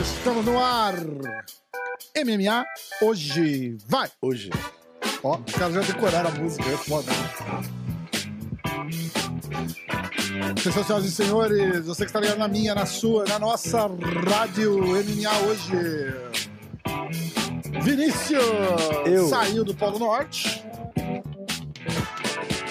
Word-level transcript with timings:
Estamos 0.00 0.44
no 0.46 0.58
ar. 0.58 0.94
MMA 2.16 2.64
hoje. 3.02 3.76
Vai! 3.86 4.08
Hoje. 4.20 4.50
Ó, 5.22 5.38
os 5.46 5.52
caras 5.52 5.74
já 5.74 5.80
decoraram 5.82 6.30
a 6.30 6.32
música, 6.32 6.64
é 6.68 6.76
foda. 6.76 7.12
Senhoras 10.62 11.04
e 11.04 11.10
senhores, 11.10 11.86
você 11.86 12.04
que 12.04 12.08
está 12.08 12.20
ligado 12.20 12.38
na 12.38 12.48
minha, 12.48 12.74
na 12.74 12.86
sua, 12.86 13.24
na 13.24 13.38
nossa 13.38 13.90
rádio 14.26 14.78
MMA 14.78 15.38
hoje. 15.46 16.14
Vinícius 17.82 18.42
Eu. 19.06 19.28
saiu 19.28 19.64
do 19.64 19.74
Polo 19.74 19.98
Norte. 19.98 20.64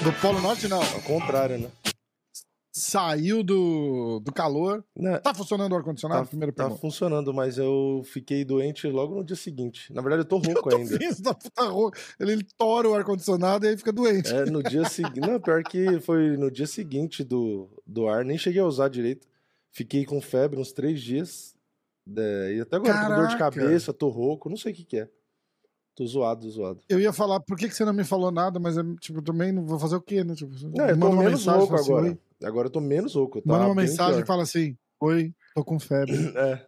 Do 0.02 0.12
Polo 0.14 0.42
Norte, 0.42 0.68
não. 0.68 0.82
Ao 0.82 1.02
contrário, 1.02 1.60
né? 1.60 1.68
Saiu 2.92 3.42
do, 3.42 4.20
do 4.20 4.34
calor. 4.34 4.84
Não, 4.94 5.18
Tá 5.21 5.34
funcionando 5.34 5.71
o 5.71 5.75
ar-condicionado? 5.78 6.24
tá, 6.24 6.28
Primeira 6.28 6.52
tá 6.52 6.64
pergunta. 6.64 6.82
funcionando, 6.82 7.34
mas 7.34 7.57
eu 7.57 8.02
fiquei 8.04 8.43
doente 8.43 8.86
logo 8.88 9.15
no 9.15 9.24
dia 9.24 9.38
seguinte. 9.38 9.93
Na 9.93 10.02
verdade, 10.02 10.24
eu 10.24 10.25
tô 10.25 10.39
rouco 10.46 10.75
ainda. 10.75 11.01
Isso 11.01 11.24
da 11.24 11.34
puta 11.34 11.64
rouca. 11.70 11.98
Ele, 12.20 12.34
ele 12.34 12.48
tora 12.57 12.89
o 12.89 12.93
ar-condicionado 12.93 13.65
e 13.65 13.70
aí 13.70 13.78
fica 13.78 13.93
doente. 13.93 14.34
É, 14.34 14.43
no 14.43 14.62
dia 14.62 14.84
seguinte. 14.89 15.21
Não, 15.21 15.39
pior 15.39 15.64
que 15.64 16.01
foi 16.01 16.36
no 16.36 16.51
dia 16.51 16.68
seguinte 16.68 17.24
do, 17.24 17.70
do 17.88 18.10
ar, 18.10 18.25
nem 18.25 18.38
cheguei 18.38 18.60
a 18.60 18.65
usar 18.65 18.89
direito. 18.89 19.26
Fiquei 19.71 20.04
com 20.04 20.20
febre 20.20 20.60
uns 20.60 20.73
três 20.73 21.00
dias. 21.01 21.56
É, 22.18 22.56
e 22.57 22.60
até 22.60 22.76
agora 22.76 22.93
tô 22.93 23.07
com 23.07 23.15
dor 23.15 23.28
de 23.28 23.37
cabeça, 23.37 23.93
tô 23.93 24.10
rouco, 24.10 24.50
não 24.50 24.57
sei 24.57 24.73
o 24.73 24.76
que 24.76 24.84
que 24.84 24.98
é. 24.98 25.10
Tô 25.95 26.05
zoado, 26.05 26.50
zoado. 26.50 26.81
Eu 26.87 27.00
ia 27.00 27.11
falar, 27.11 27.39
por 27.41 27.57
que, 27.57 27.68
que 27.68 27.75
você 27.75 27.83
não 27.83 27.93
me 27.93 28.04
falou 28.04 28.31
nada, 28.31 28.59
mas 28.59 28.77
eu, 28.77 28.95
tipo, 28.95 29.21
também 29.21 29.51
não 29.51 29.65
vou 29.65 29.77
fazer 29.77 29.95
o 29.95 30.01
quê, 30.01 30.23
né? 30.23 30.33
Tipo, 30.36 30.51
Não, 30.75 30.87
eu 30.87 30.97
tô 31.00 31.11
menos 31.11 31.45
mensagem, 31.45 31.67
fala 31.67 31.79
assim, 31.79 31.91
agora. 31.91 32.05
"Oi". 32.08 32.19
Agora 32.44 32.67
eu 32.67 32.72
tô 32.72 32.80
menos 32.81 33.16
rouco. 33.16 33.39
eu 33.39 33.44
Manda 33.45 33.66
uma 33.66 33.75
mensagem 33.75 34.22
e 34.22 34.25
fala 34.25 34.44
assim: 34.44 34.77
Oi, 35.00 35.33
tô 35.53 35.64
com 35.64 35.80
febre. 35.80 36.16
É. 36.36 36.66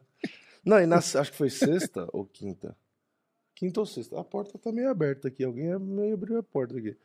Não, 0.66 0.80
e 0.80 0.86
na, 0.86 0.98
acho 0.98 1.32
que 1.32 1.38
foi 1.38 1.50
sexta 1.50 2.08
ou 2.14 2.26
quinta. 2.26 2.76
Quinta 3.56 3.80
ou 3.80 3.86
sexta. 3.86 4.20
A 4.20 4.24
porta 4.24 4.58
tá 4.58 4.72
meio 4.72 4.90
aberta 4.90 5.28
aqui. 5.28 5.44
Alguém 5.44 5.78
meio 5.78 6.14
abriu 6.14 6.38
a 6.38 6.44
porta 6.44 6.78
aqui. 6.78 6.96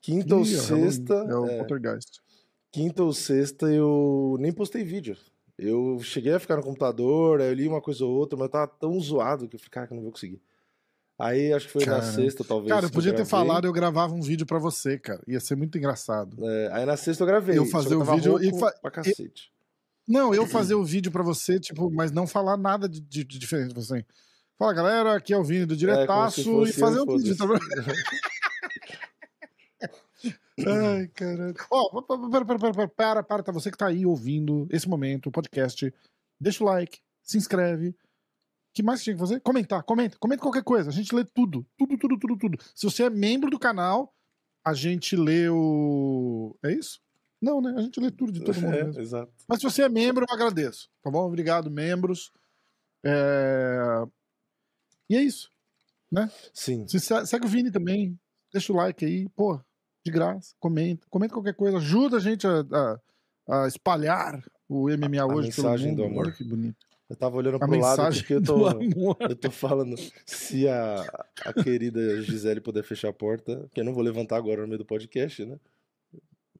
Quinta 0.00 0.36
ou 0.36 0.42
Ih, 0.42 0.54
é 0.54 0.58
o 0.58 0.62
Halloween, 0.62 0.90
sexta. 0.90 1.14
É 1.14 1.36
o 1.36 1.46
é, 1.46 1.58
poltergeist. 1.58 2.20
quinta 2.70 3.02
ou 3.02 3.12
sexta 3.12 3.70
eu 3.70 4.36
nem 4.38 4.52
postei 4.52 4.82
vídeo. 4.84 5.16
Eu 5.58 5.98
cheguei 6.00 6.32
a 6.32 6.40
ficar 6.40 6.56
no 6.56 6.62
computador, 6.62 7.40
eu 7.40 7.52
li 7.52 7.68
uma 7.68 7.82
coisa 7.82 8.04
ou 8.04 8.12
outra, 8.12 8.36
mas 8.38 8.46
eu 8.46 8.50
tava 8.52 8.66
tão 8.66 8.98
zoado 8.98 9.46
que 9.46 9.56
eu 9.56 9.60
falei, 9.60 9.70
cara, 9.70 9.86
que 9.86 9.92
eu 9.92 9.96
não 9.96 10.02
vou 10.02 10.12
conseguir. 10.12 10.40
Aí 11.20 11.52
acho 11.52 11.66
que 11.66 11.72
foi 11.72 11.84
na 11.84 11.92
Caramba. 12.00 12.12
sexta, 12.12 12.44
talvez. 12.44 12.72
Cara, 12.72 12.86
eu 12.86 12.90
podia 12.90 13.10
ter 13.12 13.16
gravei. 13.18 13.30
falado, 13.30 13.66
eu 13.66 13.72
gravava 13.72 14.14
um 14.14 14.22
vídeo 14.22 14.46
pra 14.46 14.58
você, 14.58 14.98
cara. 14.98 15.20
Ia 15.28 15.40
ser 15.40 15.56
muito 15.56 15.76
engraçado. 15.78 16.36
É, 16.44 16.70
aí 16.72 16.84
na 16.86 16.96
sexta 16.96 17.22
eu 17.22 17.26
gravei. 17.26 17.58
Eu 17.58 17.66
fazer 17.66 17.94
o 17.96 18.04
vídeo 18.04 18.42
e 18.42 18.58
fa- 18.58 18.72
pra 18.80 18.90
cacete. 18.90 19.50
Não, 20.08 20.34
eu 20.34 20.46
fazer 20.46 20.74
o 20.74 20.84
vídeo 20.84 21.12
pra 21.12 21.22
você, 21.22 21.60
tipo, 21.60 21.90
mas 21.90 22.10
não 22.10 22.26
falar 22.26 22.56
nada 22.56 22.88
de, 22.88 23.00
de- 23.00 23.24
de 23.24 23.38
diferente. 23.38 23.68
Tipo 23.68 23.80
assim, 23.80 24.02
fala, 24.58 24.72
galera, 24.72 25.14
aqui 25.14 25.32
é 25.32 25.38
o 25.38 25.44
Vini 25.44 25.66
do 25.66 25.76
Diretaço 25.76 26.40
É, 26.40 26.44
como 26.44 26.66
se 26.66 26.72
e 26.72 26.74
fazer 26.74 26.98
eu, 26.98 27.04
o 27.06 27.16
vídeo, 27.18 27.36
tá? 27.36 27.44
Ai, 30.66 31.08
caralho. 31.14 31.54
Ó, 31.70 32.02
para, 32.02 32.28
para, 32.28 32.44
para, 32.44 32.58
para, 32.74 32.88
para, 32.88 33.22
para, 33.22 33.42
tá? 33.42 33.52
Você 33.52 33.70
que 33.70 33.78
tá 33.78 33.86
aí 33.86 34.04
ouvindo 34.04 34.66
esse 34.70 34.88
momento, 34.88 35.28
o 35.28 35.32
podcast, 35.32 35.92
deixa 36.38 36.62
o 36.62 36.66
like, 36.66 36.98
se 37.22 37.38
inscreve. 37.38 37.94
O 38.70 38.72
que 38.72 38.82
mais 38.82 39.02
tinha 39.02 39.14
que 39.14 39.20
fazer? 39.20 39.40
Comentar, 39.40 39.82
comenta, 39.82 40.16
comenta 40.18 40.42
qualquer 40.42 40.62
coisa. 40.62 40.90
A 40.90 40.92
gente 40.92 41.12
lê 41.14 41.24
tudo, 41.24 41.66
tudo, 41.76 41.98
tudo, 41.98 42.18
tudo, 42.18 42.36
tudo. 42.38 42.58
Se 42.74 42.84
você 42.84 43.02
é 43.04 43.10
membro 43.10 43.50
do 43.50 43.58
canal, 43.58 44.14
a 44.64 44.72
gente 44.74 45.16
lê 45.16 45.48
o. 45.48 46.56
É 46.64 46.72
isso? 46.72 47.00
Não, 47.42 47.60
né? 47.60 47.74
A 47.76 47.82
gente 47.82 47.98
lê 47.98 48.10
tudo 48.10 48.30
de 48.30 48.40
todo 48.44 48.54
mundo 48.60 48.74
É, 48.74 49.00
exato. 49.00 49.32
Mas 49.48 49.58
se 49.58 49.64
você 49.64 49.82
é 49.82 49.88
membro, 49.88 50.24
eu 50.28 50.32
agradeço. 50.34 50.88
Tá 51.02 51.10
bom? 51.10 51.26
Obrigado, 51.26 51.70
membros. 51.70 52.30
É, 53.04 54.04
E 55.08 55.16
é 55.16 55.22
isso. 55.22 55.50
Sim. 56.52 56.86
Se- 56.86 57.00
se- 57.00 57.26
Segue 57.26 57.46
o 57.46 57.48
Vini 57.48 57.70
também. 57.70 58.18
Deixa 58.52 58.72
o 58.72 58.76
like 58.76 59.04
aí. 59.04 59.28
Pô, 59.30 59.60
de 60.04 60.12
graça. 60.12 60.54
Comenta. 60.60 61.06
Comenta 61.10 61.34
qualquer 61.34 61.54
coisa. 61.54 61.78
Ajuda 61.78 62.18
a 62.18 62.20
gente 62.20 62.46
a, 62.46 62.60
a- 63.48 63.62
a 63.64 63.66
espalhar 63.68 64.40
o 64.68 64.88
MMA 64.90 65.20
A- 65.20 65.22
a 65.22 65.26
hoje 65.26 65.50
pelo 65.52 65.68
mensagem 65.68 65.88
mundo. 65.88 65.96
do 65.96 66.04
amor. 66.04 66.26
Olha 66.26 66.32
que 66.32 66.44
bonito. 66.44 66.86
Eu 67.10 67.16
tava 67.16 67.36
olhando 67.36 67.56
A 67.56 67.58
pro 67.58 67.78
lado 67.80 68.14
porque 68.16 68.34
eu 68.34 68.40
tô. 68.42 68.70
Eu 69.20 69.34
tô 69.34 69.50
falando, 69.50 69.96
se 70.24 70.68
a, 70.68 71.04
a 71.44 71.52
querida 71.52 72.22
Gisele 72.22 72.60
puder 72.60 72.84
fechar 72.84 73.08
a 73.08 73.12
porta, 73.12 73.68
que 73.74 73.80
eu 73.80 73.84
não 73.84 73.92
vou 73.92 74.02
levantar 74.02 74.36
agora 74.36 74.62
no 74.62 74.68
meio 74.68 74.78
do 74.78 74.84
podcast, 74.84 75.44
né? 75.44 75.56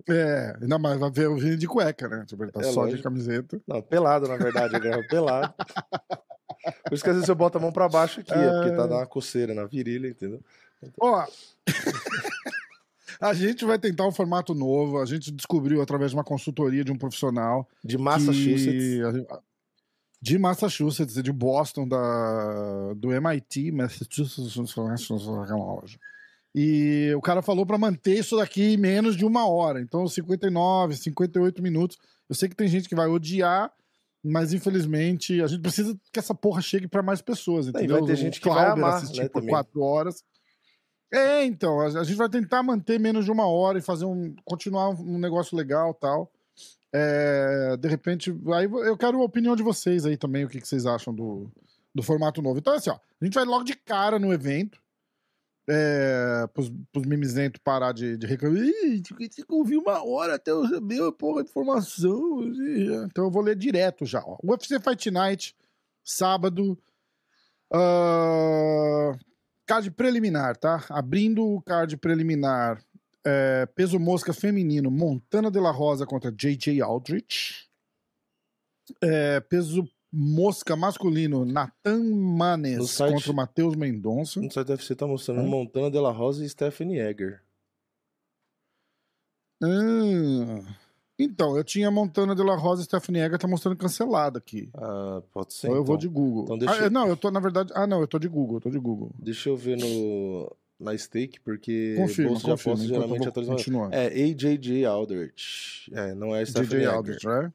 É, 0.09 0.57
ainda 0.61 0.77
mais 0.79 0.99
vai 0.99 1.11
ver 1.11 1.29
o 1.29 1.37
Vini 1.37 1.57
de 1.57 1.69
cueca, 1.69 2.09
né? 2.09 2.25
Tipo, 2.27 2.43
ele 2.43 2.51
tá 2.51 2.61
É, 2.61 2.65
só 2.65 2.87
de 2.87 3.01
camiseta. 3.01 3.61
Não, 3.67 3.81
pelado, 3.81 4.27
na 4.27 4.37
verdade, 4.37 4.75
eu 4.75 4.81
gravo 4.81 5.07
pelado. 5.07 5.55
Por 6.85 6.95
isso 6.95 7.05
que 7.05 7.11
às 7.11 7.17
vezes 7.17 7.29
eu 7.29 7.35
boto 7.37 7.59
a 7.59 7.61
mão 7.61 7.71
pra 7.71 7.89
baixo 7.89 8.19
aqui, 8.21 8.33
é 8.33 8.51
porque 8.51 8.71
tá 8.71 8.77
dando 8.89 8.95
uma 8.95 9.07
coceira 9.07 9.55
na 9.55 9.65
virilha, 9.67 10.09
entendeu? 10.09 10.41
Ó, 11.01 11.25
a 13.21 13.35
gente 13.35 13.65
vai 13.65 13.79
tentar 13.79 14.07
um 14.07 14.13
formato 14.13 14.55
novo. 14.55 14.99
A 14.99 15.05
gente 15.07 15.31
descobriu 15.31 15.81
através 15.83 16.11
de 16.11 16.17
uma 16.17 16.25
consultoria 16.25 16.83
de 16.83 16.91
um 16.91 16.99
profissional 16.99 17.69
De 17.85 17.97
Massachusetts. 17.99 18.67
que- 18.67 19.50
de 20.23 20.39
Massachusetts, 20.39 21.23
de 21.23 21.33
Boston, 21.33 21.89
da, 21.89 22.95
do 22.95 23.13
MIT, 23.13 23.73
Massachusetts. 23.73 24.55
E 26.55 27.13
o 27.17 27.21
cara 27.21 27.43
falou 27.43 27.65
para 27.65 27.79
manter 27.79 28.19
isso 28.19 28.37
daqui 28.37 28.75
em 28.75 28.77
menos 28.77 29.17
de 29.17 29.25
uma 29.25 29.49
hora. 29.49 29.81
Então, 29.81 30.07
59, 30.07 30.97
58 30.97 31.63
minutos. 31.63 31.97
Eu 32.29 32.35
sei 32.35 32.49
que 32.49 32.57
tem 32.57 32.69
gente 32.69 32.89
que 32.89 32.95
vai 32.95 33.07
odiar, 33.07 33.73
mas 34.23 34.53
infelizmente 34.53 35.41
a 35.41 35.47
gente 35.47 35.63
precisa 35.63 35.99
que 36.13 36.19
essa 36.19 36.35
porra 36.35 36.61
chegue 36.61 36.87
para 36.87 37.03
mais 37.03 37.23
pessoas. 37.23 37.67
e 37.67 37.71
Entendeu? 37.71 37.99
vai 37.99 38.07
ter 38.07 38.17
gente 38.17 38.41
que 38.41 38.49
vai 38.49 38.67
amar, 38.67 38.95
assistir 38.97 39.23
né, 39.23 39.29
por 39.29 39.41
também. 39.41 39.51
quatro 39.51 39.81
horas. 39.81 40.25
É, 41.13 41.45
então, 41.45 41.81
a, 41.81 41.87
a 41.87 42.05
gente 42.05 42.17
vai 42.17 42.29
tentar 42.29 42.63
manter 42.63 42.99
menos 43.01 43.25
de 43.25 43.31
uma 43.31 43.47
hora 43.47 43.79
e 43.79 43.83
fazer 43.83 44.05
um. 44.05 44.35
continuar 44.45 44.91
um 44.91 45.19
negócio 45.19 45.57
legal 45.57 45.95
tal. 45.95 46.31
É, 46.93 47.77
de 47.77 47.89
repente, 47.89 48.31
aí 48.55 48.65
eu 48.65 48.97
quero 48.97 49.21
a 49.21 49.25
opinião 49.25 49.55
de 49.55 49.63
vocês 49.63 50.05
aí 50.05 50.17
também, 50.17 50.45
o 50.45 50.49
que, 50.49 50.61
que 50.61 50.67
vocês 50.67 50.87
acham 50.87 51.15
do, 51.15 51.51
do 51.95 52.03
formato 52.03 52.43
novo. 52.43 52.59
Então, 52.59 52.75
assim, 52.75 52.91
ó, 52.91 52.99
a 53.21 53.25
gente 53.25 53.35
vai 53.35 53.45
logo 53.45 53.65
de 53.65 53.75
cara 53.75 54.19
no 54.19 54.33
evento. 54.33 54.81
É, 55.69 56.49
pros, 56.53 56.69
pros 56.91 57.07
mimizentos 57.07 57.61
parar 57.63 57.93
de, 57.93 58.17
de 58.17 58.27
reclamar. 58.27 58.61
Ih, 58.61 59.01
tinha 59.03 59.29
que 59.29 59.45
ouvir 59.49 59.77
uma 59.77 60.05
hora 60.05 60.35
até 60.35 60.51
eu 60.51 60.63
receber 60.63 61.13
porra 61.13 61.45
de 61.45 61.51
informação. 61.51 62.41
Então 63.05 63.27
eu 63.27 63.31
vou 63.31 63.43
ler 63.43 63.55
direto 63.55 64.05
já. 64.05 64.21
Ó. 64.25 64.37
UFC 64.43 64.81
Fight 64.81 65.11
Night, 65.13 65.57
sábado. 66.03 66.77
ah, 67.73 69.13
card 69.65 69.93
preliminar, 69.93 70.57
tá? 70.57 70.85
Abrindo 70.89 71.45
o 71.47 71.63
card 71.63 71.97
preliminar. 71.99 72.83
É, 73.25 73.67
peso 73.67 73.99
mosca 73.99 74.33
feminino, 74.33 74.91
Montana 74.91 75.51
de 75.51 75.61
la 75.61 75.71
Rosa 75.71 76.07
contra 76.07 76.31
JJ 76.33 76.81
Aldrich. 76.81 77.69
É, 79.01 79.41
peso 79.41 79.89
mosca 80.13 80.75
masculino, 80.75 81.45
Nathan 81.45 82.03
Manes 82.03 82.91
site- 82.91 83.13
contra 83.13 83.31
o 83.31 83.35
Matheus 83.35 83.77
Mendonça. 83.77 84.41
No 84.41 84.51
site 84.51 84.71
UFC 84.73 84.95
tá 84.97 85.07
mostrando 85.07 85.43
Hum. 85.43 85.49
Montana 85.49 85.91
de 85.91 85.99
la 86.01 86.11
Rosa 86.11 86.45
e 86.45 86.49
Stephanie 86.49 86.99
Egger. 86.99 87.41
Ah, 89.63 90.63
então, 91.19 91.57
eu 91.57 91.63
tinha 91.63 91.91
Montana 91.91 92.35
de 92.35 92.43
la 92.43 92.57
Rosa 92.57 92.81
e 92.83 92.85
Stephanie 92.87 93.21
Egger, 93.21 93.39
tá 93.39 93.47
mostrando 93.47 93.77
cancelado 93.77 94.39
aqui. 94.39 94.71
Ah, 94.75 95.23
pode 95.33 95.53
ser. 95.53 95.67
Então 95.67 95.77
eu 95.77 95.85
vou 95.85 95.97
então. 95.97 96.09
de 96.09 96.09
Google. 96.09 96.57
Então 96.57 96.69
Ah, 96.73 96.77
eu- 96.79 96.91
não, 96.91 97.07
eu 97.09 97.17
tô, 97.17 97.31
na 97.31 97.41
verdade. 97.41 97.71
Ah, 97.75 97.87
não, 97.87 98.01
eu 98.01 98.09
tô 98.09 98.19
de 98.19 98.27
Google, 98.29 98.57
eu 98.57 98.61
tô 98.63 98.71
de 98.71 98.79
Google. 98.79 99.11
Deixa 99.19 99.49
eu 99.51 99.57
ver 99.57 99.77
no, 99.77 100.51
na 100.81 100.97
stake, 100.97 101.39
porque 101.41 101.95
Confirma, 101.97 102.31
bolsa 102.31 102.45
de 102.45 102.51
confirma. 102.51 102.55
apostas 102.55 102.67
enquanto 102.67 102.81
eu 102.81 102.87
geralmente 102.89 103.19
vou 103.21 103.29
atualizam. 103.29 103.57
continuar. 103.57 103.93
É 103.93 104.07
AJJ 104.07 104.85
Aldrich. 104.87 105.91
É, 105.95 106.15
não 106.15 106.35
é 106.35 106.45
Stephanie 106.45 106.85
Egger. 106.85 106.95
Aldrich, 106.95 107.27
né? 107.27 107.53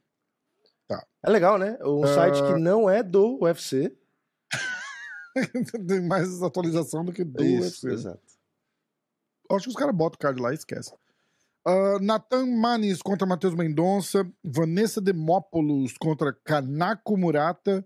É 1.23 1.29
legal, 1.31 1.57
né? 1.57 1.77
Um 1.83 2.03
Ah. 2.03 2.13
site 2.13 2.35
que 2.43 2.59
não 2.59 2.87
é 2.87 3.01
do 3.01 3.39
UFC. 3.41 3.91
Tem 5.87 6.01
mais 6.07 6.41
atualização 6.43 7.03
do 7.03 7.11
que 7.11 7.23
do 7.23 7.43
Isso, 7.43 7.87
UFC. 7.87 7.91
exato. 7.91 8.21
Acho 9.51 9.63
que 9.63 9.69
os 9.69 9.75
caras 9.75 9.95
botam 9.95 10.15
o 10.15 10.19
card 10.19 10.41
lá 10.41 10.51
e 10.51 10.55
esquecem. 10.55 10.95
Uh, 11.67 11.99
Nathan 11.99 12.45
Manes 12.45 13.01
contra 13.01 13.25
Matheus 13.27 13.55
Mendonça. 13.55 14.25
Vanessa 14.43 15.01
Demópolis 15.01 15.97
contra 15.97 16.31
Kanako 16.31 17.17
Murata. 17.17 17.83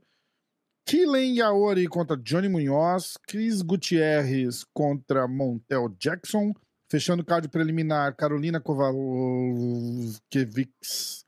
Kilen 0.89 1.35
Yaori 1.35 1.87
contra 1.87 2.17
Johnny 2.17 2.49
Munhoz. 2.49 3.15
Cris 3.27 3.61
Gutierrez 3.61 4.65
contra 4.73 5.27
Montel 5.27 5.95
Jackson. 5.99 6.51
Fechando 6.89 7.21
o 7.21 7.25
card 7.25 7.47
preliminar, 7.47 8.15
Carolina 8.15 8.59
Kovalkiewicz 8.59 11.23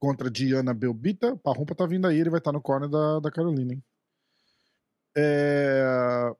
contra 0.00 0.28
Diana 0.28 0.74
Belbita. 0.74 1.36
Parrumpa 1.36 1.76
tá 1.76 1.86
vindo 1.86 2.08
aí, 2.08 2.18
ele 2.18 2.30
vai 2.30 2.38
estar 2.38 2.50
no 2.50 2.60
corner 2.60 2.88
da, 2.88 3.20
da 3.20 3.30
Carolina, 3.30 3.74
hein? 3.74 3.84
É... 5.16 6.32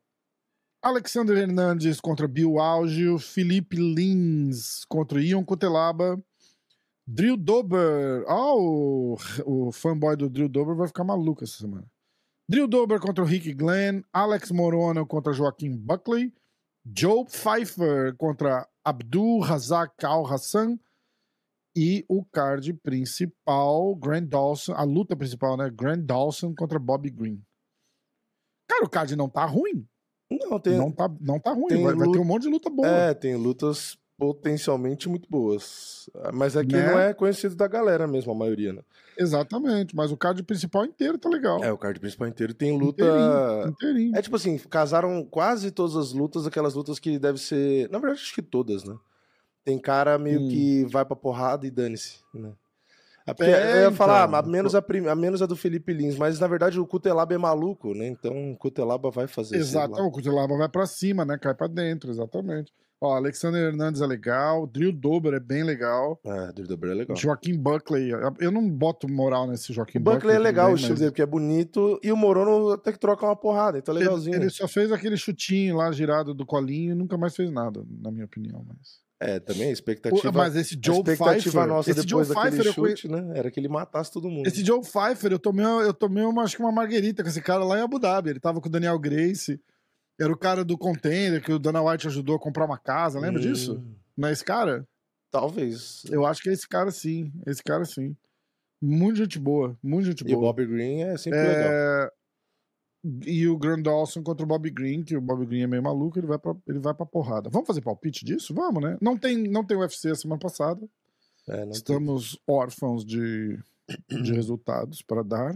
Alexander 0.82 1.36
Hernandes 1.36 2.00
contra 2.00 2.26
Bill 2.26 2.58
Algio, 2.58 3.16
Felipe 3.20 3.76
Lins 3.76 4.84
contra 4.88 5.22
Ion 5.22 5.44
Cutelaba, 5.44 6.20
Drill 7.06 7.36
Dober. 7.36 8.24
Ah, 8.26 8.56
o, 8.56 9.16
o 9.44 9.70
fanboy 9.70 10.16
do 10.16 10.28
Drill 10.28 10.48
Dober 10.48 10.74
vai 10.74 10.88
ficar 10.88 11.04
maluco 11.04 11.44
essa 11.44 11.58
semana. 11.58 11.86
Drill 12.48 12.68
Dober 12.68 13.00
contra 13.00 13.24
o 13.24 13.26
Rick 13.26 13.52
Glenn. 13.54 14.02
Alex 14.12 14.50
Morono 14.50 15.06
contra 15.06 15.32
Joaquim 15.32 15.76
Buckley. 15.76 16.32
Joe 16.96 17.24
Pfeiffer 17.24 18.14
contra 18.16 18.68
Abdul 18.84 19.40
Razak 19.40 20.04
Al 20.04 20.26
Hassan. 20.32 20.78
E 21.78 22.04
o 22.08 22.24
card 22.24 22.72
principal, 22.74 23.94
Grant 23.96 24.28
Dawson. 24.28 24.72
A 24.74 24.82
luta 24.84 25.14
principal, 25.16 25.56
né? 25.56 25.68
Grant 25.68 26.04
Dawson 26.04 26.54
contra 26.54 26.78
Bobby 26.78 27.10
Green. 27.10 27.42
Cara, 28.68 28.84
o 28.84 28.88
card 28.88 29.14
não 29.14 29.28
tá 29.28 29.44
ruim. 29.44 29.86
Não, 30.30 30.58
tem. 30.58 30.76
Não 30.76 30.90
tá, 30.90 31.08
não 31.20 31.38
tá 31.38 31.52
ruim. 31.52 31.82
Vai, 31.82 31.94
vai 31.94 32.06
lu- 32.06 32.12
ter 32.12 32.18
um 32.18 32.24
monte 32.24 32.42
de 32.42 32.48
luta 32.48 32.70
boa. 32.70 32.88
É, 32.88 33.14
tem 33.14 33.36
lutas 33.36 33.98
potencialmente 34.18 35.08
muito 35.08 35.28
boas. 35.30 36.08
Mas 36.32 36.56
aqui 36.56 36.74
Né? 36.74 36.86
não 36.92 36.98
é 36.98 37.12
conhecido 37.14 37.54
da 37.54 37.66
galera 37.66 38.06
mesmo, 38.06 38.32
a 38.32 38.34
maioria, 38.34 38.72
né? 38.72 38.82
Exatamente. 39.18 39.94
Mas 39.94 40.10
o 40.12 40.16
card 40.16 40.42
principal 40.42 40.84
inteiro 40.84 41.18
tá 41.18 41.28
legal. 41.28 41.62
É, 41.62 41.72
o 41.72 41.78
card 41.78 41.98
principal 42.00 42.28
inteiro 42.28 42.54
tem 42.54 42.76
luta. 42.78 43.04
Inteirinho, 43.04 43.68
inteirinho. 43.68 44.16
É 44.16 44.22
tipo 44.22 44.36
assim, 44.36 44.58
casaram 44.58 45.24
quase 45.24 45.70
todas 45.70 45.96
as 45.96 46.12
lutas, 46.12 46.46
aquelas 46.46 46.74
lutas 46.74 46.98
que 46.98 47.18
deve 47.18 47.38
ser. 47.38 47.88
Na 47.90 47.98
verdade, 47.98 48.20
acho 48.22 48.34
que 48.34 48.42
todas, 48.42 48.84
né? 48.84 48.96
Tem 49.64 49.78
cara 49.78 50.16
meio 50.18 50.40
Hum. 50.42 50.48
que 50.48 50.84
vai 50.86 51.04
pra 51.04 51.16
porrada 51.16 51.66
e 51.66 51.70
dane-se, 51.70 52.20
né? 52.32 52.52
É 53.26 53.34
porque 53.34 53.50
É, 53.50 53.78
eu 53.78 53.80
ia 53.90 53.92
falar, 53.92 54.28
então. 54.28 54.38
a 54.38 54.42
menos 54.42 54.74
a, 54.76 54.80
prim- 54.80 55.08
a 55.08 55.14
menos 55.16 55.42
a 55.42 55.46
do 55.46 55.56
Felipe 55.56 55.92
Lins, 55.92 56.16
mas 56.16 56.38
na 56.38 56.46
verdade 56.46 56.78
o 56.78 56.86
Cutelaba 56.86 57.34
é 57.34 57.38
maluco, 57.38 57.92
né? 57.92 58.06
Então 58.06 58.52
o 58.52 58.56
Cutelaba 58.56 59.10
vai 59.10 59.26
fazer 59.26 59.56
isso. 59.58 59.70
Exato, 59.70 60.00
o 60.00 60.10
Cutelaba 60.12 60.56
vai 60.56 60.68
pra 60.68 60.86
cima, 60.86 61.24
né? 61.24 61.36
Cai 61.36 61.52
pra 61.52 61.66
dentro, 61.66 62.08
exatamente. 62.08 62.72
Ó, 63.00 63.14
Alexander 63.14 63.60
Hernandes 63.62 64.00
é 64.00 64.06
legal, 64.06 64.66
Drill 64.66 64.90
Dober 64.92 65.34
é 65.34 65.40
bem 65.40 65.62
legal, 65.62 66.18
É, 66.24 66.52
Drew 66.52 66.66
Dober 66.66 66.90
é 66.90 66.94
legal. 66.94 67.16
Joaquim 67.16 67.54
Buckley, 67.58 68.10
eu 68.40 68.50
não 68.50 68.66
boto 68.70 69.06
moral 69.06 69.46
nesse 69.46 69.70
Joaquim 69.72 69.98
Buckley 70.00 70.32
é 70.32 70.36
tudo 70.36 70.44
legal, 70.44 70.66
bem, 70.66 70.74
o 70.74 70.76
estilo 70.76 70.92
mas 70.94 71.00
dele, 71.00 71.10
porque 71.10 71.22
é 71.22 71.26
bonito, 71.26 72.00
e 72.02 72.10
o 72.10 72.16
Morono 72.16 72.70
até 72.72 72.92
que 72.92 72.98
troca 72.98 73.26
uma 73.26 73.36
porrada, 73.36 73.76
então 73.78 73.94
é 73.94 73.98
legalzinho. 73.98 74.34
Ele, 74.36 74.44
ele 74.44 74.50
só 74.50 74.66
fez 74.66 74.90
aquele 74.90 75.16
chutinho 75.18 75.76
lá 75.76 75.92
girado 75.92 76.32
do 76.32 76.46
colinho 76.46 76.92
e 76.92 76.94
nunca 76.94 77.18
mais 77.18 77.36
fez 77.36 77.50
nada, 77.50 77.84
na 78.00 78.10
minha 78.10 78.24
opinião. 78.24 78.64
Mas, 78.66 79.04
É, 79.20 79.40
também 79.40 79.66
a 79.66 79.70
O- 79.70 79.72
expectativa. 79.72 80.32
mas 80.32 80.56
esse 80.56 80.78
Joe 80.82 80.96
expectativa 80.96 81.40
Pfeiffer, 81.42 81.66
nossa 81.66 81.90
esse 81.90 82.00
Joe 82.00 82.22
depois 82.22 82.28
daquele 82.28 82.50
Pfeiffer, 82.50 82.66
eu 82.70 82.74
conhe- 82.82 82.96
chute, 82.96 83.08
né? 83.08 83.32
Era 83.38 83.50
que 83.50 83.60
ele 83.60 83.68
matasse 83.68 84.10
todo 84.12 84.28
mundo. 84.30 84.46
esse 84.46 84.64
Joe 84.64 84.80
Pfeiffer, 84.80 85.32
eu 85.32 85.38
tomei, 85.38 85.64
eu 85.66 85.92
tomei 85.94 86.24
uma, 86.24 86.42
acho 86.44 86.56
que 86.56 86.62
uma 86.62 86.72
marguerita 86.72 87.22
com 87.22 87.28
esse 87.28 87.40
cara 87.42 87.62
lá 87.64 87.78
em 87.78 87.82
Abu 87.82 87.98
Dhabi. 87.98 88.30
Ele 88.30 88.40
tava 88.40 88.58
com 88.60 88.68
o 88.68 88.70
Daniel 88.70 88.98
Grace, 88.98 89.58
era 90.18 90.32
o 90.32 90.36
cara 90.36 90.64
do 90.64 90.76
container 90.78 91.42
que 91.42 91.52
o 91.52 91.58
Dana 91.58 91.82
White 91.82 92.06
ajudou 92.06 92.36
a 92.36 92.40
comprar 92.40 92.64
uma 92.64 92.78
casa, 92.78 93.18
lembra 93.20 93.40
disso? 93.40 93.74
Hum, 93.74 93.94
Não 94.16 94.28
é 94.28 94.32
esse 94.32 94.44
cara? 94.44 94.86
Talvez. 95.30 96.02
Eu 96.10 96.24
acho 96.24 96.42
que 96.42 96.48
é 96.48 96.52
esse 96.52 96.66
cara 96.68 96.90
sim. 96.90 97.32
Esse 97.46 97.62
cara 97.62 97.84
sim. 97.84 98.16
Muito 98.80 99.16
gente 99.18 99.38
boa. 99.38 99.76
Muito 99.82 100.06
gente 100.06 100.22
E 100.22 100.32
o 100.34 100.38
boa. 100.38 100.52
Bob 100.52 100.66
Green 100.66 101.02
é 101.02 101.16
sempre 101.16 101.38
legal. 101.40 101.70
É, 101.72 102.10
E 103.26 103.46
o 103.48 103.56
Grand 103.58 103.82
Dawson 103.82 104.22
contra 104.22 104.44
o 104.44 104.48
Bob 104.48 104.68
Green, 104.70 105.02
que 105.04 105.16
o 105.16 105.20
Bob 105.20 105.44
Green 105.46 105.62
é 105.62 105.66
meio 105.66 105.82
maluco, 105.82 106.18
ele 106.18 106.26
vai 106.26 106.38
pra, 106.38 106.54
ele 106.66 106.78
vai 106.78 106.94
pra 106.94 107.04
porrada. 107.06 107.50
Vamos 107.50 107.66
fazer 107.66 107.80
palpite 107.82 108.24
disso? 108.24 108.54
Vamos, 108.54 108.82
né? 108.82 108.96
Não 109.00 109.16
tem, 109.16 109.36
não 109.48 109.64
tem 109.64 109.76
UFC 109.76 110.10
a 110.10 110.14
semana 110.14 110.38
passada. 110.40 110.80
É, 111.48 111.56
não 111.58 111.62
tem- 111.64 111.72
Estamos 111.72 112.38
órfãos 112.46 113.04
de, 113.04 113.58
de 114.08 114.32
resultados 114.34 115.02
para 115.02 115.22
dar. 115.22 115.54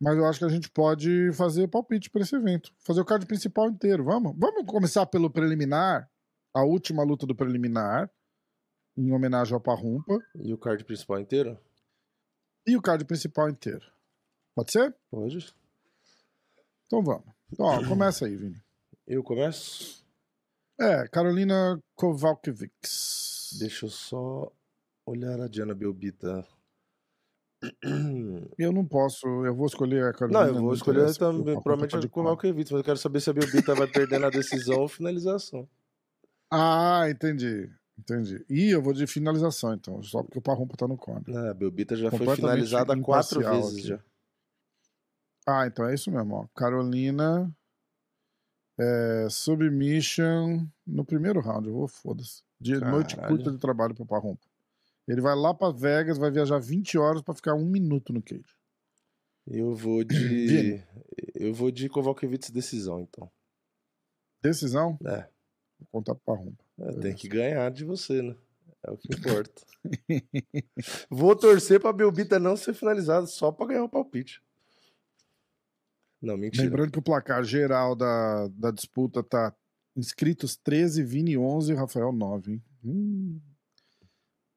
Mas 0.00 0.16
eu 0.16 0.24
acho 0.24 0.38
que 0.38 0.44
a 0.46 0.48
gente 0.48 0.70
pode 0.70 1.30
fazer 1.34 1.68
palpite 1.68 2.08
para 2.08 2.22
esse 2.22 2.34
evento. 2.34 2.72
Fazer 2.78 3.02
o 3.02 3.04
card 3.04 3.26
principal 3.26 3.68
inteiro. 3.68 4.02
Vamos? 4.02 4.34
Vamos 4.38 4.64
começar 4.64 5.04
pelo 5.06 5.30
preliminar. 5.30 6.10
A 6.54 6.64
última 6.64 7.04
luta 7.04 7.26
do 7.26 7.34
preliminar. 7.34 8.10
Em 8.96 9.12
homenagem 9.12 9.52
ao 9.52 9.60
Parrumpa. 9.60 10.18
E 10.36 10.54
o 10.54 10.58
card 10.58 10.84
principal 10.84 11.20
inteiro? 11.20 11.58
E 12.66 12.76
o 12.76 12.82
card 12.82 13.04
principal 13.04 13.50
inteiro. 13.50 13.84
Pode 14.54 14.72
ser? 14.72 14.94
Pode. 15.10 15.54
Então 16.86 17.02
vamos. 17.02 17.26
Então, 17.52 17.66
ó, 17.66 17.84
começa 17.86 18.24
aí, 18.24 18.34
Vini. 18.36 18.60
Eu 19.06 19.22
começo? 19.22 20.04
É, 20.80 21.06
Carolina 21.08 21.78
Kowalkiewicz. 21.94 23.58
Deixa 23.58 23.84
eu 23.84 23.90
só 23.90 24.50
olhar 25.04 25.40
a 25.40 25.48
Diana 25.48 25.74
Belbita. 25.74 26.46
Eu 28.58 28.72
não 28.72 28.86
posso, 28.86 29.26
eu 29.44 29.54
vou 29.54 29.66
escolher 29.66 30.04
a 30.04 30.12
Carolina. 30.12 30.46
Não, 30.46 30.48
eu 30.48 30.62
vou 30.62 30.74
escolher 30.74 31.14
também, 31.16 31.54
o 31.54 31.62
Parrumpa 31.62 31.62
provavelmente 31.62 31.90
tá 31.90 31.96
a 31.98 32.00
de 32.00 32.06
de 32.06 32.12
Kovalkiewicz, 32.12 32.70
mas 32.70 32.78
eu 32.78 32.84
quero 32.84 32.98
saber 32.98 33.20
se 33.20 33.28
a 33.30 33.32
Belbita 33.32 33.74
vai 33.74 33.86
perder 33.86 34.18
na 34.18 34.30
decisão 34.30 34.80
ou 34.80 34.88
finalização. 34.88 35.68
Ah, 36.52 37.08
entendi. 37.08 37.70
Entendi. 37.96 38.44
E 38.48 38.70
eu 38.70 38.82
vou 38.82 38.92
de 38.92 39.06
finalização, 39.06 39.72
então, 39.72 40.02
só 40.02 40.20
porque 40.20 40.40
o 40.40 40.42
Parrumpa 40.42 40.76
tá 40.76 40.88
no 40.88 40.96
corner. 40.96 41.22
Não, 41.28 41.48
a 41.48 41.54
Belbita 41.54 41.94
já 41.94 42.10
foi 42.10 42.34
finalizada 42.34 43.00
quatro 43.00 43.38
vezes 43.38 43.78
aqui. 43.78 43.86
já. 43.86 44.00
Ah, 45.46 45.66
então 45.66 45.86
é 45.86 45.94
isso 45.94 46.10
mesmo, 46.10 46.34
ó. 46.34 46.46
Carolina. 46.56 47.54
é, 48.78 49.28
submission 49.30 50.66
no 50.86 51.04
primeiro 51.04 51.40
round. 51.40 51.68
Eu 51.68 51.74
vou, 51.74 51.86
foda-se. 51.86 52.42
Noite 52.90 53.16
curta 53.16 53.52
de 53.52 53.58
trabalho 53.58 53.94
pro 53.94 54.04
Parrumpa. 54.06 54.49
Ele 55.10 55.20
vai 55.20 55.34
lá 55.34 55.52
pra 55.52 55.72
Vegas, 55.72 56.18
vai 56.18 56.30
viajar 56.30 56.60
20 56.60 56.96
horas 56.96 57.20
pra 57.20 57.34
ficar 57.34 57.54
um 57.54 57.64
minuto 57.64 58.12
no 58.12 58.22
cage. 58.22 58.56
Eu 59.44 59.74
vou 59.74 60.04
de. 60.04 60.14
Vini. 60.46 60.84
eu 61.34 61.52
vou 61.52 61.72
de 61.72 61.88
Kovalkiewicz 61.88 62.50
decisão, 62.50 63.00
então. 63.00 63.28
Decisão? 64.40 64.96
É. 65.04 65.28
Vou 65.80 65.88
contar 65.90 66.14
pro 66.14 66.22
Parrumpa. 66.24 66.64
É, 66.78 66.92
tem 66.92 67.14
que 67.14 67.26
ganhar 67.26 67.68
de 67.72 67.84
você, 67.84 68.22
né? 68.22 68.36
É 68.86 68.90
o 68.92 68.96
que 68.96 69.08
importa. 69.12 69.62
Vou 71.10 71.34
torcer 71.34 71.80
pra 71.80 71.92
Belbita 71.92 72.38
não 72.38 72.56
ser 72.56 72.72
finalizada 72.72 73.26
só 73.26 73.50
pra 73.50 73.66
ganhar 73.66 73.82
o 73.82 73.88
palpite. 73.88 74.40
Não, 76.22 76.36
mentira. 76.36 76.64
Lembrando 76.64 76.92
que 76.92 76.98
o 77.00 77.02
placar 77.02 77.42
geral 77.42 77.96
da, 77.96 78.46
da 78.48 78.70
disputa 78.70 79.24
tá 79.24 79.52
inscritos 79.96 80.56
13, 80.56 81.02
Vini 81.02 81.36
11 81.36 81.74
Rafael 81.74 82.12
9. 82.12 82.52
Hein? 82.52 82.62
Hum, 82.84 83.40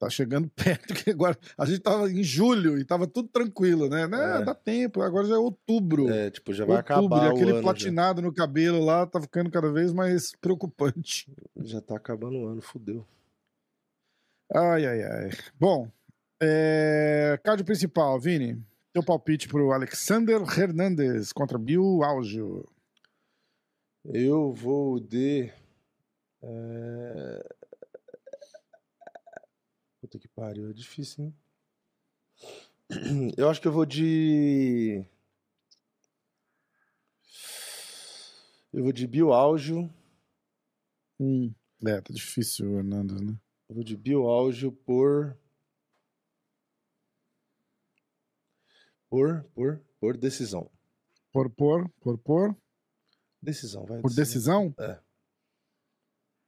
tá 0.03 0.09
chegando 0.09 0.49
perto, 0.55 0.93
que 0.93 1.09
agora 1.11 1.37
a 1.57 1.65
gente 1.65 1.79
tava 1.79 2.09
em 2.11 2.23
julho 2.23 2.77
e 2.77 2.85
tava 2.85 3.07
tudo 3.07 3.29
tranquilo, 3.29 3.87
né? 3.89 4.07
né? 4.07 4.41
É. 4.41 4.45
Dá 4.45 4.53
tempo, 4.53 5.01
agora 5.01 5.27
já 5.27 5.35
é 5.35 5.37
outubro. 5.37 6.09
É, 6.09 6.29
tipo, 6.29 6.53
já 6.53 6.65
vai 6.65 6.77
outubro, 6.77 7.15
acabar 7.15 7.25
e 7.25 7.29
o 7.29 7.31
aquele 7.31 7.51
ano. 7.51 7.57
Já. 7.57 7.63
platinado 7.63 8.21
no 8.21 8.33
cabelo 8.33 8.83
lá 8.83 9.05
tá 9.05 9.21
ficando 9.21 9.49
cada 9.49 9.71
vez 9.71 9.93
mais 9.93 10.33
preocupante. 10.35 11.31
já 11.57 11.81
tá 11.81 11.95
acabando 11.95 12.37
o 12.37 12.47
ano, 12.47 12.61
fudeu. 12.61 13.05
Ai, 14.53 14.85
ai, 14.85 15.03
ai. 15.03 15.29
Bom, 15.59 15.89
é... 16.41 17.39
card 17.43 17.63
principal, 17.63 18.19
Vini. 18.19 18.61
Teu 18.91 19.03
palpite 19.03 19.47
pro 19.47 19.71
Alexander 19.71 20.39
Hernandez 20.41 21.33
contra 21.33 21.57
Bill 21.57 22.03
Algio. 22.03 22.69
Eu 24.05 24.53
vou 24.53 24.99
de. 24.99 25.51
É... 26.43 27.55
Puta 30.13 30.19
que 30.19 30.27
pariu, 30.27 30.69
é 30.69 30.73
difícil, 30.73 31.25
hein? 31.25 31.35
Eu 33.35 33.49
acho 33.49 33.59
que 33.59 33.67
eu 33.67 33.71
vou 33.71 33.83
de. 33.83 35.03
Eu 38.71 38.83
vou 38.83 38.91
de 38.91 39.07
Bill 39.07 39.33
Áugio. 39.33 39.91
Hum. 41.19 41.51
É, 41.83 41.99
tá 41.99 42.13
difícil 42.13 42.69
o 42.69 42.77
Hernandez, 42.77 43.21
né? 43.21 43.35
Eu 43.67 43.75
vou 43.75 43.83
de 43.83 43.97
Bill 43.97 44.27
Áugio 44.27 44.71
por. 44.71 45.35
Por, 49.09 49.43
por, 49.55 49.81
por 49.99 50.15
decisão. 50.15 50.69
Por 51.31 51.49
por, 51.49 51.89
por 52.01 52.19
por, 52.19 52.55
Decisão, 53.41 53.83
vai. 53.85 53.99
por 53.99 54.13
decisão? 54.13 54.75
É. 54.77 54.99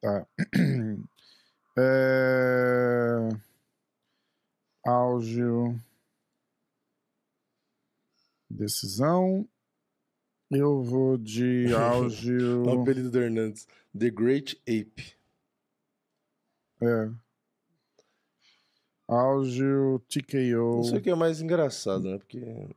Tá. 0.02 0.28
É... 1.78 3.28
Áugio. 4.86 5.80
Decisão. 8.50 9.48
Eu 10.52 10.84
vou 10.84 11.18
de 11.18 11.66
áugio. 11.76 12.64
O 12.64 12.82
apelido 12.82 13.10
do 13.12 13.20
Hernandes. 13.20 13.68
The 13.98 14.10
Great 14.10 14.62
Ape. 14.68 15.16
é. 16.82 17.10
Áugio 19.08 20.02
TKO 20.10 20.78
Não 20.78 20.84
sei 20.84 20.98
o 20.98 21.02
que 21.02 21.12
é 21.12 21.16
mais 21.16 21.40
engraçado, 21.40 22.04
né? 22.10 22.18
Porque 22.18 22.68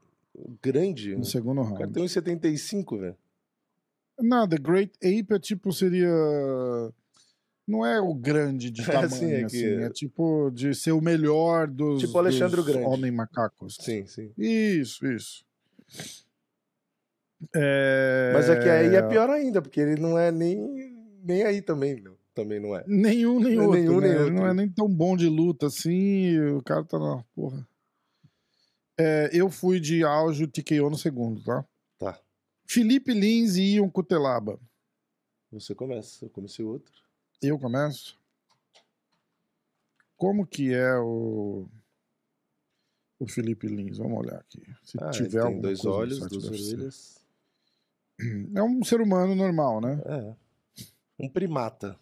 grande. 0.63 1.17
no 1.17 1.25
segundo 1.25 1.63
O 1.63 1.65
cara 1.73 1.79
round. 1.87 1.95
tem 1.95 2.05
1,75, 2.05 2.99
velho. 3.01 3.17
Não, 4.21 4.47
The 4.47 4.59
Great 4.59 4.93
Ape 4.99 5.35
é 5.35 5.39
tipo, 5.39 5.73
seria. 5.73 6.07
Não 7.69 7.85
é 7.85 8.01
o 8.01 8.15
grande 8.15 8.71
de 8.71 8.81
É, 8.89 8.93
tamanho, 8.93 9.31
é 9.37 9.45
assim. 9.45 9.59
que- 9.59 9.75
É 9.83 9.91
tipo 9.91 10.51
de 10.51 10.75
ser 10.75 10.93
o 10.93 11.01
melhor 11.03 11.67
dos. 11.69 12.01
Tipo 12.01 12.19
Alexandre 12.19 12.57
dos 12.57 12.67
Grande. 12.67 12.87
Homem 12.87 13.11
macacos. 13.13 13.77
Sim, 13.79 14.07
sim. 14.07 14.33
Isso, 14.39 15.07
isso. 15.07 15.45
É... 17.55 18.33
Mas 18.35 18.49
é 18.49 18.59
que 18.61 18.69
aí 18.69 18.95
é 18.97 19.03
pior 19.03 19.31
ainda, 19.31 19.63
porque 19.63 19.81
ele 19.81 20.01
não 20.01 20.19
é 20.19 20.31
nem, 20.33 20.59
nem 21.23 21.43
aí 21.45 21.63
também, 21.63 22.01
meu. 22.01 22.17
também 22.35 22.59
não 22.61 22.75
é. 22.75 22.85
Nenhum, 22.87 23.39
nem 23.41 23.57
é 23.57 23.61
outro. 23.63 23.79
nenhum, 23.81 24.01
né? 24.01 24.07
nem 24.09 24.11
Ele 24.13 24.21
outro. 24.21 24.35
Não 24.35 24.47
é 24.47 24.55
nem 24.55 24.69
tão 24.69 24.89
bom 24.89 25.17
de 25.17 25.29
luta 25.29 25.67
assim. 25.67 26.39
O 26.57 26.63
cara 26.63 26.85
tá 26.85 26.99
na 26.99 27.23
porra. 27.35 27.67
É, 28.99 29.31
eu 29.33 29.49
fui 29.51 29.79
de 29.79 30.03
auge 30.05 30.47
TKO 30.47 30.91
no 30.91 30.97
segundo, 30.99 31.43
tá? 31.45 31.65
Tá. 31.99 32.19
Felipe 32.67 33.13
Lins 33.15 33.57
e 33.57 33.75
Ion 33.77 33.89
Cutelaba. 33.89 34.59
Você 35.53 35.75
começa, 35.75 36.25
eu 36.25 36.29
comecei 36.31 36.65
outro. 36.65 36.93
Eu 37.41 37.59
começo? 37.59 38.19
Como 40.17 40.47
que 40.47 40.75
é 40.75 40.97
o. 40.99 41.67
O 43.21 43.27
Felipe 43.27 43.67
Lins? 43.67 43.99
Vamos 43.99 44.19
olhar 44.19 44.39
aqui. 44.39 44.63
Se 44.83 44.97
Ah, 45.01 45.11
tiver 45.11 45.45
tem 45.45 45.61
dois 45.61 45.85
olhos, 45.85 46.19
duas 46.21 46.45
orelhas. 46.45 47.25
É 48.55 48.63
um 48.63 48.83
ser 48.83 49.01
humano 49.01 49.35
normal, 49.35 49.81
né? 49.81 50.01
É. 50.05 50.35
Um 51.19 51.29
primata. 51.29 51.99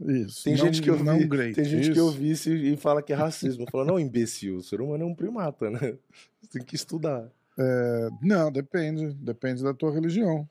Isso. 0.00 0.44
Tem 0.44 0.56
não, 0.56 0.66
gente 0.66 0.82
que 0.82 0.90
eu 0.90 0.96
vi, 0.96 1.26
great, 1.26 1.54
tem 1.54 1.64
gente 1.64 1.92
que 1.92 1.98
eu 1.98 2.10
vi 2.10 2.32
e 2.32 2.76
fala 2.76 3.02
que 3.02 3.12
é 3.12 3.16
racismo. 3.16 3.64
Fala, 3.70 3.84
não, 3.84 3.98
imbecil, 3.98 4.56
o 4.56 4.62
ser 4.62 4.80
humano 4.80 5.04
é 5.04 5.06
um 5.06 5.14
primata, 5.14 5.70
né? 5.70 5.96
Você 6.42 6.48
tem 6.58 6.62
que 6.62 6.76
estudar. 6.76 7.30
É, 7.58 8.08
não, 8.20 8.52
depende. 8.52 9.14
Depende 9.14 9.62
da 9.62 9.72
tua 9.72 9.92
religião. 9.92 10.48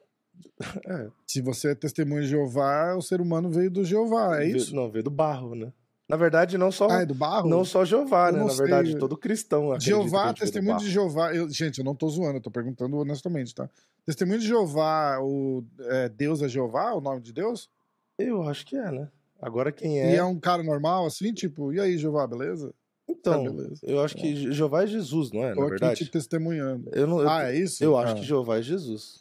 É. 0.87 1.07
Se 1.27 1.41
você 1.41 1.69
é 1.71 1.75
testemunha 1.75 2.21
de 2.21 2.27
Jeová, 2.29 2.95
o 2.95 3.01
ser 3.01 3.19
humano 3.21 3.49
veio 3.49 3.69
do 3.69 3.83
Jeová, 3.83 4.41
é 4.41 4.47
isso? 4.47 4.73
Não, 4.75 4.89
veio 4.89 5.03
do 5.03 5.09
barro, 5.11 5.53
né? 5.55 5.71
Na 6.07 6.15
verdade, 6.15 6.57
não 6.57 6.71
só, 6.71 6.87
Ah, 6.89 7.01
é 7.01 7.05
do 7.05 7.15
barro? 7.15 7.49
não 7.49 7.65
só 7.65 7.83
Jeová, 7.83 8.31
né? 8.31 8.43
Na 8.43 8.53
verdade, 8.53 8.91
sei. 8.91 8.99
todo 8.99 9.17
cristão 9.17 9.77
Jeová, 9.79 10.33
testemunho 10.33 10.77
de. 10.77 10.89
Jeová. 10.89 11.33
eu- 11.33 11.49
gente, 11.49 11.79
eu 11.79 11.83
não 11.85 11.95
tô 11.95 12.07
zoando, 12.07 12.37
eu 12.37 12.41
tô 12.41 12.51
perguntando 12.51 12.95
honestamente, 12.97 13.53
tá? 13.55 13.67
Testemunho 14.05 14.39
de 14.39 14.47
Jeová, 14.47 15.17
o 15.21 15.63
é, 15.79 16.07
Deus 16.09 16.41
é 16.43 16.47
Jeová, 16.47 16.93
o 16.93 17.01
nome 17.01 17.21
de 17.21 17.33
Deus? 17.33 17.69
Eu 18.17 18.43
acho 18.47 18.65
que 18.67 18.75
é, 18.77 18.91
né? 18.91 19.09
Agora 19.41 19.71
quem 19.71 19.97
E 19.97 19.99
é... 19.99 20.15
é 20.17 20.23
um 20.23 20.39
cara 20.39 20.61
normal, 20.63 21.05
assim, 21.07 21.33
tipo, 21.33 21.73
e 21.73 21.79
aí, 21.79 21.97
Jeová, 21.97 22.25
beleza? 22.27 22.71
Então, 23.09 23.43
beleza. 23.43 23.79
eu 23.83 23.99
acho 24.01 24.15
que 24.15 24.51
Jeová 24.53 24.83
é 24.83 24.87
Jesus, 24.87 25.31
não 25.31 25.43
é? 25.43 25.53
Tô 25.53 25.59
Na 25.61 25.65
aqui 25.65 25.69
verdade. 25.71 26.05
te 26.05 26.11
testemunhando. 26.11 26.89
Eu, 26.93 27.07
não, 27.07 27.19
eu, 27.21 27.29
Ah, 27.29 27.51
é 27.51 27.55
isso? 27.57 27.83
eu 27.83 27.97
acho 27.97 28.13
Ah. 28.13 28.15
que 28.15 28.23
Jeová 28.23 28.57
é 28.59 28.61
Jesus. 28.61 29.19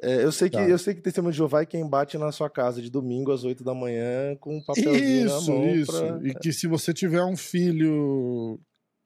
É, 0.00 0.22
eu, 0.24 0.30
sei 0.30 0.50
que, 0.50 0.56
Tá. 0.58 0.68
eu 0.68 0.78
sei 0.78 0.94
que 0.94 1.00
testemunho 1.00 1.32
de 1.32 1.38
Jeová 1.38 1.62
é 1.62 1.66
quem 1.66 1.88
bate 1.88 2.18
na 2.18 2.30
sua 2.30 2.50
casa 2.50 2.82
de 2.82 2.90
domingo 2.90 3.32
às 3.32 3.44
8 3.44 3.64
da 3.64 3.74
manhã 3.74 4.36
com 4.38 4.56
um 4.58 4.62
papelzinho 4.62 5.26
Isso, 5.26 5.50
na 5.50 5.56
mão 5.58 5.68
isso. 5.74 5.92
pra... 5.92 6.20
E 6.28 6.34
que 6.34 6.52
se 6.52 6.66
você 6.66 6.92
tiver 6.92 7.22
um 7.24 7.36
filho 7.36 8.60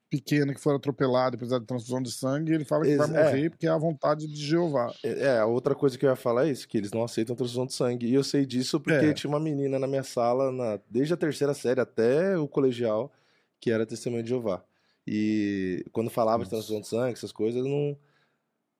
pequeno 0.09 0.53
que 0.53 0.59
for 0.59 0.75
atropelado 0.75 1.35
e 1.35 1.37
precisar 1.37 1.59
de 1.59 1.65
transfusão 1.65 2.01
de 2.01 2.11
sangue, 2.11 2.51
ele 2.53 2.65
fala 2.65 2.83
que 2.83 2.97
vai 2.97 3.07
Ex- 3.07 3.15
é. 3.15 3.23
morrer 3.23 3.49
porque 3.49 3.65
é 3.65 3.69
a 3.69 3.77
vontade 3.77 4.27
de 4.27 4.35
Jeová. 4.45 4.93
É, 5.01 5.09
é, 5.27 5.39
a 5.39 5.45
outra 5.45 5.73
coisa 5.73 5.97
que 5.97 6.05
eu 6.05 6.09
ia 6.09 6.15
falar 6.17 6.47
é 6.47 6.51
isso, 6.51 6.67
que 6.67 6.77
eles 6.77 6.91
não 6.91 7.03
aceitam 7.05 7.33
transfusão 7.37 7.65
de 7.65 7.73
sangue. 7.73 8.07
E 8.07 8.13
eu 8.13 8.23
sei 8.23 8.45
disso 8.45 8.77
porque 8.77 9.05
É. 9.05 9.13
tinha 9.13 9.29
uma 9.29 9.39
menina 9.39 9.79
na 9.79 9.87
minha 9.87 10.03
sala, 10.03 10.51
na- 10.51 10.77
desde 10.89 11.13
a 11.13 11.17
terceira 11.17 11.53
série 11.53 11.79
até 11.79 12.37
o 12.37 12.45
colegial, 12.49 13.09
que 13.61 13.71
era 13.71 13.85
testemunha 13.85 14.21
de 14.23 14.27
Jeová. 14.29 14.61
E 15.07 15.85
quando 15.93 16.09
falava 16.09 16.43
de 16.43 16.51
Nossa. 16.51 16.57
transfusão 16.67 16.81
de 16.81 16.87
sangue, 16.89 17.13
essas 17.13 17.31
coisas, 17.31 17.63
não, 17.63 17.95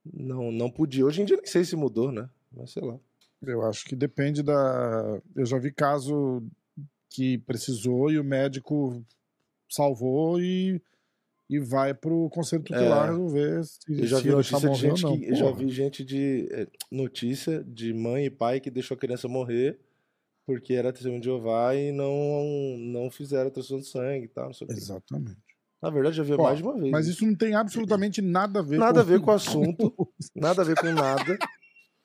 não, 0.05 0.51
não 0.51 0.69
podia. 0.69 1.05
Hoje 1.05 1.21
em 1.21 1.25
dia 1.25 1.37
nem 1.37 1.45
sei 1.45 1.63
se 1.63 1.75
mudou, 1.75 2.11
né? 2.11 2.29
Mas 2.51 2.71
sei 2.71 2.83
lá. 2.83 2.97
Eu 3.41 3.61
acho 3.63 3.85
que 3.85 3.95
depende 3.95 4.43
da. 4.43 5.19
Eu 5.35 5.45
já 5.45 5.57
vi 5.57 5.71
caso 5.71 6.43
que 7.09 7.37
precisou 7.39 8.11
e 8.11 8.19
o 8.19 8.23
médico 8.23 9.03
salvou 9.69 10.39
e, 10.41 10.81
e 11.49 11.59
vai 11.59 11.93
pro 11.93 12.29
conselho 12.29 12.61
tutelar 12.63 13.07
É. 13.07 13.11
resolver 13.11 13.63
se, 13.65 13.79
Eu 13.89 14.05
já 14.07 14.19
vi 14.19 14.29
notícia 14.29 14.59
de 14.59 14.65
morrer 14.67 14.89
ou 14.91 14.95
gente 14.97 15.03
não. 15.03 15.17
que. 15.17 15.25
Eu 15.25 15.35
já 15.35 15.45
Porra. 15.45 15.57
vi 15.57 15.69
gente 15.69 16.05
de. 16.05 16.47
é, 16.51 16.67
Notícia 16.91 17.63
de 17.63 17.93
mãe 17.93 18.25
e 18.25 18.29
pai 18.29 18.59
que 18.59 18.69
deixou 18.69 18.95
a 18.95 18.99
criança 18.99 19.27
morrer 19.27 19.79
porque 20.45 20.73
era 20.73 20.91
testemunho 20.91 21.21
de 21.21 21.25
Jeová 21.27 21.75
e 21.75 21.91
não, 21.91 22.77
não 22.79 23.09
fizeram 23.09 23.47
a 23.47 23.51
transfusão 23.51 23.79
de 23.79 23.87
sangue 23.87 24.25
e 24.25 24.27
tal, 24.27 24.47
não 24.47 24.53
sei 24.53 24.67
o. 24.67 24.71
Exatamente. 24.71 25.37
Na 25.81 25.89
verdade, 25.89 26.17
já 26.17 26.23
vi 26.23 26.37
mais 26.37 26.57
de 26.57 26.63
uma 26.63 26.77
vez. 26.77 26.91
Mas 26.91 27.07
isso 27.07 27.25
não 27.25 27.35
tem 27.35 27.55
absolutamente 27.55 28.21
nada 28.21 28.59
a 28.59 28.61
ver 28.61 28.77
Nada 28.77 29.01
a 29.01 29.03
com 29.03 29.09
ver 29.09 29.21
com 29.21 29.31
o 29.31 29.33
assunto, 29.35 29.93
nada 30.35 30.61
a 30.61 30.65
ver 30.65 30.79
com 30.79 30.91
nada. 30.91 31.37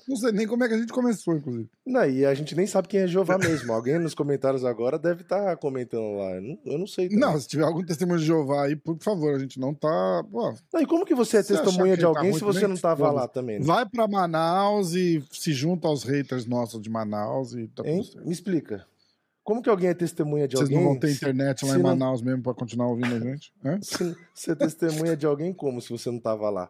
Não 0.08 0.16
sei 0.16 0.30
nem 0.30 0.46
como 0.46 0.62
é 0.62 0.68
que 0.68 0.74
a 0.74 0.78
gente 0.78 0.92
começou, 0.92 1.34
inclusive. 1.34 1.68
Não, 1.84 2.08
e 2.08 2.24
a 2.24 2.32
gente 2.32 2.54
nem 2.54 2.64
sabe 2.66 2.86
quem 2.86 3.00
é 3.00 3.06
Jeová 3.08 3.36
mesmo. 3.38 3.72
Alguém 3.72 3.98
nos 3.98 4.14
comentários 4.14 4.64
agora 4.64 4.98
deve 4.98 5.22
estar 5.22 5.56
comentando 5.56 6.16
lá. 6.16 6.36
Eu 6.36 6.42
não, 6.42 6.58
eu 6.64 6.78
não 6.78 6.86
sei. 6.86 7.08
também. 7.08 7.20
Não, 7.20 7.38
se 7.40 7.48
tiver 7.48 7.64
algum 7.64 7.84
testemunho 7.84 8.20
de 8.20 8.24
Jeová 8.24 8.66
aí, 8.66 8.76
por 8.76 8.96
favor, 9.02 9.34
a 9.34 9.38
gente 9.38 9.58
não 9.58 9.74
tá. 9.74 10.24
Pô, 10.30 10.54
Não, 10.72 10.80
e 10.80 10.86
como 10.86 11.04
que 11.04 11.14
você 11.14 11.38
é 11.38 11.42
testemunha 11.42 11.96
de 11.96 12.02
tá 12.02 12.08
alguém 12.08 12.30
ruim 12.30 12.38
se 12.38 12.44
você 12.44 12.60
também, 12.60 12.74
não 12.74 12.80
tava 12.80 13.10
lá 13.10 13.26
também? 13.26 13.58
né? 13.58 13.64
vai 13.64 13.84
pra 13.84 14.06
Manaus 14.06 14.94
e 14.94 15.24
se 15.32 15.52
junta 15.52 15.88
aos 15.88 16.04
haters 16.04 16.46
nossos 16.46 16.80
de 16.80 16.88
Manaus 16.88 17.52
e 17.54 17.66
tá. 17.66 17.82
Me 17.82 18.32
explica. 18.32 18.86
Como 19.46 19.62
que 19.62 19.70
alguém 19.70 19.90
é 19.90 19.94
testemunha 19.94 20.48
de 20.48 20.56
Vocês 20.56 20.68
alguém? 20.68 20.82
não 20.84 20.90
vão 20.90 20.98
ter 20.98 21.06
se- 21.10 21.14
internet 21.18 21.64
lá 21.64 21.70
se 21.72 21.78
em 21.78 21.82
não- 21.82 21.90
Manaus 21.90 22.20
mesmo 22.20 22.42
pra 22.42 22.52
continuar 22.52 22.88
ouvindo 22.88 23.14
a 23.14 23.20
gente? 23.20 23.52
Hã? 23.64 23.78
se- 23.80 24.16
Você 24.34 24.50
é 24.50 24.54
testemunha 24.56 25.16
de 25.16 25.24
alguém 25.24 25.54
como 25.54 25.80
se 25.80 25.88
você 25.90 26.10
não 26.10 26.18
tava 26.18 26.50
lá? 26.50 26.68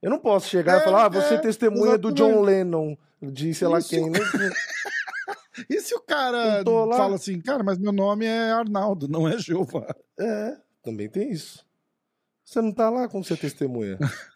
Eu 0.00 0.08
não 0.08 0.20
posso 0.20 0.48
chegar 0.48 0.76
É, 0.78 0.80
e 0.80 0.84
falar, 0.84 1.06
ah, 1.06 1.08
você 1.08 1.34
é 1.34 1.38
testemunha 1.38 1.98
do 1.98 2.12
John 2.12 2.28
exatamente. 2.28 2.46
Lennon, 2.46 2.96
de 3.20 3.52
sei 3.54 3.66
lá 3.66 3.80
Isso. 3.80 3.88
quem. 3.90 4.08
Não- 4.08 4.12
E 5.68 5.80
se 5.80 5.92
o 5.94 6.00
cara 6.00 6.62
fala 6.64 7.16
assim, 7.16 7.40
cara, 7.40 7.62
mas 7.64 7.76
meu 7.76 7.90
nome 7.92 8.24
é 8.24 8.50
Arnaldo, 8.52 9.08
não 9.08 9.28
é 9.28 9.36
Jeová? 9.36 9.92
É, 10.18 10.56
também 10.82 11.08
tem 11.08 11.30
isso. 11.32 11.66
Você 12.44 12.62
não 12.62 12.72
tá 12.72 12.88
lá 12.88 13.08
como 13.08 13.22
você 13.24 13.34
é 13.34 13.36
testemunha. 13.36 13.98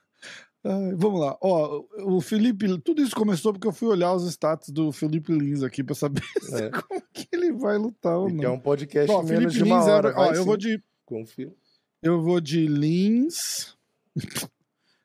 Ai, 0.67 0.95
vamos 0.95 1.21
lá. 1.21 1.37
Ó, 1.43 1.85
o 2.05 2.21
Felipe, 2.23 2.79
tudo 2.81 3.03
isso 3.03 3.15
começou 3.15 3.53
porque 3.53 3.69
eu 3.69 3.73
fui 3.73 3.89
olhar 3.89 4.15
os 4.15 4.25
status 4.27 4.71
do 4.71 4.91
Felipe 4.93 5.31
Lins 5.33 5.63
aqui 5.63 5.85
pra 5.85 5.95
saber 5.95 6.23
É. 6.53 6.71
como 6.71 7.03
que 7.13 7.29
ele 7.33 7.53
vai 7.53 7.77
lutar 7.77 8.17
ou 8.17 8.31
não. 8.31 8.45
é 8.45 8.49
um 8.51 8.59
podcast 8.59 9.11
Ó, 9.13 9.23
menos 9.23 9.29
Felipe 9.53 9.53
de 9.53 9.63
uma 9.63 9.79
Lins 9.79 9.89
hora. 9.89 10.09
é, 10.09 10.15
ó, 10.17 10.27
eu 10.33 10.37
sim. 10.37 10.45
vou 10.45 10.57
de 10.57 10.83
Confio. 11.05 11.55
eu 12.03 12.23
vou 12.23 12.41
de 12.41 12.67
Lins. 12.67 13.77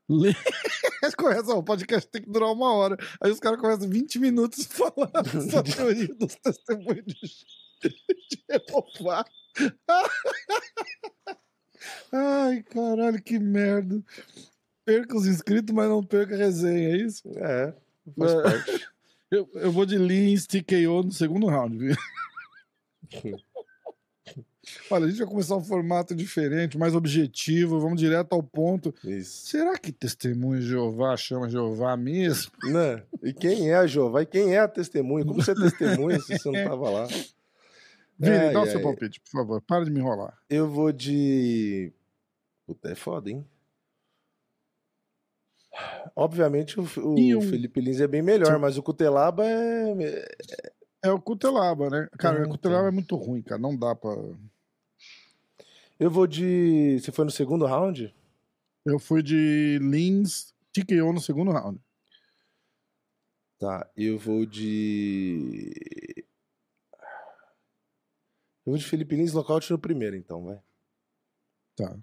Lin- 0.09 0.33
Começa, 1.17 1.53
o 1.53 1.61
podcast 1.63 2.09
tem 2.09 2.21
que 2.23 2.29
durar 2.31 2.51
uma 2.51 2.73
hora. 2.73 2.97
Aí 3.21 3.29
os 3.31 3.39
caras 3.39 3.59
começam 3.59 3.87
20 3.89 4.17
minutos 4.19 4.63
falando 4.71 5.11
essa 5.37 5.61
teoria 5.61 6.07
dos 6.15 6.35
testemunhos 6.35 7.05
de 7.05 7.93
Jeová. 8.49 9.25
Ai, 12.11 12.63
caralho, 12.63 13.21
que 13.21 13.37
merda. 13.39 14.01
Perca 14.89 15.15
os 15.15 15.27
inscritos, 15.27 15.73
mas 15.75 15.87
não 15.87 16.03
perca 16.03 16.33
a 16.33 16.37
resenha, 16.37 16.89
é 16.89 16.97
isso? 16.97 17.21
É, 17.35 17.73
faz 18.17 18.31
É. 18.31 18.41
parte. 18.43 18.87
Eu, 19.31 19.47
eu 19.53 19.71
vou 19.71 19.85
de 19.85 19.95
Lins 19.95 20.47
TKO 20.47 21.03
no 21.03 21.11
segundo 21.11 21.45
round, 21.45 21.77
viu? 21.77 21.95
Olha, 24.89 25.05
a 25.05 25.07
gente 25.09 25.19
vai 25.19 25.27
começar 25.27 25.55
um 25.55 25.63
formato 25.63 26.15
diferente, 26.15 26.79
mais 26.79 26.95
objetivo, 26.95 27.79
vamos 27.79 27.99
direto 27.99 28.33
ao 28.33 28.41
ponto. 28.41 28.91
Isso. 29.03 29.47
Será 29.47 29.77
que 29.77 29.91
testemunho 29.91 30.59
de 30.61 30.67
Jeová 30.69 31.15
chama 31.15 31.47
Jeová 31.47 31.95
mesmo? 31.95 32.51
Né? 32.73 33.03
E 33.21 33.31
quem 33.31 33.69
é 33.69 33.75
a 33.75 33.85
Jeová? 33.85 34.23
E 34.23 34.25
quem 34.25 34.55
é 34.55 34.59
a 34.59 34.67
testemunha? 34.67 35.23
Como 35.23 35.41
você 35.43 35.51
é 35.51 35.55
testemunha 35.55 36.19
se 36.19 36.35
você 36.37 36.49
não 36.51 36.63
tava 36.67 36.89
lá? 36.89 37.07
Vini, 38.17 38.35
Ai, 38.35 38.51
dá 38.53 38.61
o 38.61 38.65
seu 38.65 38.77
ai. 38.77 38.83
palpite, 38.83 39.19
por 39.21 39.29
favor. 39.29 39.61
Para 39.61 39.85
de 39.85 39.91
me 39.91 39.99
enrolar. 39.99 40.35
Eu 40.49 40.67
vou 40.67 40.91
de. 40.91 41.91
Puta, 42.65 42.89
é 42.89 42.95
foda, 42.95 43.29
hein? 43.29 43.45
Obviamente 46.15 46.79
o, 46.79 46.83
o 46.83 47.37
um- 47.37 47.41
Felipe 47.41 47.79
Lins 47.81 47.99
é 47.99 48.07
bem 48.07 48.21
melhor, 48.21 48.57
mas 48.59 48.77
o 48.77 48.83
Cutelaba 48.83 49.45
é. 49.45 50.25
É 51.01 51.11
o 51.11 51.21
Cutelaba, 51.21 51.89
né? 51.89 52.09
Cara, 52.17 52.39
Então, 52.39 52.49
o 52.49 52.51
Cutelaba 52.51 52.87
é 52.89 52.91
muito 52.91 53.15
ruim, 53.15 53.41
cara. 53.41 53.61
Não 53.61 53.75
dá 53.75 53.95
pra. 53.95 54.11
Eu 55.99 56.09
vou 56.11 56.27
de. 56.27 56.99
Você 56.99 57.11
foi 57.11 57.25
no 57.25 57.31
segundo 57.31 57.65
round? 57.65 58.13
Eu 58.85 58.99
fui 58.99 59.21
de 59.21 59.77
Lins 59.81 60.53
TKO 60.73 61.13
no 61.13 61.21
segundo 61.21 61.51
round. 61.51 61.79
Tá, 63.57 63.89
eu 63.95 64.17
vou 64.17 64.45
de. 64.45 65.71
Eu 68.65 68.71
vou 68.73 68.77
de 68.77 68.85
Felipe 68.85 69.15
Lins 69.15 69.33
nocaute 69.33 69.71
no 69.71 69.79
primeiro, 69.79 70.15
então, 70.15 70.43
vai. 70.43 70.59
Tá. 71.75 71.97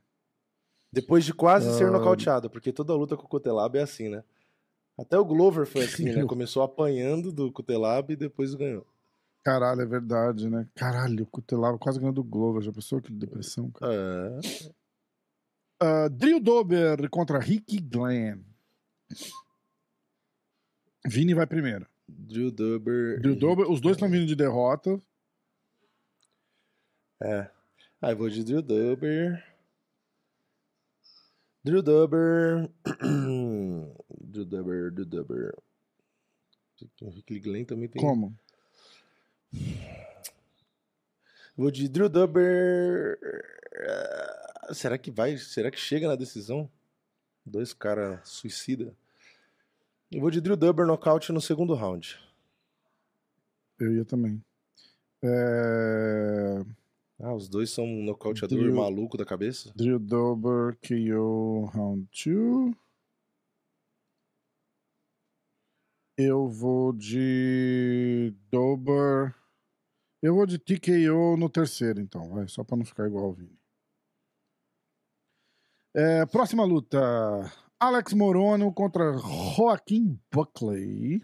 Depois 0.92 1.24
de 1.24 1.32
quase 1.34 1.76
ser 1.76 1.86
Ah. 1.86 1.90
nocauteado, 1.90 2.48
porque 2.48 2.72
toda 2.72 2.94
luta 2.94 3.16
com 3.16 3.24
o 3.24 3.28
Cutelaba 3.28 3.78
é 3.78 3.82
assim, 3.82 4.08
né? 4.08 4.22
Até 4.98 5.18
o 5.18 5.24
Glover 5.24 5.66
foi 5.66 5.84
assim, 5.84 6.04
né? 6.04 6.24
Começou 6.32 6.62
apanhando 6.62 7.30
do 7.32 7.52
Cutelaba 7.52 8.12
e 8.12 8.16
depois 8.16 8.54
ganhou. 8.54 8.86
Caralho, 9.44 9.82
é 9.82 9.86
verdade, 9.86 10.48
né? 10.48 10.66
Caralho, 10.74 11.22
o 11.24 11.26
Cutelaba 11.26 11.78
quase 11.78 11.98
ganhou 11.98 12.12
do 12.14 12.24
Glover. 12.24 12.62
Já 12.62 12.72
pensou 12.72 13.00
que 13.00 13.12
depressão, 13.12 13.70
cara? 13.70 13.92
É. 13.92 14.40
Ah, 15.80 16.08
Drew 16.08 16.40
Dober 16.40 17.08
contra 17.10 17.38
Ricky 17.38 17.78
Glenn. 17.78 18.40
Vini 21.06 21.34
vai 21.34 21.46
primeiro. 21.46 21.86
Drew 22.08 22.50
Dober. 22.50 23.20
E- 23.24 23.34
Dober, 23.34 23.70
os 23.70 23.80
dois 23.80 23.96
estão 23.96 24.08
vindo 24.08 24.26
de 24.26 24.34
derrota. 24.34 24.98
É. 27.22 27.50
Aí 28.00 28.12
eu 28.12 28.16
vou 28.16 28.28
de 28.28 28.42
Drew 28.44 28.62
Dober. 28.62 29.44
Drew 31.66 31.82
Dober. 31.82 32.70
Drew 34.20 34.44
Dober, 34.44 34.92
Drew 34.92 35.04
Dober. 35.04 35.52
O 37.02 37.10
Rick 37.10 37.40
Glenn 37.40 37.64
também 37.64 37.88
tem. 37.88 38.00
Como? 38.00 38.32
Vou 41.56 41.72
de 41.72 41.88
Drew 41.88 42.08
Dubber. 42.08 43.18
Será 44.72 44.96
que 44.96 45.10
vai? 45.10 45.36
Será 45.38 45.68
que 45.72 45.80
chega 45.80 46.06
na 46.06 46.14
decisão? 46.14 46.70
Dois 47.44 47.72
caras 47.72 48.20
suicida. 48.28 48.94
Eu 50.12 50.20
vou 50.20 50.30
de 50.30 50.40
Drew 50.40 50.56
Dubber 50.56 50.86
nocaute 50.86 51.32
no 51.32 51.40
segundo 51.40 51.74
round. 51.74 52.16
Eu 53.80 53.92
ia 53.92 54.04
também. 54.04 54.40
É... 55.20 56.64
Ah, 57.18 57.34
os 57.34 57.48
dois 57.48 57.70
são 57.70 57.84
um 57.84 58.04
nocauteador 58.04 58.58
Drew- 58.58 58.74
maluco 58.76 59.16
da 59.16 59.24
cabeça? 59.24 59.72
Drew 59.74 59.98
Dober, 59.98 60.76
KO, 60.86 61.64
round 61.72 62.06
2. 62.24 62.74
Eu 66.18 66.48
vou 66.48 66.92
de 66.92 68.34
Dober. 68.50 69.34
Eu 70.22 70.34
vou 70.34 70.46
de 70.46 70.58
TKO 70.58 71.36
no 71.38 71.48
terceiro, 71.48 72.00
então, 72.00 72.28
vai, 72.30 72.48
só 72.48 72.64
pra 72.64 72.76
não 72.76 72.84
ficar 72.84 73.06
igual 73.06 73.26
ao 73.26 73.32
Vini. 73.32 73.58
É, 75.94 76.26
próxima 76.26 76.64
luta: 76.64 76.98
Alex 77.80 78.12
Morono 78.12 78.72
contra 78.72 79.16
Joaquim 79.56 80.18
Buckley. 80.32 81.22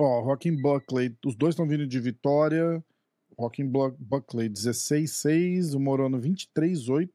Ó, 0.00 0.24
Joaquim 0.24 0.56
Buckley, 0.60 1.14
os 1.24 1.34
dois 1.34 1.52
estão 1.54 1.66
vindo 1.68 1.86
de 1.86 2.00
vitória. 2.00 2.82
Blu- 3.50 3.96
Buckley 3.98 4.48
16-6, 4.48 5.74
o 5.74 5.80
Morono 5.80 6.20
23-8. 6.20 7.10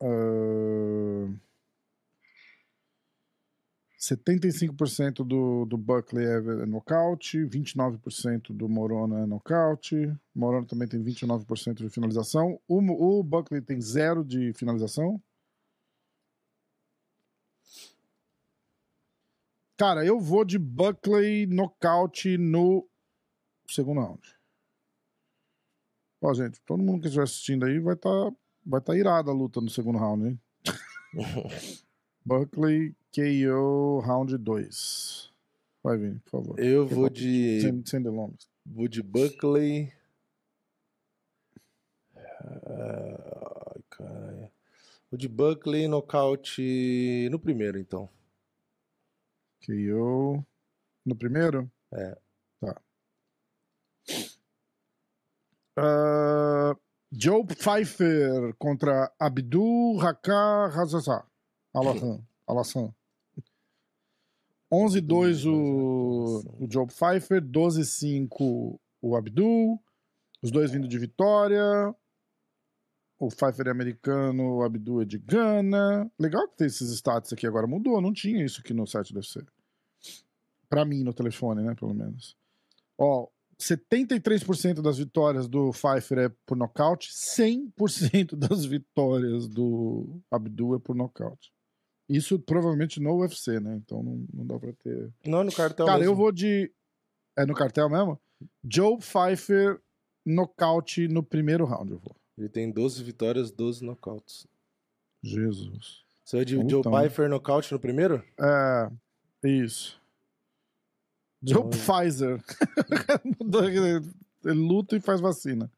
Ah, 0.00 1.28
75% 4.02 5.24
do, 5.24 5.64
do 5.64 5.78
Buckley 5.78 6.26
é 6.26 6.66
nocaute, 6.66 7.38
29% 7.46 8.52
do 8.52 8.68
Morono 8.68 9.16
é 9.16 9.26
nocaute. 9.26 9.94
O 10.34 10.38
Morono 10.40 10.66
também 10.66 10.88
tem 10.88 11.00
29% 11.00 11.74
de 11.74 11.88
finalização. 11.88 12.60
O, 12.66 12.80
o 12.80 13.22
Buckley 13.22 13.62
tem 13.62 13.80
zero 13.80 14.24
de 14.24 14.52
finalização. 14.54 15.22
Cara, 19.76 20.04
eu 20.04 20.18
vou 20.20 20.44
de 20.44 20.58
Buckley 20.58 21.46
nocaute 21.46 22.36
no 22.36 22.88
segundo 23.72 24.00
round. 24.00 24.22
Ó, 26.20 26.32
gente, 26.34 26.60
todo 26.60 26.82
mundo 26.82 27.00
que 27.00 27.08
estiver 27.08 27.24
assistindo 27.24 27.64
aí 27.66 27.80
vai 27.80 27.94
estar 27.94 28.32
vai 28.64 28.80
tá 28.80 28.96
irada 28.96 29.30
a 29.30 29.34
luta 29.34 29.60
no 29.60 29.68
segundo 29.68 29.98
round, 29.98 30.28
hein? 30.28 30.40
Buckley 32.24 32.94
KO 33.12 34.00
round 34.00 34.38
2. 34.38 35.32
Vai, 35.82 35.98
Vini, 35.98 36.18
por 36.20 36.30
favor. 36.30 36.60
Eu 36.60 36.86
vou 36.86 37.10
de. 37.10 37.60
Sem, 37.60 37.84
sem 37.84 38.02
delongas. 38.02 38.48
Vou 38.64 38.86
de 38.86 39.02
Buckley. 39.02 39.92
Ai, 42.14 43.82
caralho. 43.90 44.50
Vou 45.10 45.18
de 45.18 45.28
Buckley 45.28 45.88
nocaute 45.88 47.28
no 47.30 47.38
primeiro, 47.38 47.78
então. 47.78 48.08
KO 49.66 50.44
no 51.04 51.16
primeiro? 51.16 51.70
É. 51.92 52.16
Ah, 55.84 56.76
Joe 57.10 57.44
Pfeiffer 57.44 58.54
contra 58.56 59.12
Abdul 59.18 60.00
Hakar 60.00 60.70
Razazar. 60.70 61.26
Alassan. 61.74 62.24
Alassan. 62.46 62.94
11-2 64.72 65.44
o, 65.46 66.64
o 66.64 66.70
Joe 66.70 66.86
Pfeiffer, 66.86 67.42
12-5 67.42 68.78
o 69.02 69.16
Abdul. 69.16 69.82
Os 70.40 70.50
dois 70.50 70.70
vindo 70.70 70.86
de 70.86 70.98
vitória. 70.98 71.94
O 73.18 73.28
Pfeiffer 73.28 73.66
é 73.66 73.70
americano, 73.70 74.56
o 74.56 74.62
Abdul 74.62 75.02
é 75.02 75.04
de 75.04 75.18
Gana. 75.18 76.10
Legal 76.18 76.48
que 76.48 76.56
tem 76.56 76.66
esses 76.66 76.90
status 76.92 77.32
aqui 77.32 77.46
agora. 77.46 77.66
Mudou, 77.66 78.00
não 78.00 78.12
tinha 78.12 78.44
isso 78.44 78.60
aqui 78.60 78.72
no 78.72 78.86
site 78.86 79.12
do 79.12 79.16
UFC. 79.16 79.44
Pra 80.68 80.84
mim, 80.84 81.02
no 81.02 81.12
telefone, 81.12 81.62
né, 81.62 81.74
pelo 81.74 81.92
menos. 81.92 82.36
Ó, 82.96 83.28
73% 83.62 84.82
das 84.82 84.98
vitórias 84.98 85.48
do 85.48 85.70
Pfeiffer 85.70 86.18
é 86.18 86.28
por 86.44 86.56
nocaute, 86.56 87.10
100% 87.10 88.34
das 88.36 88.64
vitórias 88.64 89.48
do 89.48 90.20
Abdul 90.30 90.76
é 90.76 90.78
por 90.78 90.96
nocaute. 90.96 91.52
Isso 92.08 92.38
provavelmente 92.38 93.00
no 93.00 93.20
UFC, 93.20 93.60
né? 93.60 93.76
Então 93.76 94.02
não, 94.02 94.26
não 94.32 94.46
dá 94.46 94.58
pra 94.58 94.72
ter. 94.72 95.10
Não, 95.24 95.44
no 95.44 95.52
cartão. 95.52 95.86
Cara, 95.86 96.00
mesmo. 96.00 96.12
eu 96.12 96.16
vou 96.16 96.32
de. 96.32 96.72
É 97.38 97.46
no 97.46 97.54
cartel 97.54 97.88
mesmo? 97.88 98.20
Joe 98.68 98.98
Pfeiffer 98.98 99.80
nocaute 100.26 101.06
no 101.08 101.22
primeiro 101.22 101.64
round, 101.64 101.92
eu 101.92 101.98
vou. 101.98 102.16
Ele 102.36 102.48
tem 102.48 102.70
12 102.70 103.02
vitórias, 103.02 103.50
12 103.50 103.84
nocautes. 103.84 104.46
Jesus. 105.22 106.02
Você 106.24 106.36
vai 106.36 106.44
de 106.44 106.56
Vamos 106.56 106.70
Joe 106.70 106.80
então. 106.80 106.92
Pfeiffer 106.92 107.28
nocaute 107.28 107.72
no 107.72 107.78
primeiro? 107.78 108.22
É. 108.38 108.90
Isso. 109.44 110.01
Joe. 111.42 111.70
Pfizer. 111.70 112.42
Ele 114.44 114.44
luta 114.44 114.96
e 114.96 115.00
faz 115.00 115.20
vacina. 115.20 115.70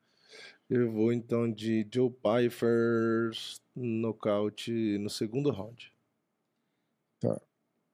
Eu 0.68 0.90
vou 0.90 1.12
então 1.12 1.50
de 1.50 1.86
Joe 1.92 2.10
Pfeiffer 2.10 3.30
nocaute 3.76 4.98
no 4.98 5.10
segundo 5.10 5.50
round. 5.50 5.92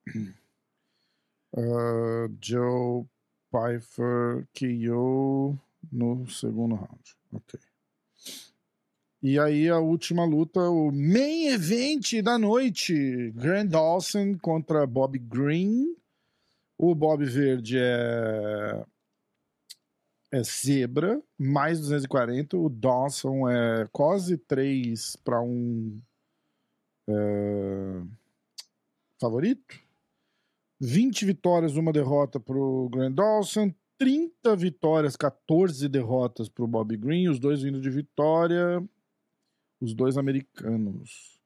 Ah, 1.52 2.28
Joe 2.40 3.04
Pfeiffer 3.50 4.46
KO 4.56 5.58
no 5.90 6.30
segundo 6.30 6.76
round. 6.76 7.16
Ok. 7.32 7.58
E 9.20 9.36
aí 9.36 9.68
a 9.68 9.80
última 9.80 10.24
luta, 10.24 10.60
o 10.60 10.92
main 10.92 11.48
event 11.48 12.22
da 12.22 12.38
noite. 12.38 13.32
Grand 13.34 13.66
Dawson 13.66 14.38
contra 14.38 14.86
Bob 14.86 15.18
Green. 15.18 15.96
O 16.82 16.94
Bob 16.94 17.22
Verde 17.26 17.76
é 17.78 18.86
é 20.32 20.42
zebra, 20.42 21.22
mais 21.36 21.78
240. 21.78 22.56
O 22.56 22.70
Dawson 22.70 23.46
é 23.50 23.86
quase 23.92 24.38
3 24.38 25.16
para 25.16 25.42
1 25.42 26.00
é, 27.06 28.02
favorito. 29.20 29.78
20 30.80 31.26
vitórias, 31.26 31.76
uma 31.76 31.92
derrota 31.92 32.40
pro 32.40 32.88
Grand 32.90 33.12
Dawson. 33.12 33.74
30 33.98 34.56
vitórias, 34.56 35.16
14 35.16 35.86
derrotas 35.86 36.48
pro 36.48 36.66
Bob 36.66 36.96
Green. 36.96 37.28
Os 37.28 37.38
dois 37.38 37.60
vindo 37.60 37.78
de 37.78 37.90
vitória. 37.90 38.82
Os 39.82 39.92
dois 39.92 40.16
americanos. 40.16 41.39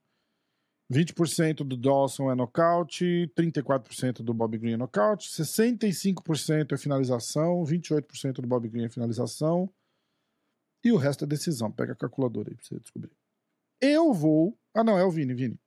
20% 0.94 1.64
do 1.64 1.76
Dawson 1.76 2.30
é 2.30 2.35
nocaute, 2.37 3.30
34% 3.37 4.22
do 4.22 4.33
Bob 4.33 4.57
Green 4.57 4.74
é 4.74 4.76
nocaute, 4.76 5.28
65% 5.28 6.72
é 6.72 6.76
finalização, 6.76 7.64
28% 7.64 8.35
do 8.35 8.46
Bob 8.46 8.68
Green 8.68 8.85
é 8.85 8.88
finalização. 8.88 9.68
E 10.85 10.92
o 10.92 10.96
resto 10.96 11.24
é 11.24 11.26
decisão. 11.26 11.72
Pega 11.72 11.94
a 11.94 11.96
calculadora 11.96 12.50
aí 12.50 12.54
pra 12.54 12.64
você 12.64 12.78
descobrir. 12.78 13.11
Eu 13.80 14.12
vou. 14.12 14.57
Ah, 14.72 14.85
não, 14.85 14.96
é 14.96 15.04
o 15.04 15.11
Vini, 15.11 15.35
Vini. 15.35 15.59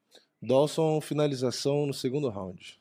Dawson 0.41 1.01
finalização 1.01 1.85
no 1.85 1.93
segundo 1.93 2.29
round. 2.29 2.79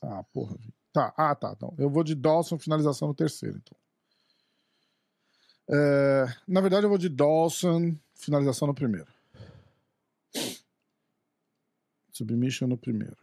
Ah, 0.00 0.24
porra. 0.32 0.56
Vini. 0.56 0.74
Tá, 0.92 1.12
ah, 1.16 1.34
tá. 1.34 1.52
Então. 1.54 1.74
Eu 1.76 1.90
vou 1.90 2.04
de 2.04 2.14
Dawson, 2.14 2.58
finalização 2.58 3.08
no 3.08 3.14
terceiro, 3.14 3.60
então. 3.62 3.76
É, 5.68 6.26
na 6.46 6.60
verdade, 6.60 6.84
eu 6.86 6.88
vou 6.88 6.98
de 6.98 7.08
Dawson, 7.08 7.94
finalização 8.14 8.68
no 8.68 8.74
primeiro. 8.74 9.08
Submission 12.12 12.68
no 12.68 12.76
primeiro. 12.76 13.16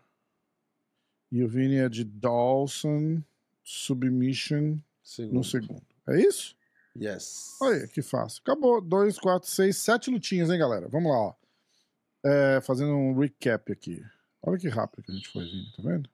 E 1.31 1.43
o 1.43 1.47
Vini 1.47 1.75
é 1.75 1.87
de 1.87 2.03
Dawson, 2.03 3.21
submission 3.63 4.79
Segundo. 5.03 5.33
no 5.35 5.43
segundo. 5.43 5.85
É 6.07 6.19
isso? 6.19 6.55
Yes. 6.97 7.55
Olha 7.61 7.83
aí, 7.83 7.87
que 7.87 8.01
fácil. 8.01 8.41
Acabou. 8.41 8.81
Dois, 8.81 9.19
quatro, 9.19 9.47
seis, 9.47 9.77
sete 9.77 10.09
lutinhas, 10.09 10.49
hein, 10.49 10.57
galera? 10.57 10.87
Vamos 10.87 11.11
lá, 11.11 11.19
ó. 11.19 11.33
É, 12.25 12.61
fazendo 12.61 12.91
um 12.91 13.17
recap 13.17 13.71
aqui. 13.71 14.03
Olha 14.41 14.57
que 14.57 14.67
rápido 14.67 15.03
que 15.03 15.11
a 15.11 15.15
gente 15.15 15.29
foi, 15.29 15.45
Vini, 15.45 15.71
tá 15.75 15.83
vendo? 15.83 16.09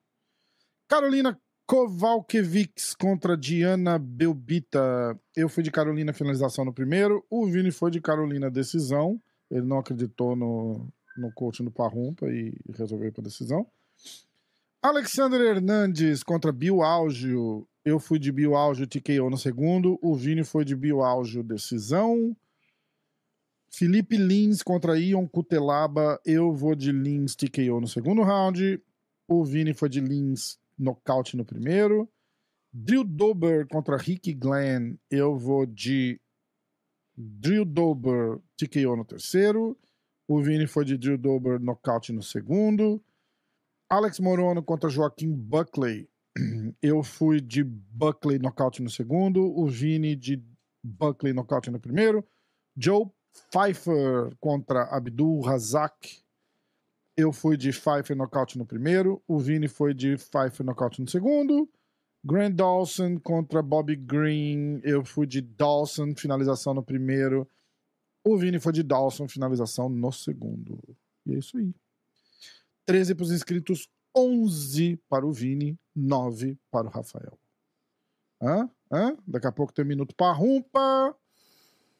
Carolina 0.87 1.39
Kovalkiewicz 1.65 2.93
contra 2.93 3.37
Diana 3.37 3.97
Belbita. 3.97 5.17
Eu 5.35 5.47
fui 5.47 5.63
de 5.63 5.71
Carolina 5.71 6.13
finalização 6.13 6.65
no 6.65 6.73
primeiro. 6.73 7.25
O 7.29 7.47
Vini 7.47 7.71
foi 7.71 7.89
de 7.89 8.01
Carolina 8.01 8.51
decisão. 8.51 9.19
Ele 9.49 9.65
não 9.65 9.79
acreditou 9.79 10.35
no, 10.35 10.91
no 11.17 11.31
coaching 11.31 11.63
do 11.63 11.71
Parrumpa 11.71 12.27
e 12.27 12.53
resolveu 12.73 13.07
ir 13.07 13.11
pra 13.11 13.23
decisão. 13.23 13.65
Alexander 14.81 15.41
Hernandes 15.41 16.23
contra 16.23 16.51
Bill 16.51 16.83
Algio. 16.83 17.67
Eu 17.83 17.99
fui 17.99 18.19
de 18.19 18.31
Bill 18.31 18.55
Algio 18.55 18.87
TKO 18.87 19.29
no 19.29 19.37
segundo. 19.37 19.97
O 20.01 20.15
Vini 20.15 20.43
foi 20.43 20.63
de 20.63 20.75
Bill 20.75 21.01
Algio 21.01 21.43
decisão. 21.43 22.35
Felipe 23.69 24.15
Lins 24.15 24.61
contra 24.61 24.99
Ion 24.99 25.27
Cutelaba. 25.27 26.19
Eu 26.25 26.53
vou 26.53 26.75
de 26.75 26.91
Lins 26.91 27.35
TKO 27.35 27.81
no 27.81 27.87
segundo 27.87 28.21
round. 28.21 28.81
O 29.27 29.43
Vini 29.43 29.73
foi 29.73 29.89
de 29.89 29.99
Lins 29.99 30.59
nocaute 30.77 31.35
no 31.35 31.43
primeiro. 31.43 32.07
Drew 32.77 33.05
Dober 33.05 33.65
contra 33.67 33.95
Ricky 33.95 34.33
Glenn, 34.33 34.97
eu 35.09 35.37
vou 35.37 35.65
de 35.65 36.19
Drew 37.15 37.63
Dober 37.63 38.37
TKO 38.57 38.97
no 38.97 39.05
terceiro. 39.05 39.77
O 40.27 40.41
Vini 40.41 40.65
foi 40.65 40.83
de 40.85 40.97
Drew 40.97 41.17
Dober 41.17 41.59
nocaute 41.59 42.11
no 42.11 42.23
segundo. 42.23 43.01
Alex 43.89 44.19
Morono 44.19 44.63
contra 44.63 44.89
Joaquim 44.89 45.31
Buckley. 45.31 46.09
Eu 46.81 47.03
fui 47.03 47.39
de 47.39 47.63
Buckley 47.63 48.39
nocaute 48.39 48.81
no 48.81 48.89
segundo. 48.89 49.41
O 49.57 49.67
Vini 49.67 50.15
de 50.15 50.43
Buckley 50.83 51.33
nocaute 51.33 51.69
no 51.69 51.79
primeiro. 51.79 52.25
Joe 52.75 53.05
Pfeiffer 53.51 54.35
contra 54.39 54.83
Abdul 54.83 55.41
Razak. 55.41 56.23
Eu 57.15 57.31
fui 57.31 57.55
de 57.55 57.71
Pfeiffer 57.71 58.15
nocaute 58.15 58.57
no 58.57 58.65
primeiro. 58.65 59.21
O 59.27 59.37
Vini 59.37 59.67
foi 59.67 59.93
de 59.93 60.17
Pfeiffer 60.17 60.65
nocaute 60.65 61.01
no 61.01 61.07
segundo. 61.07 61.69
Grant 62.23 62.55
Dawson 62.55 63.19
contra 63.19 63.61
Bobby 63.61 63.95
Green. 63.95 64.81
Eu 64.83 65.05
fui 65.05 65.27
de 65.27 65.41
Dawson, 65.41 66.15
finalização 66.15 66.73
no 66.73 66.83
primeiro. 66.83 67.47
O 68.25 68.37
Vini 68.37 68.59
foi 68.59 68.73
de 68.73 68.81
Dawson, 68.81 69.27
finalização 69.27 69.87
no 69.87 70.11
segundo. 70.11 70.79
E 71.27 71.35
é 71.35 71.37
isso 71.37 71.57
aí. 71.57 71.71
13 72.87 73.13
para 73.13 73.23
os 73.23 73.31
inscritos, 73.31 73.87
11 74.17 74.99
para 75.07 75.25
o 75.25 75.31
Vini, 75.31 75.77
9 75.95 76.57
para 76.71 76.87
o 76.87 76.89
Rafael. 76.89 77.37
Hã? 78.41 78.67
Hã? 78.91 79.15
Daqui 79.27 79.45
a 79.45 79.51
pouco 79.51 79.71
tem 79.71 79.85
um 79.85 79.87
minuto 79.87 80.15
para 80.15 80.31
rumpa. 80.33 81.15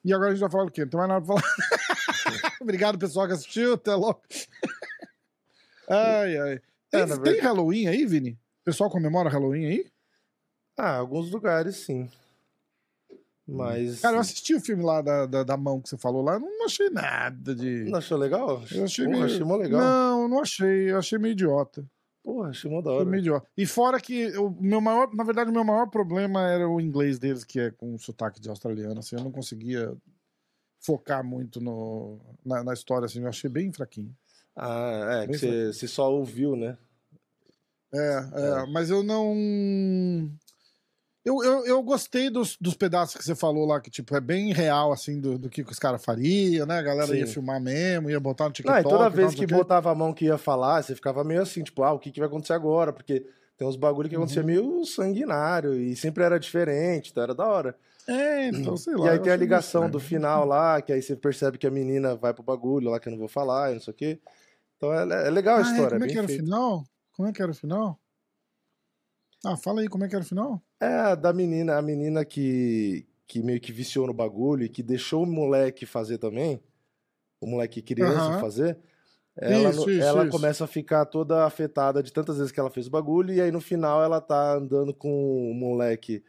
E 0.04 0.14
agora 0.14 0.30
a 0.30 0.34
gente 0.34 0.42
vai 0.42 0.50
falar 0.50 0.66
o 0.66 0.72
quê? 0.72 0.82
Não 0.82 0.90
tem 0.90 0.98
mais 0.98 1.10
nada 1.10 1.26
para 1.26 1.42
falar. 1.42 1.56
Obrigado, 2.62 2.98
pessoal 2.98 3.28
que 3.28 3.34
assistiu. 3.34 3.74
Até 3.74 3.94
logo. 3.94 4.22
ai, 5.88 6.38
ai. 6.38 6.62
Tem, 6.90 7.02
É, 7.02 7.18
tem 7.20 7.40
Halloween 7.40 7.88
aí, 7.88 8.04
Vini? 8.06 8.32
O 8.32 8.66
pessoal 8.66 8.90
comemora 8.90 9.30
Halloween 9.30 9.66
aí? 9.66 9.92
Ah, 10.78 10.98
alguns 10.98 11.30
lugares 11.30 11.78
sim. 11.78 12.10
Mas. 13.48 14.00
Cara, 14.00 14.18
eu 14.18 14.22
assisti 14.22 14.56
o 14.56 14.62
filme 14.62 14.84
lá 14.84 15.02
da, 15.02 15.26
da, 15.26 15.44
da 15.44 15.58
mão 15.58 15.80
que 15.80 15.90
você 15.90 15.98
falou 15.98 16.24
lá, 16.24 16.40
não 16.40 16.66
achei 16.66 16.90
nada 16.90 17.54
de. 17.54 17.86
Não 17.86 18.00
achou 18.00 18.18
legal? 18.18 18.64
Eu 18.72 18.86
achei 18.86 19.06
Porra, 19.06 19.18
meio... 19.18 19.26
achei 19.26 19.44
mó 19.44 19.56
legal. 19.56 19.82
Não, 19.82 20.28
não 20.28 20.40
achei. 20.42 20.92
Eu 20.92 20.98
achei 20.98 21.20
meio 21.20 21.34
idiota. 21.34 21.86
Porra, 22.24 22.50
achei 22.50 22.72
mó 22.72 22.82
da 22.82 22.92
hora. 22.92 23.06
meio 23.06 23.22
idiota. 23.22 23.48
E 23.56 23.66
fora 23.68 24.00
que 24.02 24.36
o 24.38 24.50
meu 24.60 24.82
maior, 24.82 25.14
na 25.14 25.24
verdade, 25.24 25.52
o 25.52 25.54
meu 25.54 25.64
maior 25.64 25.88
problema 25.88 26.42
era 26.50 26.68
o 26.68 26.82
inglês 26.82 27.20
deles, 27.20 27.44
que 27.44 27.60
é 27.60 27.72
com 27.72 27.96
sotaque 28.00 28.42
de 28.42 28.50
australiano. 28.50 29.00
Assim, 29.00 29.16
eu 29.16 29.24
não 29.24 29.32
conseguia 29.32 29.96
focar 30.80 31.24
muito 31.24 31.62
no, 31.62 32.20
na, 32.44 32.64
na 32.64 32.74
história, 32.74 33.06
assim, 33.06 33.22
eu 33.22 33.28
achei 33.28 33.50
bem 33.50 33.72
fraquinho. 33.72 34.16
Ah, 34.56 35.24
é, 35.24 35.28
Bem 35.28 35.38
que 35.38 35.74
você, 35.74 35.88
só 35.88 36.12
ouviu, 36.12 36.56
né? 36.56 36.78
É, 37.94 38.30
é, 38.34 38.66
mas 38.72 38.90
eu 38.90 39.04
não. 39.04 40.32
Eu, 41.26 41.44
eu, 41.44 41.66
eu 41.66 41.82
gostei 41.82 42.30
dos, 42.30 42.56
dos 42.62 42.76
pedaços 42.76 43.18
que 43.18 43.24
você 43.24 43.34
falou 43.34 43.66
lá, 43.66 43.82
que 43.82 43.90
tipo, 43.90 44.16
é 44.16 44.22
bem 44.22 44.54
real, 44.54 44.94
assim, 44.94 45.20
do, 45.20 45.40
do 45.40 45.50
que, 45.50 45.64
que 45.64 45.72
os 45.72 45.80
caras 45.80 46.06
fariam, 46.06 46.68
né? 46.68 46.78
A 46.78 46.82
galera 46.84 47.18
ia 47.18 47.26
Sim. 47.26 47.34
filmar 47.34 47.60
mesmo, 47.60 48.12
ia 48.12 48.20
botar 48.20 48.44
no 48.44 48.50
Não, 48.50 48.54
TikTok. 48.54 48.80
e 48.80 48.84
toda 48.84 49.10
vez 49.10 49.32
não 49.34 49.40
que 49.40 49.46
o 49.46 49.58
botava 49.58 49.92
a 49.92 49.96
mão 49.96 50.14
que 50.14 50.26
ia 50.26 50.38
falar, 50.38 50.84
você 50.84 50.94
ficava 50.94 51.24
meio 51.24 51.42
assim, 51.42 51.64
tipo, 51.64 51.82
ah, 51.84 51.94
o 51.94 52.00
que, 52.00 52.12
que 52.12 52.20
vai 52.20 52.28
acontecer 52.30 52.54
agora? 52.54 52.94
Porque 52.94 53.26
tem 53.58 53.68
uns 53.68 53.76
bagulho 53.76 54.08
que 54.08 54.16
acontecia 54.16 54.42
Uhum. 54.44 54.48
meio 54.48 54.86
sanguinário 54.86 55.74
e 55.74 55.96
sempre 55.96 56.24
era 56.24 56.40
diferente, 56.40 57.10
então 57.10 57.24
era 57.24 57.34
da 57.34 57.46
hora. 57.48 57.76
É, 58.08 58.48
então, 58.50 58.78
sei 58.78 58.94
lá. 58.96 59.08
e 59.08 59.10
aí 59.10 59.20
tem 59.20 59.34
a 59.34 59.36
ligação 59.36 59.90
do 59.90 60.00
final 60.00 60.46
lá, 60.46 60.80
que 60.80 60.94
aí 60.94 61.02
você 61.02 61.16
percebe 61.16 61.58
que 61.58 61.66
a 61.66 61.72
menina 61.72 62.16
vai 62.16 62.36
pro 62.36 62.44
bagulho 62.44 62.92
lá, 62.92 63.00
que 63.00 63.08
eu 63.08 63.12
não 63.12 63.18
vou 63.18 63.28
falar, 63.28 63.72
e 63.72 63.74
não 63.74 63.82
sei 63.82 63.92
o 63.92 63.98
quê. 63.98 64.20
Então 64.78 64.94
é, 64.94 65.28
é 65.28 65.30
legal 65.32 65.56
a 65.58 65.62
Ah, 65.62 65.62
é? 65.62 65.72
história, 65.72 65.90
Como 65.90 66.04
é 66.04 66.08
bem 66.08 66.12
que 66.12 66.18
era 66.20 66.26
o 66.26 66.30
feito. 66.30 66.44
final? 66.44 66.84
Como 67.14 67.28
é 67.28 67.34
que 67.34 67.42
era 67.42 67.52
o 67.52 67.56
final? 67.56 68.00
Ah, 69.46 69.56
fala 69.56 69.80
aí, 69.82 69.88
como 69.88 70.04
é 70.04 70.10
que 70.10 70.16
era 70.16 70.24
o 70.26 70.28
final? 70.28 70.62
É 70.82 70.88
a 70.88 71.16
da 71.16 71.32
menina, 71.34 71.78
a 71.78 71.82
menina 71.82 72.26
que, 72.26 73.08
que 73.28 73.42
meio 73.42 73.62
que 73.62 73.72
viciou 73.72 74.06
no 74.08 74.14
bagulho 74.14 74.64
e 74.66 74.70
que 74.70 74.84
deixou 74.84 75.24
o 75.24 75.26
moleque 75.26 75.86
fazer 75.86 76.18
também, 76.18 76.62
o 77.42 77.48
moleque 77.48 77.82
criança 77.82 78.34
Aham. 78.34 78.40
fazer, 78.40 78.78
ela, 79.38 79.72
Isso, 79.72 79.90
isso, 79.90 80.02
ela 80.02 80.26
isso. 80.26 80.32
começa 80.32 80.66
a 80.66 80.68
ficar 80.68 81.06
toda 81.06 81.46
afetada 81.46 82.04
de 82.04 82.14
tantas 82.14 82.38
vezes 82.38 82.52
que 82.52 82.60
ela 82.60 82.72
fez 82.72 82.88
o 82.88 82.92
bagulho, 82.92 83.34
e 83.34 83.42
aí 83.42 83.52
no 83.52 83.62
final 83.62 84.04
ela 84.04 84.22
tá 84.22 84.56
andando 84.56 84.94
com 84.94 85.52
o 85.52 85.56
moleque 85.56 86.24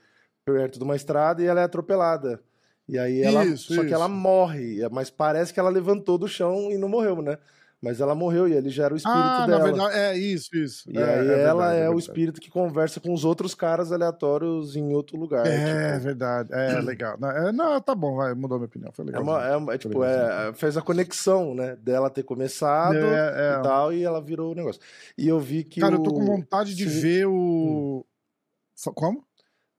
perto 0.46 0.78
de 0.78 0.84
uma 0.84 0.96
estrada 0.96 1.42
e 1.42 1.46
ela 1.46 1.60
é 1.62 1.64
atropelada. 1.64 2.42
E 2.88 2.98
aí 2.98 3.20
ela. 3.22 3.44
Isso, 3.44 3.72
só 3.74 3.84
que 3.84 3.94
ela 3.94 4.08
morre, 4.08 4.78
mas 4.90 5.10
parece 5.10 5.52
que 5.54 5.60
ela 5.60 5.70
levantou 5.70 6.18
do 6.18 6.28
chão 6.28 6.70
e 6.72 6.78
não 6.78 6.88
morreu, 6.88 7.22
né? 7.22 7.38
Mas 7.86 8.00
ela 8.00 8.16
morreu 8.16 8.48
e 8.48 8.52
ele 8.52 8.68
já 8.68 8.86
era 8.86 8.94
o 8.94 8.96
espírito 8.96 9.20
ah, 9.20 9.46
dela. 9.46 9.58
na 9.58 9.64
verdade, 9.64 9.94
é 9.96 10.18
isso, 10.18 10.56
isso. 10.56 10.90
E 10.90 10.98
É, 10.98 11.04
aí 11.04 11.28
é 11.28 11.40
ela 11.42 11.68
verdade, 11.68 11.76
é, 11.76 11.82
o 11.82 11.84
verdade. 11.92 12.00
espírito 12.00 12.40
que 12.40 12.50
conversa 12.50 12.98
com 12.98 13.14
os 13.14 13.24
outros 13.24 13.54
caras 13.54 13.92
aleatórios 13.92 14.74
em 14.74 14.92
outro 14.92 15.16
lugar. 15.16 15.46
É, 15.46 15.92
tipo, 15.92 16.04
verdade. 16.04 16.48
É, 16.52 16.80
legal. 16.82 17.16
Não, 17.20 17.30
é, 17.30 17.52
não, 17.52 17.80
tá 17.80 17.94
bom, 17.94 18.16
vai, 18.16 18.34
mudou 18.34 18.58
minha 18.58 18.66
opinião. 18.66 18.90
Foi 18.90 19.04
é 19.04 19.06
legal. 19.06 19.22
uma, 19.22 19.46
é 19.46 19.56
uma- 19.56 19.74
é, 19.74 19.78
tipo, 19.78 20.02
é, 20.02 20.52
fez 20.54 20.76
a 20.76 20.82
conexão, 20.82 21.54
né? 21.54 21.76
Dela 21.76 22.10
ter 22.10 22.24
começado 22.24 22.96
É, 22.96 23.54
é. 23.54 23.58
e 23.60 23.62
tal, 23.62 23.92
e 23.92 24.02
ela 24.02 24.20
virou 24.20 24.50
o 24.50 24.54
negócio. 24.56 24.80
E 25.16 25.28
eu 25.28 25.38
vi 25.38 25.62
que. 25.62 25.80
Cara, 25.80 25.94
o... 25.94 25.98
eu 25.98 26.02
tô 26.02 26.12
com 26.12 26.24
vontade 26.26 26.74
de 26.74 26.90
Sim. 26.90 27.00
ver 27.00 27.26
o. 27.28 28.04
Fa- 28.74 28.92
Como? 28.92 29.24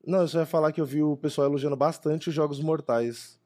Não, 0.06 0.20
eu 0.22 0.28
só 0.28 0.38
ia 0.40 0.46
falar 0.46 0.72
que 0.72 0.80
eu 0.80 0.86
vi 0.86 1.02
o 1.02 1.14
pessoal 1.16 1.46
elogiando 1.46 1.76
bastante 1.76 2.30
os 2.30 2.34
Jogos 2.34 2.58
Mortais 2.60 3.38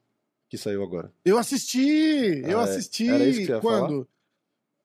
que 0.47 0.57
saiu 0.57 0.83
agora. 0.83 1.11
Eu 1.25 1.37
assisti! 1.37 2.41
Eu 2.45 2.59
Ah, 2.59 2.61
é? 2.61 2.63
assisti! 2.65 3.09
Era 3.09 3.25
isso 3.25 3.39
que 3.39 3.45
você 3.47 3.51
ia 3.53 3.59
quando? 3.59 4.07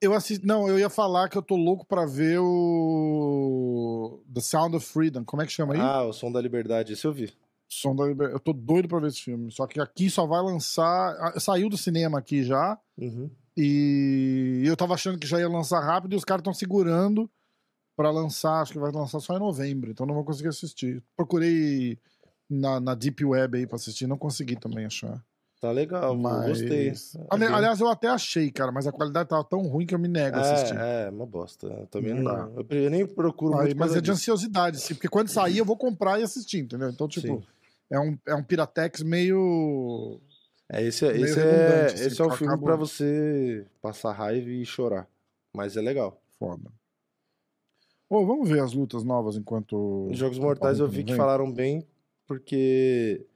Eu. 0.00 0.12
Não, 0.44 0.68
eu 0.68 0.78
ia 0.78 0.88
falar 0.88 1.28
que 1.28 1.37
eu 1.37 1.42
tô 1.42 1.56
louco 1.56 1.87
pra 1.87 2.06
ver 2.06 2.38
o. 2.40 4.22
The 4.32 4.40
Sound 4.40 4.76
of 4.76 4.87
Freedom. 4.87 5.24
Como 5.24 5.42
é 5.42 5.46
que 5.46 5.52
chama 5.52 5.74
aí? 5.74 5.80
Ah, 5.80 6.04
o 6.04 6.12
Som 6.12 6.30
da 6.30 6.40
Liberdade, 6.40 6.92
esse 6.92 7.04
eu 7.04 7.12
vi. 7.12 7.32
Som 7.68 7.94
da 7.94 8.06
Liber... 8.06 8.30
Eu 8.30 8.40
tô 8.40 8.52
doido 8.52 8.88
pra 8.88 8.98
ver 8.98 9.08
esse 9.08 9.20
filme. 9.20 9.50
Só 9.52 9.66
que 9.66 9.80
aqui 9.80 10.08
só 10.08 10.26
vai 10.26 10.40
lançar. 10.42 11.38
Saiu 11.38 11.68
do 11.68 11.76
cinema 11.76 12.18
aqui 12.18 12.42
já. 12.42 12.78
Uhum. 12.96 13.30
E 13.56 14.62
eu 14.64 14.76
tava 14.76 14.94
achando 14.94 15.18
que 15.18 15.26
já 15.26 15.38
ia 15.38 15.48
lançar 15.48 15.80
rápido 15.80 16.14
e 16.14 16.16
os 16.16 16.24
caras 16.24 16.40
estão 16.40 16.54
segurando 16.54 17.30
pra 17.96 18.11
lançar. 18.11 18.62
Acho 18.62 18.72
que 18.72 18.78
vai 18.78 18.90
lançar 18.90 19.20
só 19.20 19.37
em 19.37 19.40
novembro. 19.40 19.90
Então 19.90 20.06
não 20.06 20.14
vou 20.14 20.24
conseguir 20.24 20.48
assistir. 20.48 21.02
Procurei 21.16 21.98
na, 22.48 22.80
na 22.80 22.94
Deep 22.94 23.22
Web 23.24 23.58
aí 23.58 23.66
pra 23.66 23.76
assistir. 23.76 24.06
Não 24.06 24.16
consegui 24.16 24.56
também 24.56 24.87
achar. 24.87 25.22
Tá 25.60 25.72
legal, 25.72 26.16
Mas- 26.16 26.46
gostei. 26.46 26.90
Ali- 26.90 26.96
É 27.32 27.36
bem- 27.38 27.48
Aliás, 27.56 27.80
eu 27.80 27.88
até 27.88 28.06
achei, 28.06 28.48
cara, 28.50 28.70
mas 28.70 28.86
a 28.86 28.92
qualidade 28.92 29.28
tava 29.28 29.42
tão 29.42 29.62
ruim 29.66 29.84
que 29.84 29.92
eu 29.94 29.98
me 29.98 30.06
nego 30.06 30.36
a 30.36 30.40
assistir. 30.40 30.76
É, 30.78 31.06
é, 31.06 31.10
uma 31.10 31.26
bosta. 31.26 31.66
Eu 31.66 31.86
também 31.88 32.14
Não 32.14 32.22
não. 32.22 32.54
dá. 32.62 32.76
Eu 32.76 32.90
nem 32.90 33.04
procuro 33.04 33.56
mas 33.56 33.74
causa 33.74 33.98
é 33.98 34.00
de 34.00 34.10
ansiosidade, 34.10 34.76
assim, 34.76 34.94
porque 34.94 35.08
quando 35.08 35.28
sair 35.28 35.58
eu 35.58 35.64
vou 35.64 35.76
comprar 35.76 36.20
e 36.20 36.22
assistir, 36.22 36.58
entendeu? 36.58 36.88
Então, 36.90 37.08
tipo, 37.08 37.26
Sim. 37.26 37.42
é 37.90 37.98
um, 37.98 38.16
é 38.26 38.34
um 38.36 38.42
Piratex 38.44 39.02
meio. 39.02 40.20
É, 40.70 40.80
esse, 40.84 41.04
é- 41.04 41.12
meio 41.12 41.24
esse, 41.24 41.40
é, 41.40 41.86
assim, 41.86 42.04
esse 42.06 42.22
é 42.22 42.24
o 42.24 42.30
filme 42.30 42.52
acabo- 42.52 42.66
pra 42.66 42.76
você 42.76 43.66
passar 43.82 44.12
raiva 44.12 44.48
e 44.48 44.64
chorar. 44.64 45.08
Mas 45.52 45.76
é 45.76 45.80
legal. 45.80 46.20
Foda. 46.38 46.70
Ô, 48.08 48.24
vamos 48.24 48.48
ver 48.48 48.60
as 48.62 48.72
lutas 48.72 49.02
novas 49.02 49.36
enquanto. 49.36 50.06
Os 50.08 50.16
Jogos 50.16 50.38
Mortais 50.38 50.78
eu 50.78 50.86
vi 50.88 51.02
que 51.02 51.10
vem. 51.12 51.16
falaram 51.16 51.50
bem, 51.50 51.84
porque 52.28 53.26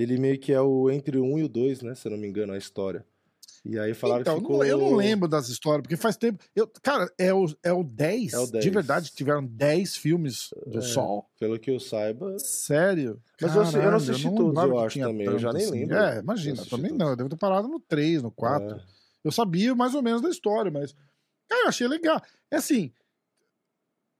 ele 0.00 0.18
meio 0.18 0.38
que 0.38 0.52
é 0.52 0.60
o 0.60 0.90
entre 0.90 1.18
o 1.18 1.24
1 1.24 1.38
e 1.38 1.44
o 1.44 1.48
2, 1.48 1.82
né? 1.82 1.94
Se 1.94 2.06
eu 2.08 2.12
não 2.12 2.18
me 2.18 2.26
engano, 2.28 2.52
a 2.52 2.58
história. 2.58 3.04
E 3.64 3.78
aí 3.78 3.92
falaram 3.92 4.20
Então, 4.22 4.34
que 4.36 4.40
ficou... 4.42 4.64
eu 4.64 4.78
não 4.78 4.94
lembro 4.94 5.28
das 5.28 5.48
histórias, 5.48 5.82
porque 5.82 5.96
faz 5.96 6.16
tempo. 6.16 6.42
Eu, 6.54 6.66
cara, 6.82 7.10
é 7.18 7.34
o, 7.34 7.44
é 7.62 7.72
o 7.72 7.82
10? 7.82 8.32
É 8.32 8.38
o 8.38 8.46
De 8.46 8.52
10. 8.52 8.64
verdade, 8.66 9.10
tiveram 9.12 9.44
10 9.44 9.96
filmes 9.96 10.50
do 10.66 10.78
É. 10.78 10.80
Sol? 10.80 11.28
Pelo 11.40 11.58
que 11.58 11.70
eu 11.70 11.80
saiba... 11.80 12.38
Sério? 12.38 13.20
Mas 13.42 13.54
eu 13.54 13.64
sei- 13.66 13.80
eu 13.80 13.82
não 13.82 13.90
Caralho, 13.90 13.96
assisti 13.96 14.24
não 14.26 14.34
todos, 14.36 14.62
eu 14.64 14.78
acho, 14.78 15.00
também, 15.00 15.26
eu 15.26 15.38
já 15.38 15.52
nem 15.52 15.64
assim. 15.64 15.72
lembro. 15.72 15.96
É, 15.96 16.18
imagina, 16.20 16.62
Eu 16.62 16.66
também 16.66 16.90
todos. 16.90 16.98
não. 16.98 17.10
Eu 17.10 17.16
devo 17.16 17.28
ter 17.28 17.36
parado 17.36 17.68
no 17.68 17.80
3, 17.80 18.22
no 18.22 18.30
4. 18.30 18.76
É. 18.76 18.80
Eu 19.24 19.32
sabia 19.32 19.74
mais 19.74 19.94
ou 19.94 20.02
menos 20.02 20.22
da 20.22 20.28
história, 20.30 20.70
mas. 20.70 20.94
Cara, 21.48 21.64
eu 21.64 21.68
achei 21.68 21.88
legal. 21.88 22.22
É 22.50 22.56
assim. 22.56 22.92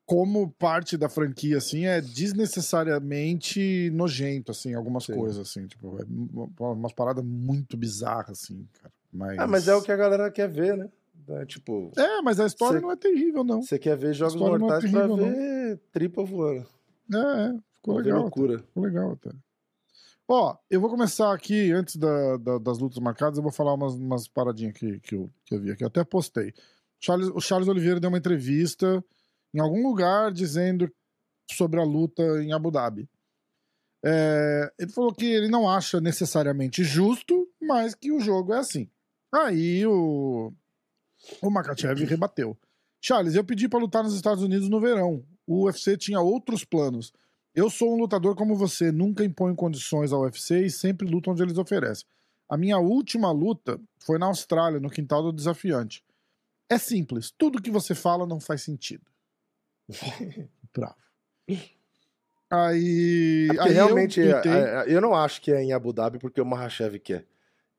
Como 0.09 0.51
parte 0.53 0.97
da 0.97 1.07
franquia, 1.07 1.59
assim, 1.59 1.85
é 1.85 2.01
desnecessariamente 2.01 3.91
nojento, 3.93 4.51
assim, 4.53 4.73
algumas 4.75 5.05
Sim. 5.05 5.15
coisas, 5.15 5.39
assim. 5.39 5.67
Tipo, 5.67 5.99
é 6.01 6.05
uma- 6.09 6.73
umas 6.73 6.93
paradas 6.95 7.23
muito 7.25 7.77
bizarras, 7.77 8.43
assim, 8.43 8.67
cara. 8.81 8.93
Mas... 9.13 9.39
Ah, 9.39 9.47
mas 9.47 9.69
é 9.69 9.75
o 9.75 9.83
que 9.83 9.93
a 9.93 9.97
galera 9.97 10.31
quer 10.31 10.49
ver, 10.49 10.77
né? 10.77 10.89
É, 11.29 11.45
tipo, 11.45 11.93
É, 11.97 12.23
mas 12.23 12.41
a 12.41 12.47
história 12.47 12.79
Cê- 12.79 12.83
não 12.83 12.91
é 12.91 12.97
terrível, 12.97 13.45
não. 13.45 13.61
você 13.61 13.79
quer 13.79 13.99
ver 13.99 14.15
Jogos 14.15 14.35
é 14.37 14.39
Mortais 14.39 14.81
pra 14.91 14.91
terrível, 14.91 15.09
não. 15.17 15.31
ver 15.31 15.79
tripa 15.93 16.25
voando. 16.25 16.67
É, 17.13 17.17
é. 17.19 17.55
Ficou 17.75 17.95
Pra 17.97 18.03
legal. 18.05 18.13
até. 18.19 18.23
loucura. 18.23 18.59
Ficou 18.61 18.83
legal 18.83 19.13
até. 19.13 19.31
Ó, 20.27 20.57
eu 20.71 20.81
vou 20.81 20.89
começar 20.91 21.33
aqui, 21.35 21.71
antes 21.73 21.97
da- 21.97 22.37
da- 22.39 22.59
das 22.59 22.79
lutas 22.79 22.99
marcadas, 22.99 23.37
eu 23.37 23.43
vou 23.43 23.53
falar 23.53 23.75
umas, 23.75 23.95
umas 23.95 24.27
paradinhas 24.27 24.73
que, 24.75 25.01
que, 25.01 25.15
eu, 25.15 25.31
que 25.45 25.55
eu 25.55 25.61
vi 25.61 25.71
aqui. 25.71 25.83
Eu 25.85 25.89
até 25.89 26.03
postei. 26.03 26.55
Charles- 26.99 27.31
o 27.35 27.41
Charles 27.41 27.69
Oliveira 27.69 28.01
deu 28.01 28.09
uma 28.09 28.19
entrevista 28.19 29.05
em 29.55 29.61
algum 29.61 29.87
lugar 29.87 30.33
dizendo 30.33 30.91
sobre 31.51 31.81
a 31.81 31.85
luta 31.85 32.23
em 32.43 32.53
Abu 32.53 32.71
Dhabi. 32.71 33.09
É, 34.05 34.73
ele 34.79 34.93
falou 34.93 35.13
que 35.13 35.27
ele 35.27 35.49
não 35.49 35.69
acha 35.69 36.01
necessariamente 36.01 36.85
justo, 36.85 37.49
mas 37.61 37.95
que 37.95 38.13
o 38.13 38.21
jogo 38.21 38.53
é 38.53 38.59
assim. 38.59 38.89
Aí 39.33 39.85
o, 39.87 40.53
o 41.43 41.51
Makachev 41.51 42.05
rebateu. 42.05 42.57
Charles, 43.01 43.35
eu 43.35 43.45
pedi 43.45 43.69
pra 43.69 43.79
lutar 43.79 44.03
nos 44.03 44.15
Estados 44.15 44.43
Unidos 44.43 44.69
no 44.69 44.81
verão. 44.81 45.25
o 45.47 45.65
UFC 45.65 45.97
tinha 45.97 46.21
outros 46.21 46.65
planos. 46.65 47.13
Eu 47.55 47.71
sou 47.71 47.93
um 47.93 47.99
lutador 47.99 48.37
como 48.37 48.55
você, 48.55 48.93
nunca 48.93 49.25
imponho 49.25 49.57
condições 49.57 50.13
ao 50.13 50.23
UFC 50.23 50.67
e 50.67 50.71
sempre 50.71 51.09
luto 51.09 51.31
onde 51.31 51.43
eles 51.43 51.59
oferecem. 51.59 52.07
A 52.49 52.57
minha 52.57 52.79
última 52.79 53.31
luta 53.31 53.81
foi 53.99 54.19
na 54.19 54.27
Austrália, 54.27 54.81
no 54.81 54.91
quintal 54.91 55.23
do 55.23 55.33
desafiante. 55.33 56.05
É 56.71 56.79
simples, 56.79 57.33
tudo 57.37 57.61
que 57.61 57.71
você 57.71 57.95
fala 57.95 58.27
não 58.27 58.41
faz 58.41 58.63
sentido. 58.63 59.03
Bravo. 60.75 60.95
Aí. 62.51 63.49
É 63.55 63.61
aí 63.63 63.73
realmente, 63.73 64.21
eu, 64.21 64.27
eu, 64.29 64.43
tuitei- 64.43 64.95
eu 64.97 65.01
não 65.01 65.15
acho 65.15 65.41
que 65.41 65.53
é 65.53 65.63
em 65.63 65.73
Abu 65.73 65.93
Dhabi 65.93 66.19
porque 66.19 66.41
o 66.41 66.47
Mahashev 66.47 66.99
quer. 66.99 67.27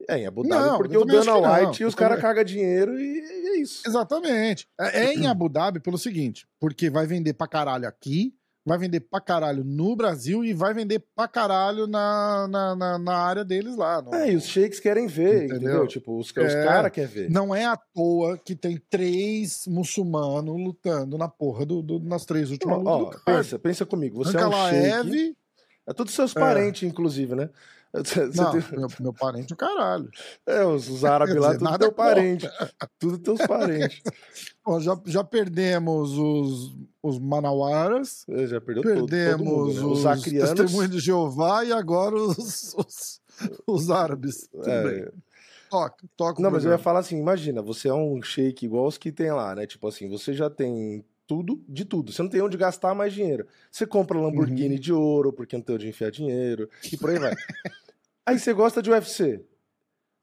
É 0.08 0.18
em 0.18 0.28
Abu 0.28 0.44
Dhabi 0.48 0.66
Não, 0.66 0.78
porque 0.78 0.98
o 0.98 1.04
Dana 1.06 1.24
não. 1.26 1.42
White 1.68 1.84
e 1.84 1.86
os 1.86 1.96
caras 1.96 2.18
também- 2.18 2.22
cagam 2.30 2.44
dinheiro 2.44 2.98
e, 3.00 3.20
e 3.20 3.48
é 3.48 3.58
isso. 3.58 3.82
Exatamente. 3.86 4.68
É 4.80 5.06
é 5.06 5.14
em 5.14 5.28
Abu 5.28 5.50
Dhabi 5.50 5.80
pelo 5.80 5.98
seguinte: 5.98 6.48
porque 6.60 6.90
vai 6.90 7.06
vender 7.06 7.34
pra 7.34 7.48
caralho 7.48 7.88
aqui, 7.88 8.34
vai 8.70 8.78
vender 8.78 9.00
pra 9.02 9.20
caralho 9.20 9.64
no 9.64 9.96
Brasil 9.96 10.46
e 10.46 10.54
vai 10.54 10.74
vender 10.74 11.04
pra 11.16 11.28
caralho 11.28 11.88
na, 11.88 12.48
na, 12.48 12.76
na, 12.76 13.00
na 13.00 13.18
área 13.18 13.44
deles 13.44 13.76
lá. 13.76 14.02
no- 14.02 14.14
É, 14.14 14.32
e 14.32 14.36
os 14.36 14.46
sheiks 14.46 14.80
querem 14.80 15.08
ver, 15.08 15.46
entendeu? 15.46 15.58
Entendeu? 15.58 15.88
Tipo, 15.88 16.18
os, 16.20 16.30
os 16.30 16.38
É. 16.38 16.64
caras 16.64 16.92
querem 16.92 17.10
ver. 17.10 17.30
Não 17.32 17.54
é 17.54 17.66
à 17.66 17.76
toa 17.76 18.38
que 18.38 18.56
tem 18.56 18.80
três 18.90 19.66
muçulmanos 19.68 20.56
lutando 20.56 21.18
na 21.18 21.28
porra 21.28 21.66
do, 21.66 21.82
do- 21.82 22.00
nas 22.00 22.26
três 22.26 22.52
últimas 22.52 22.78
Ó, 22.86 23.10
ó, 23.10 23.16
pensa, 23.26 23.58
pensa 23.58 23.86
comigo. 23.86 24.18
Você 24.24 24.38
é 24.38 24.48
um 24.48 24.52
sheik. 24.52 25.36
É 25.88 25.94
todos 25.94 26.14
seus 26.14 26.36
É. 26.36 26.40
parentes, 26.40 26.84
inclusive, 26.84 27.34
né? 27.36 27.50
Não, 28.36 28.52
tem- 28.52 28.78
meu, 28.80 28.88
meu 29.00 29.14
parente 29.14 29.52
é 29.52 29.56
o 29.56 29.58
caralho. 29.58 30.10
É, 30.46 30.64
os, 30.66 30.88
os 30.90 31.04
árabes 31.04 31.36
lá, 31.36 31.54
dizer, 31.54 31.60
tudo 31.66 31.78
teu 31.80 31.92
parente. 31.92 32.50
Tudo 33.00 33.18
teus 33.18 33.40
parentes. 33.48 34.02
Bom, 34.66 34.80
já, 34.80 35.00
já 35.06 35.24
perdemos 35.24 36.12
os, 36.18 36.78
os 37.02 37.18
manauaras, 37.20 38.26
É, 38.30 38.46
Já 38.46 38.62
perdeu 38.62 38.84
todo, 38.84 38.94
todo 39.00 39.10
perdemos 39.10 39.48
mundo, 39.48 39.74
né? 39.74 39.82
os, 39.82 40.00
Os 40.00 40.06
acrianos. 40.06 40.54
testemunhos 40.54 40.92
de 40.92 41.00
Jeová 41.00 41.66
e 41.66 41.72
agora 41.72 42.16
os, 42.16 42.76
os, 42.76 43.22
os 43.66 43.90
árabes. 43.90 44.48
Tudo 44.52 44.70
É, 44.70 44.84
bem. 44.84 45.08
Toca, 45.72 46.08
toca. 46.18 46.42
Não, 46.42 46.50
mas 46.52 46.66
eu 46.66 46.72
ia 46.72 46.78
falar 46.80 47.00
assim, 47.00 47.18
imagina, 47.20 47.62
você 47.62 47.88
é 47.90 47.94
um 47.94 48.22
shake 48.22 48.66
igual 48.66 48.86
os 48.88 48.98
que 48.98 49.12
tem 49.12 49.32
lá, 49.32 49.54
né? 49.56 49.66
Tipo 49.68 49.88
assim, 49.88 50.10
você 50.10 50.34
já 50.34 50.50
tem 50.50 51.04
tudo 51.28 51.64
de 51.70 51.86
tudo. 51.86 52.12
Você 52.12 52.24
não 52.24 52.30
tem 52.30 52.42
onde 52.42 52.58
gastar 52.58 52.96
mais 52.96 53.14
dinheiro. 53.14 53.46
Você 53.72 53.86
compra 53.86 54.20
Lamborghini 54.20 54.74
Uhum. 54.76 54.82
de 54.82 54.92
ouro, 54.92 55.32
porque 55.32 55.56
não 55.56 55.62
tem 55.64 55.76
onde 55.76 55.88
enfiar 55.88 56.10
dinheiro, 56.10 56.68
e 56.92 56.98
por 56.98 57.12
aí 57.12 57.20
vai. 57.20 57.32
aí 58.30 58.40
você 58.40 58.54
gosta 58.54 58.82
de 58.82 58.90
UFC. 58.90 59.44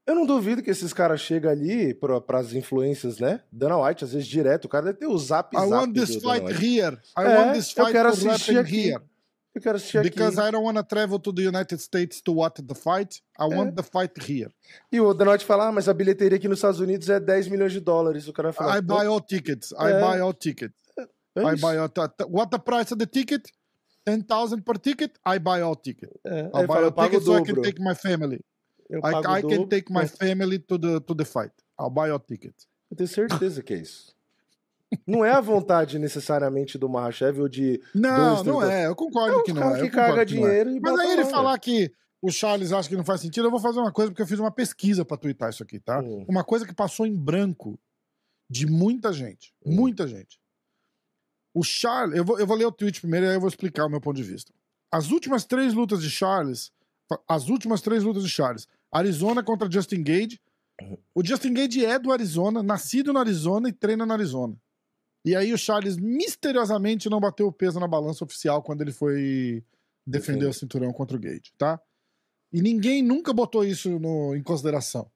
Eu 0.06 0.14
não 0.14 0.24
duvido 0.24 0.62
que 0.62 0.70
esses 0.70 0.92
caras 0.92 1.20
chegam 1.20 1.50
ali 1.50 1.92
para 1.92 2.38
as 2.38 2.52
influências, 2.52 3.18
né? 3.18 3.42
Dana 3.50 3.76
White, 3.76 4.04
às 4.04 4.12
vezes 4.12 4.28
direto, 4.28 4.66
o 4.66 4.68
cara 4.68 4.84
deve 4.86 4.98
ter 4.98 5.06
o 5.06 5.18
zap 5.18 5.54
I 5.56 5.58
zap 5.60 5.70
want 5.72 5.94
this 5.94 6.14
fight 6.16 6.64
here. 6.64 6.96
I 7.18 7.22
É, 7.24 7.38
want 7.38 7.54
this 7.54 7.76
eu 7.76 7.84
fight 7.84 7.92
quero 7.92 8.08
to 8.12 8.30
assistir 8.30 8.58
aqui. 8.58 8.88
here. 8.90 9.02
Eu 9.52 9.60
quero 9.62 9.76
assistir 9.76 9.98
aqui. 9.98 10.10
Because 10.10 10.38
I 10.38 10.52
don't 10.52 10.64
want 10.64 10.76
to 10.76 10.84
travel 10.84 11.18
to 11.18 11.32
the 11.32 11.42
United 11.42 11.82
States 11.82 12.20
to 12.20 12.34
watch 12.34 12.62
the 12.62 12.74
fight. 12.74 13.20
I 13.40 13.52
É. 13.52 13.56
want 13.56 13.74
the 13.74 13.82
fight 13.82 14.12
here. 14.20 14.50
E 14.92 15.00
o 15.00 15.12
Dana 15.12 15.32
White 15.32 15.44
fala, 15.44 15.68
ah, 15.68 15.72
mas 15.72 15.88
a 15.88 15.94
bilheteria 15.94 16.36
aqui 16.36 16.46
nos 16.46 16.58
Estados 16.58 16.78
Unidos 16.78 17.08
é 17.08 17.18
10 17.18 17.48
milhões 17.48 17.72
de 17.72 17.80
dólares. 17.80 18.28
O 18.28 18.32
cara 18.32 18.52
vai 18.52 18.52
falar, 18.52 18.78
I 18.78 18.82
buy 18.82 19.06
all 19.06 19.20
tickets. 19.20 19.72
I 19.72 19.90
É. 19.92 20.00
buy 20.00 20.20
all 20.20 20.34
tickets. 20.34 20.76
é 21.34 21.40
I 21.42 21.56
buy 21.56 21.76
all 21.78 21.90
What 22.30 22.50
the 22.50 22.58
price 22.58 22.92
of 22.94 22.98
the 22.98 23.06
ticket? 23.06 23.44
10,000 24.06 24.62
per 24.62 24.78
ticket. 24.78 25.18
I 25.26 25.38
buy 25.38 25.60
all 25.62 25.76
ticket. 25.76 26.10
É, 26.24 26.50
aí 26.54 26.66
buy 26.66 26.74
fala, 26.74 26.86
all 26.86 26.92
ticket 26.92 27.22
so 27.24 27.36
I 27.36 27.42
can 27.42 27.60
take 27.60 27.82
my 27.82 27.94
family. 27.94 28.40
Eu 28.88 29.00
I, 29.00 29.10
I 29.10 29.42
can 29.42 29.48
dobro. 29.48 29.66
take 29.68 29.92
my 29.92 30.06
Pronto. 30.06 30.16
family 30.18 30.58
to 30.60 30.78
the 30.78 31.00
to 31.00 31.14
the 31.14 31.24
fight. 31.24 31.52
I'll 31.78 31.90
buy 31.90 32.10
all 32.10 32.20
ticket. 32.20 32.54
Eu 32.90 32.96
tenho 32.96 33.08
certeza 33.08 33.62
que 33.62 33.74
é 33.74 33.78
isso. 33.78 34.14
Não 35.04 35.24
é 35.24 35.32
a 35.32 35.40
vontade 35.40 35.98
necessariamente 35.98 36.78
do 36.78 36.88
Mahashev 36.88 37.40
ou 37.40 37.48
de. 37.48 37.80
Não, 37.92 38.34
Dois, 38.36 38.46
não 38.46 38.58
três, 38.60 38.72
é. 38.72 38.86
Eu 38.86 38.94
concordo 38.94 39.40
É 39.40 39.42
que 39.42 39.52
os 39.52 39.58
não 39.58 39.74
é. 39.74 39.80
que 39.80 39.90
que 39.90 39.98
é. 39.98 40.24
dinheiro 40.24 40.70
e 40.70 40.80
Mas 40.80 40.98
aí 41.00 41.10
ele 41.10 41.24
falar 41.24 41.58
que 41.58 41.90
o 42.22 42.30
Charles 42.30 42.72
acha 42.72 42.88
que 42.88 42.96
não 42.96 43.04
faz 43.04 43.20
sentido, 43.20 43.46
eu 43.46 43.50
vou 43.50 43.60
fazer 43.60 43.80
uma 43.80 43.92
coisa, 43.92 44.10
porque 44.10 44.22
eu 44.22 44.26
fiz 44.26 44.38
uma 44.38 44.50
pesquisa 44.52 45.04
pra 45.04 45.16
twittar 45.16 45.50
isso 45.50 45.62
aqui, 45.62 45.80
tá? 45.80 46.00
Hum. 46.00 46.24
Uma 46.28 46.44
coisa 46.44 46.64
que 46.64 46.72
passou 46.72 47.04
em 47.04 47.14
branco 47.14 47.78
de 48.48 48.66
muita 48.66 49.12
gente. 49.12 49.52
Hum. 49.64 49.74
Muita 49.74 50.06
gente. 50.06 50.38
O 51.56 51.62
Charles. 51.62 52.16
Eu 52.16 52.24
vou, 52.24 52.38
eu 52.38 52.46
vou 52.46 52.56
ler 52.56 52.66
o 52.66 52.72
tweet 52.72 53.00
primeiro 53.00 53.26
e 53.26 53.28
aí 53.30 53.34
eu 53.36 53.40
vou 53.40 53.48
explicar 53.48 53.86
o 53.86 53.88
meu 53.88 54.00
ponto 54.00 54.16
de 54.16 54.22
vista. 54.22 54.52
As 54.92 55.10
últimas 55.10 55.44
três 55.44 55.72
lutas 55.72 56.02
de 56.02 56.10
Charles. 56.10 56.70
As 57.28 57.48
últimas 57.48 57.80
três 57.80 58.02
lutas 58.02 58.22
de 58.22 58.28
Charles. 58.28 58.66
Arizona 58.92 59.42
contra 59.42 59.70
Justin 59.70 60.02
Gage. 60.02 60.40
O 61.14 61.24
Justin 61.24 61.54
Gage 61.54 61.84
é 61.86 61.98
do 61.98 62.12
Arizona, 62.12 62.62
nascido 62.62 63.12
no 63.12 63.18
Arizona 63.18 63.68
e 63.68 63.72
treina 63.72 64.04
no 64.04 64.12
Arizona. 64.12 64.54
E 65.24 65.34
aí 65.34 65.52
o 65.52 65.58
Charles 65.58 65.96
misteriosamente 65.96 67.08
não 67.08 67.18
bateu 67.18 67.46
o 67.46 67.52
peso 67.52 67.80
na 67.80 67.88
balança 67.88 68.22
oficial 68.24 68.62
quando 68.62 68.82
ele 68.82 68.92
foi 68.92 69.64
defender 70.06 70.34
Defender. 70.40 70.48
o 70.50 70.52
cinturão 70.52 70.92
contra 70.92 71.16
o 71.16 71.20
Gage, 71.20 71.52
tá? 71.56 71.80
E 72.52 72.60
ninguém 72.62 73.02
nunca 73.02 73.32
botou 73.32 73.64
isso 73.64 73.98
no- 73.98 74.36
em 74.36 74.42
consideração. 74.42 75.10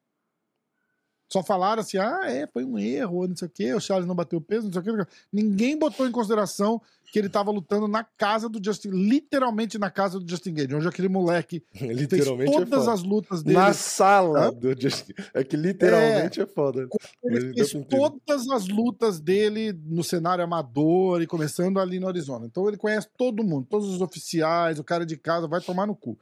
Só 1.33 1.45
falaram 1.45 1.81
assim, 1.81 1.97
ah, 1.97 2.23
é, 2.25 2.47
foi 2.47 2.65
um 2.65 2.77
erro, 2.77 3.29
não 3.29 3.37
sei 3.37 3.47
o 3.47 3.51
quê, 3.51 3.73
o 3.73 3.81
Charles 3.81 4.07
não 4.07 4.17
bateu 4.17 4.41
o 4.41 4.43
peso, 4.43 4.67
não 4.67 4.73
sei 4.73 4.93
o 4.93 4.97
quê. 4.97 5.13
Ninguém 5.33 5.79
botou 5.79 6.07
em 6.07 6.11
consideração 6.11 6.83
que 7.13 7.19
ele 7.19 7.29
tava 7.29 7.51
lutando 7.51 7.87
na 7.87 8.05
casa 8.05 8.49
do 8.49 8.61
Justin, 8.63 8.91
literalmente 8.91 9.79
na 9.79 9.91
casa 9.91 10.19
do 10.19 10.29
Justin 10.29 10.55
Gage, 10.55 10.75
onde 10.75 10.89
aquele 10.89 11.09
moleque 11.09 11.63
literalmente 11.81 12.51
fez 12.51 12.63
é 12.63 12.65
todas 12.65 12.85
foda. 12.85 12.93
as 12.93 13.03
lutas 13.03 13.43
dele. 13.43 13.59
Na 13.59 13.73
sala 13.73 14.51
do 14.53 14.81
Justin. 14.81 15.13
É 15.35 15.45
que 15.45 15.57
literalmente 15.57 16.41
é, 16.41 16.47
foda. 16.47 16.89
Ele 17.23 17.55
fez 17.55 17.73
todas 17.89 18.49
as 18.51 18.69
lutas 18.69 19.21
dele 19.21 19.73
no 19.73 20.03
cenário 20.03 20.43
amador 20.43 21.23
e 21.23 21.27
começando 21.27 21.79
ali 21.79 22.01
no 22.01 22.09
Arizona. 22.09 22.47
Então 22.47 22.67
ele 22.69 22.77
conhece 22.77 23.09
todo 23.17 23.45
mundo, 23.45 23.67
todos 23.69 23.89
os 23.89 24.01
oficiais, 24.01 24.79
o 24.79 24.85
cara 24.85 25.05
de 25.05 25.17
casa, 25.17 25.47
vai 25.47 25.61
tomar 25.61 25.87
no 25.87 25.95
cu. 25.95 26.19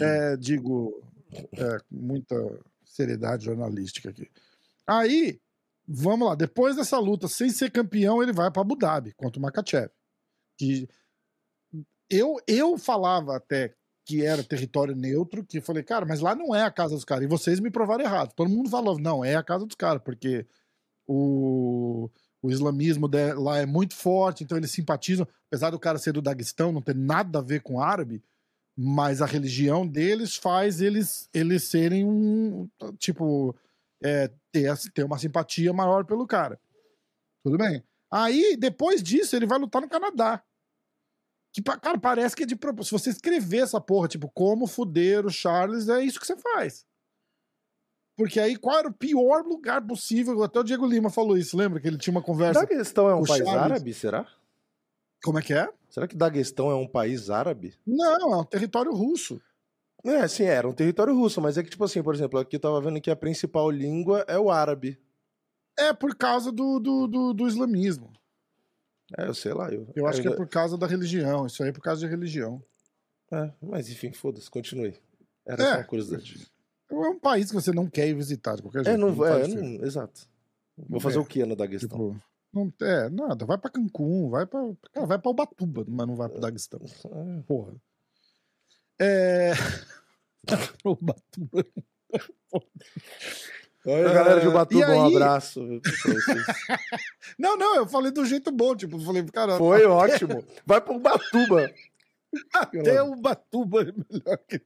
É, 0.00 0.36
digo, 0.36 1.00
é, 1.52 1.78
com 1.78 1.96
muita 1.96 2.34
seriedade 2.84 3.44
jornalística 3.44 4.10
aqui. 4.10 4.28
Aí, 4.88 5.38
vamos 5.86 6.26
lá, 6.28 6.34
depois 6.34 6.76
dessa 6.76 6.98
luta, 6.98 7.28
sem 7.28 7.50
ser 7.50 7.70
campeão, 7.70 8.22
ele 8.22 8.32
vai 8.32 8.50
para 8.50 8.62
Abu 8.62 8.76
Dhabi 8.76 9.12
contra 9.12 9.38
o 9.38 9.42
Makachev. 9.42 9.90
Que 10.58 10.88
eu, 12.10 12.36
eu 12.46 12.78
falava 12.78 13.36
até 13.36 13.74
que 14.06 14.24
era 14.24 14.42
território 14.42 14.96
neutro, 14.96 15.44
que 15.44 15.60
falei, 15.60 15.82
cara, 15.82 16.06
mas 16.06 16.20
lá 16.20 16.34
não 16.34 16.54
é 16.54 16.62
a 16.62 16.70
casa 16.70 16.94
dos 16.94 17.04
caras. 17.04 17.24
E 17.24 17.28
vocês 17.28 17.60
me 17.60 17.70
provaram 17.70 18.02
errado. 18.02 18.32
Todo 18.34 18.48
mundo 18.48 18.70
falou, 18.70 18.98
não, 18.98 19.22
é 19.22 19.36
a 19.36 19.42
casa 19.42 19.66
dos 19.66 19.76
caras, 19.76 20.00
porque 20.02 20.46
o, 21.06 22.08
o 22.42 22.50
islamismo 22.50 23.06
de- 23.06 23.34
lá 23.34 23.58
é 23.58 23.66
muito 23.66 23.94
forte, 23.94 24.42
então 24.42 24.56
eles 24.56 24.70
simpatizam, 24.70 25.28
apesar 25.48 25.70
do 25.70 25.78
cara 25.78 25.98
ser 25.98 26.12
do 26.12 26.22
Daguestão, 26.22 26.72
não 26.72 26.80
ter 26.80 26.94
nada 26.94 27.38
a 27.40 27.42
ver 27.42 27.60
com 27.60 27.80
árabe, 27.82 28.22
mas 28.74 29.20
a 29.20 29.26
religião 29.26 29.86
deles 29.86 30.36
faz 30.36 30.80
eles, 30.80 31.28
eles 31.34 31.64
serem 31.64 32.04
um, 32.04 32.66
tipo, 32.98 33.54
é, 34.02 34.30
ter, 34.52 34.76
ter 34.94 35.04
uma 35.04 35.18
simpatia 35.18 35.72
maior 35.72 36.04
pelo 36.04 36.26
cara. 36.26 36.60
Tudo 37.44 37.58
bem? 37.58 37.82
Aí, 38.10 38.56
depois 38.56 39.02
disso, 39.02 39.36
ele 39.36 39.46
vai 39.46 39.58
lutar 39.58 39.82
no 39.82 39.88
Canadá. 39.88 40.42
Que, 41.52 41.62
cara, 41.62 41.98
parece 41.98 42.36
que 42.36 42.42
é 42.42 42.46
de 42.46 42.56
propósito. 42.56 42.98
Se 42.98 43.04
você 43.04 43.10
escrever 43.10 43.58
essa 43.58 43.80
porra, 43.80 44.08
tipo, 44.08 44.30
como 44.30 44.66
fuder 44.66 45.26
o 45.26 45.30
Charles, 45.30 45.88
é 45.88 46.02
isso 46.02 46.20
que 46.20 46.26
você 46.26 46.36
faz. 46.36 46.86
Porque 48.16 48.40
aí, 48.40 48.56
qual 48.56 48.78
era 48.78 48.88
o 48.88 48.92
pior 48.92 49.44
lugar 49.44 49.84
possível? 49.86 50.42
Até 50.42 50.58
o 50.58 50.64
Diego 50.64 50.86
Lima 50.86 51.08
falou 51.10 51.36
isso, 51.38 51.56
lembra? 51.56 51.80
Que 51.80 51.86
ele 51.86 51.98
tinha 51.98 52.12
uma 52.12 52.22
conversa. 52.22 52.60
Daguestão 52.60 53.08
é 53.08 53.14
um 53.14 53.22
país 53.22 53.44
Charles- 53.44 53.62
árabe, 53.62 53.94
será? 53.94 54.26
Como 55.22 55.38
é 55.38 55.42
que 55.42 55.54
é? 55.54 55.68
Será 55.88 56.06
que 56.06 56.16
Daguestão 56.16 56.70
é 56.70 56.74
um 56.74 56.86
país 56.86 57.30
árabe? 57.30 57.74
Não, 57.86 58.34
é 58.34 58.36
um 58.36 58.44
território 58.44 58.92
russo. 58.92 59.40
É, 60.04 60.26
sim, 60.28 60.44
era 60.44 60.68
um 60.68 60.72
território 60.72 61.14
russo, 61.14 61.40
mas 61.40 61.58
é 61.58 61.62
que, 61.62 61.70
tipo 61.70 61.82
assim, 61.84 62.02
por 62.02 62.14
exemplo, 62.14 62.38
aqui 62.38 62.56
eu 62.56 62.60
tava 62.60 62.80
vendo 62.80 63.00
que 63.00 63.10
a 63.10 63.16
principal 63.16 63.68
língua 63.70 64.24
é 64.28 64.38
o 64.38 64.50
árabe. 64.50 64.98
É 65.78 65.92
por 65.92 66.14
causa 66.16 66.50
do, 66.52 66.78
do, 66.78 67.06
do, 67.06 67.32
do 67.34 67.48
islamismo. 67.48 68.12
É, 69.16 69.26
eu 69.26 69.34
sei 69.34 69.52
lá. 69.52 69.70
Eu, 69.72 69.88
Eu 69.94 70.06
acho 70.06 70.20
que 70.22 70.28
é 70.28 70.34
por 70.34 70.48
causa 70.48 70.76
da 70.76 70.86
religião. 70.86 71.46
Isso 71.46 71.62
aí 71.62 71.70
é 71.70 71.72
por 71.72 71.80
causa 71.82 72.00
de 72.00 72.06
religião. 72.06 72.62
É, 73.32 73.52
mas 73.60 73.88
enfim, 73.90 74.12
foda-se, 74.12 74.50
continue. 74.50 74.94
Era 75.46 75.62
É. 75.62 75.66
só 75.72 75.76
uma 75.78 75.84
curiosidade. 75.84 76.46
É 76.90 76.94
um 76.94 77.18
país 77.18 77.48
que 77.48 77.54
você 77.54 77.72
não 77.72 77.86
quer 77.88 78.08
ir 78.08 78.14
visitar 78.14 78.56
de 78.56 78.62
qualquer 78.62 78.84
jeito. 78.84 78.94
É, 78.94 78.96
não, 78.98 79.14
faz 79.14 79.52
é, 79.52 79.54
não, 79.60 79.84
exato. 79.84 80.22
Vou 80.88 81.00
fazer 81.00 81.18
É. 81.18 81.20
o 81.20 81.24
que 81.24 81.44
no 81.44 81.56
Daguestão? 81.56 81.88
Tipo, 82.12 82.22
não, 82.52 82.72
é, 82.82 83.08
nada. 83.10 83.44
Vai 83.44 83.58
pra 83.58 83.70
Cancún, 83.70 84.30
vai 84.30 84.46
pra. 84.46 84.60
Cara, 84.92 85.06
vai 85.06 85.18
pra 85.18 85.30
Ubatuba, 85.30 85.84
mas 85.88 86.06
não 86.06 86.16
vai 86.16 86.28
pro 86.28 86.40
Daguestão. 86.40 86.80
É. 86.84 87.42
Porra. 87.42 87.74
É. 89.00 89.52
Olha, 93.86 94.12
galera 94.12 94.40
de 94.40 94.46
Ah, 94.46 94.50
Ubatuba, 94.50 94.84
e 94.84 94.88
um 94.98 95.06
aí- 95.06 95.14
abraço. 95.16 95.60
Não, 97.38 97.56
não, 97.56 97.76
eu 97.76 97.86
falei 97.86 98.10
do 98.10 98.24
jeito 98.24 98.50
bom, 98.50 98.74
tipo, 98.74 98.98
falei, 99.00 99.22
cara, 99.26 99.56
Foi 99.56 99.84
ótimo. 99.86 100.44
Vai 100.66 100.80
pro 100.80 100.94
Ubatuba. 100.96 101.70
até 102.54 103.00
Ubatuba 103.02 103.82
é 103.82 103.84
melhor 103.84 104.38
que 104.48 104.60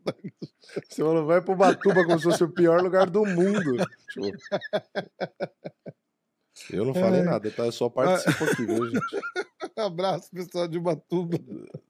Você 0.89 1.03
falou, 1.03 1.27
vai 1.27 1.43
pro 1.43 1.53
Ubatuba 1.55 2.05
como 2.05 2.19
se 2.19 2.25
fosse 2.25 2.43
o 2.45 2.49
pior 2.49 2.81
lugar 2.83 3.11
do 3.11 3.25
mundo. 3.27 3.77
Tipo, 4.13 4.31
Eu 6.71 6.85
não 6.85 6.95
falei 6.95 7.21
É. 7.21 7.25
nada, 7.25 7.51
tá? 7.51 7.65
Eu 7.65 7.73
só 7.73 7.89
participo 7.89 8.45
aqui, 8.45 8.67
viu, 8.67 8.91
gente? 8.91 9.01
Abraço, 9.77 10.31
pessoal 10.31 10.69
de 10.69 10.79
Ubatuba. 10.79 11.39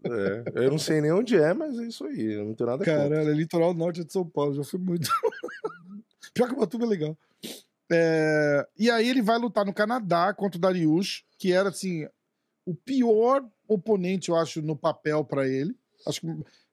É, 0.04 0.64
eu 0.64 0.70
não 0.70 0.78
sei 0.78 1.00
nem 1.00 1.12
onde 1.12 1.36
é, 1.36 1.52
mas 1.52 1.78
é 1.78 1.84
isso 1.86 2.04
aí. 2.04 2.32
Eu 2.34 2.44
não 2.44 2.54
tenho 2.54 2.70
nada 2.70 2.84
contra. 2.84 3.08
Caralho, 3.08 3.30
é 3.30 3.34
litoral 3.34 3.74
norte 3.74 4.04
de 4.04 4.12
São 4.12 4.24
Paulo, 4.24 4.54
já 4.54 4.62
fui 4.62 4.78
muito. 4.78 5.10
Pior 6.34 6.48
que 6.48 6.54
Ubatuba 6.54 6.84
é 6.84 6.88
legal. 6.88 7.18
É, 7.90 8.66
E 8.78 8.90
aí 8.90 9.08
ele 9.08 9.20
vai 9.20 9.36
lutar 9.38 9.66
no 9.66 9.74
Canadá 9.74 10.32
contra 10.32 10.56
o 10.56 10.60
Dariush, 10.60 11.24
que 11.38 11.52
era 11.52 11.68
assim 11.68 12.06
o 12.64 12.74
pior 12.74 13.44
oponente, 13.66 14.28
eu 14.30 14.36
acho, 14.36 14.62
no 14.62 14.76
papel 14.76 15.24
pra 15.24 15.46
ele. 15.48 15.76
Acho 16.06 16.20
que 16.20 16.26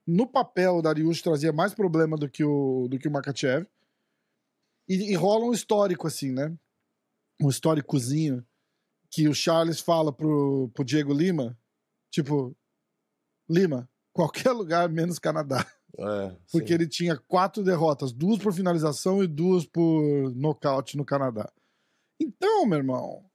no 0.06 0.28
papel 0.28 0.76
o 0.76 0.82
Dariush 0.82 1.22
trazia 1.24 1.52
mais 1.52 1.74
problema 1.74 2.16
do 2.16 2.30
que 2.30 2.44
o 2.44 2.88
do 2.88 3.00
que 3.00 3.08
o 3.08 3.12
Makachev. 3.12 3.66
E, 4.88 5.12
e 5.12 5.16
rola 5.16 5.46
um 5.46 5.52
histórico 5.54 6.08
assim, 6.08 6.32
né? 6.32 6.54
Um 7.42 7.50
históricozinho 7.50 8.46
que 9.12 9.28
o 9.28 9.34
Charles 9.34 9.80
fala 9.80 10.12
pro, 10.14 10.70
pro 10.74 10.84
Diego 10.84 11.14
Lima, 11.14 11.58
tipo, 12.12 12.56
Lima, 13.50 13.90
qualquer 14.14 14.52
lugar 14.52 14.90
menos 14.90 15.18
Canadá. 15.20 15.66
É, 15.98 16.36
Porque 16.52 16.68
sim. 16.68 16.74
ele 16.74 16.88
tinha 16.88 17.18
quatro 17.18 17.64
derrotas, 17.64 18.12
duas 18.12 18.38
por 18.40 18.54
finalização 18.54 19.24
e 19.24 19.28
duas 19.28 19.66
por 19.66 20.34
nocaute 20.36 20.96
no 20.98 21.06
Canadá. 21.06 21.52
Então, 22.22 22.66
meu 22.66 22.78
irmão, 22.78 23.26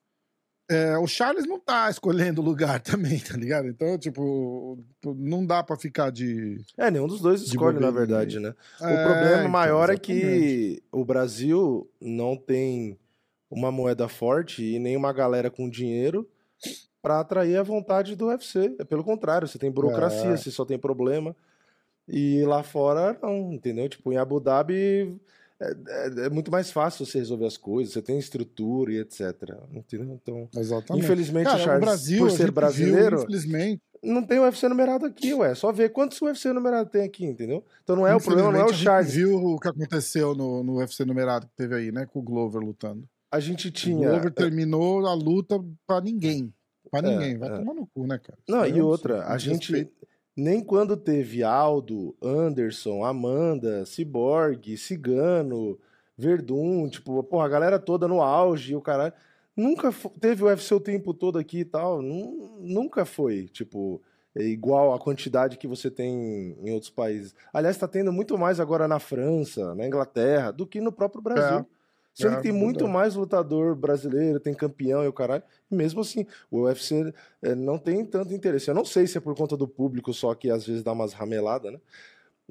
é, 0.70 0.96
o 0.98 1.06
Charles 1.06 1.46
não 1.46 1.58
tá 1.58 1.90
escolhendo 1.90 2.40
o 2.40 2.44
lugar 2.44 2.80
também, 2.82 3.18
tá 3.18 3.36
ligado? 3.36 3.66
Então, 3.66 3.98
tipo, 3.98 4.78
não 5.04 5.44
dá 5.44 5.62
pra 5.62 5.76
ficar 5.76 6.10
de. 6.10 6.64
É, 6.76 6.90
nenhum 6.90 7.06
dos 7.08 7.20
dois 7.20 7.42
escolhe, 7.42 7.80
na 7.80 7.90
verdade, 7.90 8.38
né? 8.38 8.54
O 8.80 8.84
É, 8.84 9.04
problema 9.04 9.38
então, 9.40 9.48
maior 9.50 9.90
é 9.90 9.94
exatamente. 9.94 10.00
que 10.22 10.82
o 10.92 11.04
Brasil 11.04 11.90
não 12.00 12.36
tem 12.36 12.98
uma 13.50 13.70
moeda 13.70 14.08
forte 14.08 14.62
e 14.64 14.78
nem 14.78 14.96
uma 14.96 15.12
galera 15.12 15.50
com 15.50 15.68
dinheiro 15.68 16.28
para 17.02 17.20
atrair 17.20 17.56
a 17.56 17.62
vontade 17.62 18.16
do 18.16 18.26
UFC. 18.28 18.74
É 18.78 18.84
pelo 18.84 19.04
contrário, 19.04 19.46
você 19.46 19.58
tem 19.58 19.70
burocracia, 19.70 20.30
É. 20.30 20.36
você 20.36 20.50
só 20.50 20.64
tem 20.64 20.78
problema. 20.78 21.36
E 22.08 22.42
lá 22.44 22.62
fora, 22.62 23.18
não, 23.22 23.52
entendeu? 23.52 23.88
Tipo, 23.88 24.12
em 24.12 24.16
Abu 24.16 24.38
Dhabi 24.40 25.16
é, 25.60 25.70
é- 25.70 26.26
é 26.26 26.30
muito 26.30 26.50
mais 26.50 26.70
fácil 26.70 27.06
você 27.06 27.18
resolver 27.18 27.46
as 27.46 27.56
coisas, 27.56 27.92
você 27.94 28.02
tem 28.02 28.18
estrutura 28.18 28.92
e 28.92 28.98
etc. 28.98 29.34
Entendeu? 29.72 30.18
Então, 30.22 30.48
Exatamente. 30.56 31.04
infelizmente, 31.04 31.44
Cara, 31.46 31.58
o 31.58 31.62
Charles, 31.64 31.84
Brasil, 31.84 32.18
por 32.18 32.30
ser 32.30 32.36
gente 32.38 32.44
viu, 32.46 32.52
brasileiro, 32.52 33.16
infelizmente, 33.22 33.82
não 34.02 34.22
tem 34.22 34.38
UFC 34.38 34.68
numerado 34.68 35.06
aqui, 35.06 35.32
ué. 35.32 35.54
Só 35.54 35.72
ver 35.72 35.90
quantos 35.92 36.20
UFC 36.20 36.52
numerado 36.52 36.90
tem 36.90 37.02
aqui, 37.04 37.24
entendeu? 37.24 37.64
Então 37.82 37.96
não 37.96 38.06
é 38.06 38.14
o 38.14 38.20
problema, 38.20 38.52
não 38.52 38.60
é 38.60 38.64
o 38.64 38.74
Charles. 38.74 39.14
viu 39.14 39.34
o 39.36 39.58
que 39.58 39.68
aconteceu 39.68 40.34
no, 40.34 40.62
no 40.62 40.76
UFC 40.76 41.04
numerado 41.06 41.46
que 41.46 41.54
teve 41.56 41.74
aí, 41.74 41.90
né? 41.92 42.04
Com 42.04 42.18
o 42.18 42.22
Glover 42.22 42.60
lutando. 42.60 43.08
A 43.34 43.40
gente 43.40 43.68
O 43.68 43.70
tinha. 43.72 44.08
Glover 44.10 44.32
terminou 44.32 45.06
a 45.06 45.14
luta 45.14 45.58
pra 45.86 46.00
ninguém. 46.00 46.52
Pra 46.90 47.00
É, 47.00 47.02
ninguém. 47.02 47.38
Vai 47.38 47.50
é. 47.50 47.58
tomar 47.58 47.74
no 47.74 47.86
cu, 47.86 48.06
né, 48.06 48.18
cara? 48.18 48.38
Não, 48.48 48.64
Isso 48.64 48.76
e 48.76 48.78
é 48.78 48.82
um 48.82 48.86
outra, 48.86 49.26
a 49.26 49.38
gente. 49.38 49.90
Nem 50.36 50.60
quando 50.62 50.96
teve 50.96 51.42
Aldo, 51.44 52.14
Anderson, 52.22 53.04
Amanda, 53.04 53.84
Cyborg, 53.86 54.76
Cigano, 54.76 55.78
Verdun, 56.16 56.88
tipo, 56.88 57.22
porra, 57.24 57.46
a 57.46 57.48
galera 57.48 57.78
toda 57.78 58.06
no 58.08 58.20
auge 58.22 58.72
e 58.72 58.76
o 58.76 58.80
caralho. 58.80 59.12
Nunca 59.56 59.92
teve 60.20 60.42
o 60.42 60.46
UFC 60.46 60.74
o 60.74 60.80
tempo 60.80 61.12
todo 61.14 61.38
aqui 61.38 61.60
e 61.60 61.64
tal. 61.64 62.02
nun- 62.02 62.58
Nunca 62.60 63.04
foi, 63.04 63.46
tipo, 63.48 64.00
é 64.34 64.42
igual 64.42 64.92
a 64.94 64.98
quantidade 64.98 65.56
que 65.58 65.66
você 65.68 65.90
tem 65.90 66.56
em 66.60 66.72
outros 66.72 66.90
países. 66.90 67.34
Aliás, 67.52 67.76
tá 67.76 67.86
tendo 67.86 68.12
muito 68.12 68.36
mais 68.38 68.58
agora 68.58 68.88
na 68.88 68.98
França, 68.98 69.74
na 69.74 69.86
Inglaterra, 69.86 70.50
do 70.50 70.66
que 70.66 70.80
no 70.80 70.90
próprio 70.92 71.22
Brasil. 71.22 71.64
Sendo 72.14 72.34
é, 72.34 72.36
que 72.36 72.42
tem 72.44 72.52
muito 72.52 72.86
mais 72.86 73.16
lutador 73.16 73.74
brasileiro, 73.74 74.38
tem 74.38 74.54
campeão 74.54 75.02
e 75.04 75.08
o 75.08 75.12
caralho. 75.12 75.42
E 75.70 75.74
mesmo 75.74 76.00
assim, 76.00 76.24
o 76.50 76.60
UFC 76.62 77.12
é, 77.42 77.54
não 77.56 77.76
tem 77.76 78.04
tanto 78.06 78.32
interesse. 78.32 78.68
Eu 78.70 78.74
não 78.74 78.84
sei 78.84 79.06
se 79.06 79.18
é 79.18 79.20
por 79.20 79.34
conta 79.36 79.56
do 79.56 79.66
público 79.66 80.14
só 80.14 80.32
que 80.34 80.48
às 80.48 80.64
vezes 80.66 80.82
dá 80.84 80.92
umas 80.92 81.12
rameladas, 81.12 81.72
né? 81.72 81.80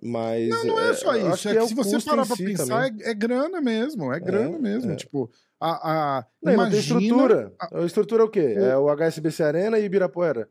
Mas. 0.01 0.49
Não, 0.49 0.65
não 0.65 0.79
é 0.79 0.93
só 0.93 1.15
eu 1.15 1.31
isso. 1.33 1.47
É 1.49 1.53
que 1.53 1.59
o 1.59 1.67
se 1.67 1.73
você 1.75 1.99
parar 2.01 2.25
pra 2.25 2.35
si 2.35 2.43
pensar, 2.45 2.87
é, 2.87 3.11
é 3.11 3.13
grana 3.13 3.61
mesmo. 3.61 4.11
É 4.11 4.19
grana 4.19 4.57
mesmo. 4.59 4.91
é. 4.91 4.95
Tipo, 4.95 5.29
a. 5.59 6.17
a 6.19 6.25
Não, 6.41 6.51
e 6.53 6.55
não 6.57 6.63
tem 6.69 6.73
imagina 6.79 6.99
estrutura. 7.01 7.53
a- 7.59 7.77
A 7.79 7.85
estrutura 7.85 8.23
é 8.23 8.25
o 8.25 8.29
quê? 8.29 8.55
o- 8.57 8.63
É 8.65 8.77
o 8.77 8.89
HSBC 8.89 9.43
Arena 9.43 9.79
e 9.79 9.85
Ibirapuera. 9.85 10.49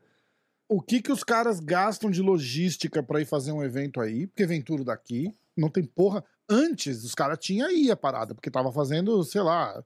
o 0.69 0.81
que, 0.81 1.01
que 1.03 1.11
os 1.11 1.23
caras 1.23 1.59
gastam 1.59 2.09
de 2.09 2.21
logística 2.21 3.03
pra 3.03 3.21
ir 3.21 3.25
fazer 3.25 3.51
um 3.51 3.63
evento 3.63 3.99
aí, 4.01 4.25
porque 4.25 4.45
vem 4.45 4.59
tudo 4.61 4.83
daqui. 4.83 5.31
Não 5.55 5.69
tem 5.69 5.83
porra. 5.83 6.23
Antes, 6.49 7.03
os 7.03 7.15
caras 7.15 7.37
tinham 7.39 7.67
aí 7.67 7.89
a 7.89 7.95
parada, 7.95 8.35
porque 8.35 8.51
tava 8.51 8.71
fazendo, 8.71 9.23
sei 9.23 9.41
lá, 9.41 9.83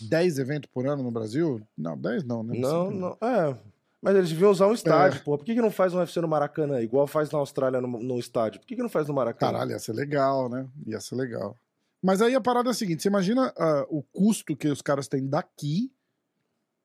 10 0.00 0.38
eventos 0.38 0.70
por 0.72 0.86
ano 0.86 1.02
no 1.02 1.10
Brasil. 1.10 1.60
Não, 1.76 1.96
10 1.96 2.24
não, 2.24 2.42
né? 2.42 2.58
Não, 2.58 2.84
Sempre 2.86 2.98
não. 2.98 3.18
É. 3.20 3.58
Mas 4.00 4.16
eles 4.16 4.30
deviam 4.30 4.50
usar 4.50 4.66
um 4.66 4.72
estádio, 4.72 5.18
É. 5.20 5.22
pô. 5.22 5.38
Por 5.38 5.44
que, 5.44 5.54
que 5.54 5.60
não 5.62 5.70
faz 5.70 5.94
um 5.94 5.98
UFC 5.98 6.20
no 6.20 6.26
Maracanã, 6.26 6.80
igual 6.80 7.06
faz 7.06 7.30
na 7.30 7.38
Austrália 7.38 7.80
no, 7.80 7.86
no 7.86 8.18
estádio? 8.18 8.60
Por 8.60 8.66
que, 8.66 8.74
que 8.74 8.82
não 8.82 8.88
faz 8.88 9.06
no 9.06 9.14
Maracanã? 9.14 9.52
Caralho, 9.52 9.70
ia 9.70 9.78
ser 9.78 9.92
legal, 9.92 10.48
né? 10.48 10.66
Ia 10.86 11.00
ser 11.00 11.14
legal. 11.14 11.56
Mas 12.02 12.20
aí 12.20 12.34
a 12.34 12.40
parada 12.40 12.70
é 12.70 12.72
a 12.72 12.74
seguinte: 12.74 13.00
você 13.02 13.08
imagina 13.08 13.52
ah, 13.56 13.86
o 13.88 14.02
custo 14.02 14.56
que 14.56 14.66
os 14.66 14.82
caras 14.82 15.06
têm 15.06 15.28
daqui 15.28 15.92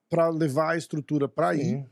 pra 0.08 0.28
levar 0.28 0.74
a 0.74 0.76
estrutura 0.76 1.28
pra 1.28 1.48
aí. 1.48 1.84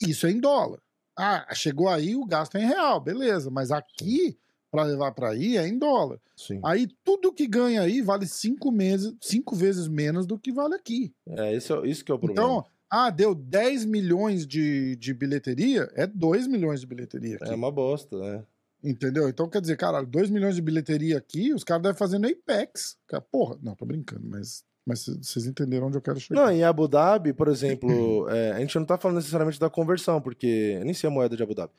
Isso 0.00 0.26
é 0.26 0.30
em 0.30 0.40
dólar. 0.40 0.80
Ah, 1.18 1.46
chegou 1.54 1.88
aí, 1.88 2.14
o 2.14 2.26
gasto 2.26 2.56
é 2.56 2.62
em 2.62 2.66
real, 2.66 3.00
beleza. 3.00 3.50
Mas 3.50 3.70
aqui, 3.70 4.38
pra 4.76 4.84
levar 4.84 5.12
pra 5.12 5.30
aí, 5.30 5.56
é 5.56 5.66
em 5.66 5.78
dólar. 5.78 6.20
Sim. 6.36 6.60
Aí 6.62 6.86
tudo 7.02 7.32
que 7.32 7.46
ganha 7.46 7.80
aí 7.80 8.02
vale 8.02 8.26
cinco, 8.26 8.70
meses, 8.70 9.14
cinco 9.22 9.56
vezes 9.56 9.88
menos 9.88 10.26
do 10.26 10.38
que 10.38 10.52
vale 10.52 10.74
aqui. 10.74 11.14
É, 11.26 11.54
esse 11.54 11.72
é, 11.72 11.86
isso 11.86 12.04
que 12.04 12.12
é 12.12 12.14
o 12.14 12.18
problema. 12.18 12.46
Então, 12.46 12.64
ah, 12.90 13.08
deu 13.08 13.34
10 13.34 13.86
milhões 13.86 14.46
de, 14.46 14.96
de 14.96 15.14
bilheteria, 15.14 15.90
é 15.94 16.06
2 16.06 16.46
milhões 16.46 16.80
de 16.80 16.86
bilheteria 16.86 17.36
aqui. 17.36 17.50
é 17.50 17.54
uma 17.54 17.72
bosta, 17.72 18.18
né? 18.18 18.44
Entendeu? 18.84 19.30
Então, 19.30 19.48
quer 19.48 19.62
dizer, 19.62 19.78
caralho, 19.78 20.06
2 20.06 20.28
milhões 20.28 20.54
de 20.54 20.60
bilheteria 20.60 21.16
aqui, 21.16 21.54
os 21.54 21.64
caras 21.64 21.82
devem 21.82 21.96
fazer 21.96 22.18
no 22.18 22.28
Apex. 22.28 22.98
Cara, 23.06 23.22
porra, 23.22 23.56
não, 23.62 23.74
tô 23.74 23.86
brincando, 23.86 24.26
mas, 24.28 24.62
mas 24.84 25.06
vocês 25.06 25.46
entenderam 25.46 25.86
onde 25.86 25.96
eu 25.96 26.02
quero 26.02 26.20
chegar. 26.20 26.38
Não, 26.38 26.52
em 26.52 26.64
Abu 26.64 26.86
Dhabi, 26.86 27.32
por 27.32 27.48
exemplo, 27.48 28.28
é, 28.28 28.52
a 28.52 28.60
gente 28.60 28.78
não 28.78 28.84
tá 28.84 28.98
falando 28.98 29.16
necessariamente 29.16 29.58
da 29.58 29.70
conversão, 29.70 30.20
porque 30.20 30.76
eu 30.78 30.84
nem 30.84 30.92
sei 30.92 31.08
a 31.08 31.10
moeda 31.10 31.34
de 31.34 31.42
Abu 31.42 31.54
Dhabi. 31.54 31.72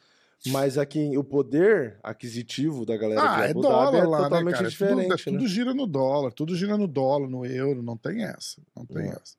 Mas 0.48 0.78
aqui 0.78 1.18
o 1.18 1.24
poder 1.24 2.00
aquisitivo 2.04 2.86
da 2.86 2.96
galera 2.96 3.22
ah, 3.22 3.36
de 3.42 3.48
é 3.48 3.52
Abu 3.52 3.62
dólar 3.62 3.96
é 3.98 4.04
lá, 4.06 4.18
né, 4.20 4.24
totalmente 4.24 4.54
cara? 4.56 4.68
É 4.68 4.70
diferente, 4.70 5.02
tudo, 5.02 5.14
é 5.30 5.32
né? 5.32 5.38
tudo 5.40 5.48
gira 5.48 5.74
no 5.74 5.88
dólar, 5.88 6.32
tudo 6.32 6.56
gira 6.56 6.78
no 6.78 6.88
dólar, 6.88 7.28
no 7.28 7.46
euro, 7.46 7.82
não 7.82 7.98
tem 7.98 8.24
essa. 8.24 8.62
Não 8.76 8.86
tem 8.86 9.08
Não. 9.08 9.12
essa. 9.14 9.36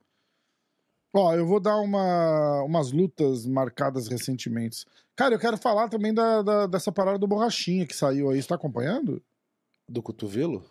Ó, 1.14 1.34
eu 1.34 1.46
vou 1.46 1.58
dar 1.60 1.76
uma, 1.76 2.62
umas 2.64 2.92
lutas 2.92 3.46
marcadas 3.46 4.08
recentemente. 4.08 4.84
Cara, 5.16 5.34
eu 5.34 5.38
quero 5.38 5.56
falar 5.56 5.88
também 5.88 6.12
da, 6.12 6.42
da- 6.42 6.66
dessa 6.66 6.92
parada 6.92 7.18
do 7.18 7.26
Borrachinha 7.26 7.86
que 7.86 7.96
saiu 7.96 8.28
aí. 8.30 8.40
Você 8.42 8.48
tá 8.48 8.56
acompanhando? 8.56 9.22
Do 9.88 10.02
cotovelo? 10.02 10.62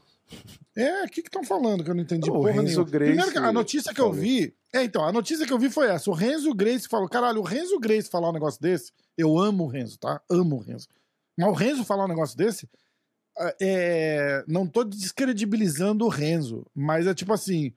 É, 0.76 1.04
o 1.04 1.08
que 1.08 1.22
estão 1.22 1.44
falando 1.44 1.84
que 1.84 1.90
eu 1.90 1.96
não 1.96 2.04
entendi 2.04 2.30
O 2.30 2.34
porra 2.34 2.52
Renzo 2.52 2.64
nenhuma. 2.64 2.86
Gracie 2.86 3.16
Primeiro, 3.16 3.46
a 3.46 3.52
notícia 3.52 3.94
que 3.94 4.02
eu 4.02 4.12
vi... 4.12 4.56
É, 4.74 4.84
então, 4.84 5.04
a 5.04 5.12
notícia 5.12 5.46
que 5.46 5.54
eu 5.54 5.58
vi 5.58 5.70
foi 5.70 5.88
essa. 5.88 6.10
O 6.10 6.14
Renzo 6.14 6.54
Grace 6.54 6.88
falou... 6.88 7.10
Caralho, 7.10 7.40
o 7.40 7.44
Renzo 7.44 7.80
Grace 7.80 8.10
falar 8.10 8.30
um 8.30 8.34
negócio 8.34 8.62
desse... 8.62 8.92
Eu 9.18 9.38
amo 9.40 9.64
o 9.64 9.68
Renzo, 9.68 9.98
tá? 9.98 10.22
Amo 10.30 10.58
o 10.58 10.60
Renzo. 10.60 10.88
Mas 11.38 11.50
o 11.50 11.54
Renzo 11.54 11.84
falar 11.84 12.06
um 12.06 12.10
negócio 12.10 12.38
desse... 12.38 12.70
ah, 13.38 13.56
É, 13.60 14.44
não 14.48 14.68
tô 14.68 14.84
descredibilizando 14.84 16.06
o 16.06 16.10
Renzo, 16.10 16.66
mas 16.76 17.08
é 17.08 17.14
tipo 17.14 17.34
assim... 17.34 17.74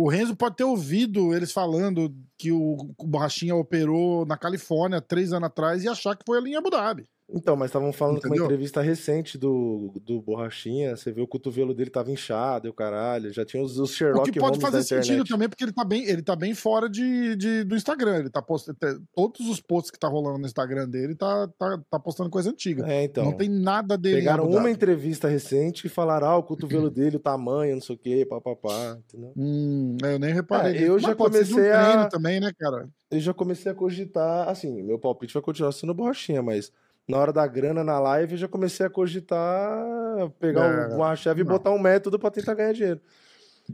O 0.00 0.08
Renzo 0.08 0.36
pode 0.36 0.54
ter 0.54 0.62
ouvido 0.62 1.34
eles 1.34 1.50
falando 1.50 2.14
que 2.36 2.52
o, 2.52 2.94
o 2.96 3.04
Borrachinha 3.04 3.56
operou 3.56 4.24
na 4.24 4.36
Califórnia 4.36 5.00
três 5.00 5.32
anos 5.32 5.48
atrás 5.48 5.82
e 5.82 5.88
achar 5.88 6.14
que 6.16 6.22
foi 6.24 6.38
ali 6.38 6.52
em 6.52 6.56
Abu 6.56 6.70
Dhabi. 6.70 7.08
Então, 7.30 7.54
mas 7.56 7.68
estavam 7.68 7.92
falando 7.92 8.22
com 8.22 8.28
uma 8.28 8.36
entrevista 8.36 8.80
recente 8.80 9.36
do, 9.36 9.92
do 10.02 10.22
Borrachinha, 10.22 10.96
você 10.96 11.12
vê 11.12 11.20
o 11.20 11.26
cotovelo 11.26 11.74
dele 11.74 11.90
tava 11.90 12.10
inchado, 12.10 12.66
e 12.66 12.70
o 12.70 12.72
caralho, 12.72 13.30
já 13.30 13.44
tinha 13.44 13.62
os, 13.62 13.78
os 13.78 13.90
O 13.90 13.92
Sherlock 13.92 14.30
que 14.32 14.40
pode 14.40 14.58
Holmes 14.58 14.62
fazer 14.62 14.82
sentido 14.82 15.24
também, 15.24 15.46
porque 15.46 15.62
ele 15.62 15.72
tá 15.72 15.84
bem, 15.84 16.04
ele 16.04 16.22
tá 16.22 16.34
bem 16.34 16.54
fora 16.54 16.88
de, 16.88 17.36
de- 17.36 17.64
do 17.64 17.76
Instagram. 17.76 18.20
Ele 18.20 18.30
tá 18.30 18.40
postando. 18.40 18.78
Todos 19.14 19.46
os 19.46 19.60
posts 19.60 19.90
que 19.90 19.98
tá 19.98 20.08
rolando 20.08 20.38
no 20.38 20.46
Instagram 20.46 20.88
dele 20.88 21.14
tá, 21.14 21.46
tá, 21.58 21.78
tá 21.90 21.98
postando 22.00 22.30
coisa 22.30 22.48
antiga. 22.50 22.90
É, 22.90 23.04
então. 23.04 23.26
não 23.26 23.32
tem 23.32 23.48
nada 23.50 23.98
dele. 23.98 24.16
Pegaram 24.16 24.48
uma 24.48 24.70
entrevista 24.70 25.28
recente 25.28 25.86
e 25.86 25.90
falaram, 25.90 26.28
ah, 26.28 26.36
o 26.38 26.42
cotovelo 26.42 26.88
dele, 26.90 27.16
o 27.16 27.20
tamanho, 27.20 27.74
não 27.74 27.82
sei 27.82 27.94
o 27.94 27.98
quê, 27.98 28.24
papapá, 28.24 28.96
entendeu? 29.06 29.32
Hum, 29.36 29.98
eu 30.02 30.18
nem 30.18 30.32
reparei. 30.32 30.70
Ah, 30.70 30.72
nisso. 30.72 30.84
eu 30.86 30.98
já 30.98 31.08
de 31.08 31.14
um 31.14 31.16
comecei 31.16 31.70
a- 31.72 32.06
também, 32.08 32.40
né, 32.40 32.50
cara? 32.58 32.88
Eu 33.10 33.20
já 33.20 33.34
comecei 33.34 33.70
a 33.70 33.74
cogitar, 33.74 34.48
assim, 34.48 34.82
meu 34.82 34.98
palpite 34.98 35.32
vai 35.34 35.42
continuar 35.42 35.72
sendo 35.72 35.92
borrachinha, 35.94 36.42
mas 36.42 36.70
na 37.08 37.18
hora 37.18 37.32
da 37.32 37.46
grana 37.46 37.82
na 37.82 37.98
live 37.98 38.32
eu 38.32 38.38
já 38.38 38.48
comecei 38.48 38.84
a 38.86 38.90
cogitar 38.90 40.30
pegar 40.38 40.64
É, 40.64 40.86
o 40.94 40.96
Borracheve 40.96 41.40
e 41.40 41.44
não. 41.44 41.50
botar 41.52 41.70
um 41.70 41.78
método 41.78 42.18
pra 42.18 42.30
tentar 42.30 42.54
ganhar 42.54 42.72
dinheiro. 42.72 43.00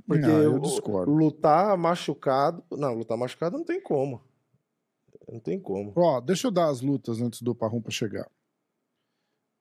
Porque 0.07 0.23
Não, 0.27 0.43
eu 0.43 0.55
o- 0.57 0.61
discordo. 0.61 1.13
lutar 1.13 1.77
machucado, 1.77 2.63
não, 2.73 2.95
lutar 2.95 3.17
machucado 3.17 3.57
não 3.57 3.65
tem 3.65 3.81
como. 3.81 4.21
Não 5.31 5.39
tem 5.41 5.59
como. 5.61 5.93
Ó, 5.97 6.21
deixa 6.21 6.47
eu 6.49 6.51
dar 6.51 6.69
as 6.69 6.81
lutas 6.81 7.21
antes 7.21 7.41
do 7.43 7.55
Parrumpa 7.55 7.91
chegar. 7.91 8.29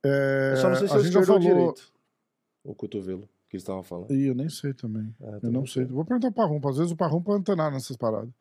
É, 0.06 0.52
Eu 0.54 0.58
só 0.58 0.70
não 0.70 0.76
sei 0.76 0.88
se 0.88 0.96
a 0.96 1.00
gente 1.00 1.14
já 1.14 1.24
falou. 1.24 1.40
direito. 1.40 1.92
O 2.64 2.74
cotovelo. 2.76 3.28
que 3.50 3.56
eles 3.58 3.64
estavam 3.64 3.84
falando. 3.84 4.12
Ih, 4.12 4.28
eu 4.30 4.34
nem 4.36 4.50
sei 4.50 4.74
também. 4.74 5.16
É, 5.22 5.40
Eu 5.44 5.52
não 5.52 5.66
sei. 5.66 5.86
Vou 5.86 6.04
perguntar 6.04 6.32
pro 6.32 6.44
Parrumpa. 6.44 6.72
Às 6.72 6.78
vezes 6.78 6.92
o 6.92 6.96
Parrumpa 6.98 7.34
antenar 7.34 7.72
nessas 7.72 7.96
paradas. 7.96 8.32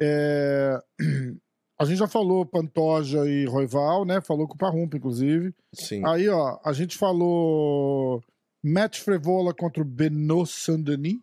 É, 0.00 0.82
A 1.80 1.84
gente 1.86 1.96
já 1.96 2.06
falou 2.06 2.44
Pantoja 2.44 3.26
e 3.26 3.46
Roival, 3.46 4.04
né? 4.04 4.20
Falou 4.20 4.46
com 4.46 4.52
o 4.52 4.58
Parrumpa, 4.58 4.98
inclusive. 4.98 5.54
Sim. 5.72 6.04
Aí, 6.04 6.28
ó, 6.28 6.60
a 6.62 6.74
gente 6.74 6.98
falou 6.98 8.22
Matt 8.62 8.98
Frevola 8.98 9.54
contra 9.54 9.80
o 9.80 9.86
Benoit 9.86 10.46
Saint-Denis. 10.46 11.22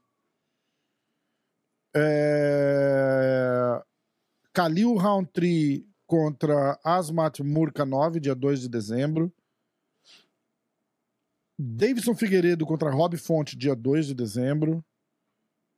É... 1.96 3.84
Khalil 4.52 4.96
Roundtree 4.96 5.88
contra 6.08 6.80
Asmat 6.84 7.40
Murkanov, 7.42 8.20
dia 8.20 8.34
2 8.34 8.62
de 8.62 8.70
dezembro. 8.70 9.32
Davidson 11.60 12.16
Figueiredo 12.16 12.66
contra 12.66 12.90
Rob 12.90 13.16
Fonte, 13.16 13.56
dia 13.56 13.76
2 13.76 14.08
de 14.08 14.16
dezembro. 14.16 14.84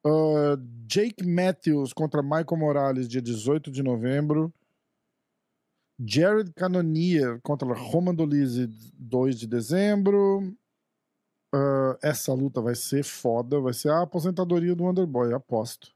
Uh, 0.05 0.55
Jake 0.87 1.27
Matthews 1.27 1.91
contra 1.91 2.23
Michael 2.23 2.57
Morales, 2.57 3.09
dia 3.09 3.21
18 3.21 3.69
de 3.69 3.83
novembro. 3.83 4.53
Jared 5.99 6.53
Cannonier 6.53 7.41
contra 7.41 7.73
Roman 7.73 8.15
Dolizzi, 8.15 8.67
2 8.93 9.39
de 9.39 9.47
dezembro. 9.47 10.55
Uh, 11.53 11.97
essa 12.01 12.33
luta 12.33 12.61
vai 12.61 12.75
ser 12.75 13.03
foda. 13.03 13.59
Vai 13.59 13.73
ser 13.73 13.89
a 13.89 14.03
aposentadoria 14.03 14.75
do 14.75 14.83
Wonderboy, 14.83 15.33
aposto. 15.33 15.91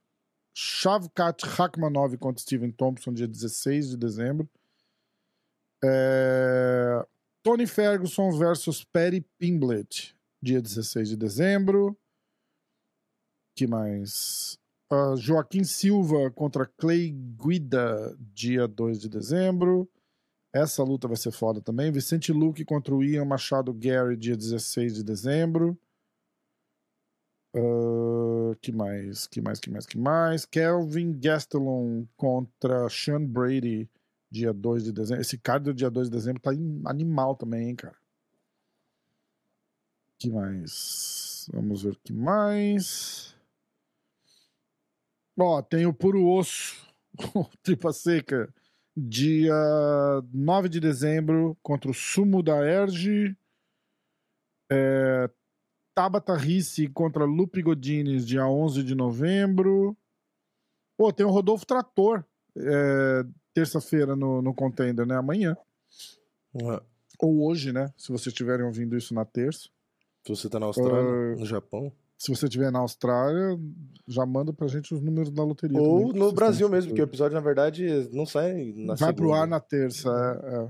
Shavkat 0.54 1.46
Rakhmanov 1.46 2.18
contra 2.18 2.42
Steven 2.42 2.72
Thompson, 2.72 3.14
dia 3.14 3.28
16 3.28 3.92
de 3.92 3.98
dezembro. 3.98 4.50
É... 5.84 7.06
Tony 7.42 7.66
Ferguson 7.66 8.32
versus 8.38 8.84
Perry 8.84 9.26
Pimblett, 9.38 10.16
dia 10.42 10.62
16 10.62 11.10
de 11.10 11.18
dezembro. 11.18 11.98
que 13.56 13.68
mais? 13.68 14.58
Uh, 14.92 15.18
Joaquim 15.18 15.64
Silva 15.64 16.30
contra 16.32 16.66
Clay 16.66 17.12
Guida, 17.12 18.16
dia 18.34 18.68
2 18.68 19.00
de 19.00 19.10
dezembro. 19.10 19.90
Essa 20.54 20.84
luta 20.84 21.08
vai 21.08 21.18
ser 21.18 21.32
foda 21.32 21.60
também. 21.60 21.92
Vicente 21.92 22.32
Luque 22.32 22.64
contra 22.64 22.94
o 22.94 23.04
Ian 23.04 23.26
Machado 23.26 23.74
Gary, 23.74 24.16
dia 24.16 24.38
16 24.38 24.94
de 24.94 25.04
dezembro. 25.04 25.76
Uh, 27.56 28.56
que 28.62 28.72
mais? 28.72 29.26
Que 29.26 29.42
mais? 29.42 29.60
Que 29.60 29.70
mais? 29.72 29.86
Que 29.88 29.98
mais? 29.98 30.46
Kelvin 30.46 31.20
Gastelum 31.20 32.08
contra 32.16 32.88
Sean 32.90 33.26
Brady, 33.26 33.90
dia 34.30 34.54
2 34.54 34.84
de 34.84 34.92
dezembro. 34.92 35.22
Esse 35.22 35.40
card 35.40 35.66
do 35.66 35.74
dia 35.74 35.90
2 35.90 36.08
de 36.08 36.16
dezembro 36.16 36.42
tá 36.42 36.52
animal 36.86 37.36
também, 37.36 37.70
hein, 37.70 37.76
cara? 37.76 37.98
Que 40.20 40.30
mais? 40.30 41.50
Vamos 41.52 41.82
ver 41.82 41.96
que 42.04 42.14
mais. 42.14 43.36
Ó, 45.38 45.62
tem 45.64 45.86
o 45.88 45.94
Puro 45.94 46.28
Osso, 46.28 46.88
Tripa 47.64 47.92
Seca, 47.92 48.54
dia 48.96 49.54
9 50.32 50.70
de 50.70 50.80
dezembro, 50.80 51.58
contra 51.62 51.90
o 51.90 51.94
Sumo 51.94 52.44
da 52.44 52.58
Erge. 52.66 53.36
É, 54.72 55.30
Tabata 55.96 56.36
Risse 56.36 56.88
contra 56.88 57.26
Lupe 57.26 57.62
Godines, 57.62 58.26
dia 58.26 58.48
11 58.48 58.84
de 58.84 58.96
novembro. 58.96 59.96
Pô, 60.98 61.12
tem 61.12 61.26
o 61.26 61.30
Rodolfo 61.30 61.66
Trator, 61.66 62.24
é, 62.56 63.26
terça-feira 63.54 64.16
no, 64.16 64.42
no 64.42 64.54
Contender, 64.54 65.06
né? 65.06 65.16
Amanhã. 65.16 65.56
Ué, 66.62 66.80
Ou 67.20 67.48
hoje, 67.48 67.72
né? 67.72 67.92
Se 67.98 68.12
vocês 68.12 68.28
estiverem 68.28 68.66
ouvindo 68.66 68.96
isso 68.98 69.14
na 69.14 69.26
terça. 69.26 69.70
Se 70.26 70.30
você 70.30 70.50
tá 70.50 70.60
na 70.60 70.68
Austrália, 70.68 71.34
Ah, 71.34 71.36
no 71.36 71.46
Japão. 71.46 71.92
Se 72.24 72.34
você 72.34 72.46
estiver 72.46 72.72
na 72.72 72.80
Austrália, 72.80 73.60
já 74.08 74.26
manda 74.26 74.54
pra 74.54 74.66
gente 74.68 74.94
os 74.94 75.02
números 75.02 75.30
da 75.30 75.44
loteria. 75.44 75.78
também, 75.78 75.92
Ou 75.92 76.14
que 76.14 76.20
no 76.20 76.32
Brasil 76.32 76.70
mesmo, 76.70 76.92
porque 76.92 77.02
o 77.02 77.04
episódio, 77.04 77.36
na 77.36 77.42
verdade, 77.42 77.86
não 78.14 78.26
sai 78.26 78.72
na 78.78 78.96
Vai 78.96 79.12
pro 79.12 79.26
segunda. 79.26 79.42
ar 79.42 79.48
na 79.48 79.60
terça. 79.60 80.10
É, 80.42 80.56
é. 80.56 80.70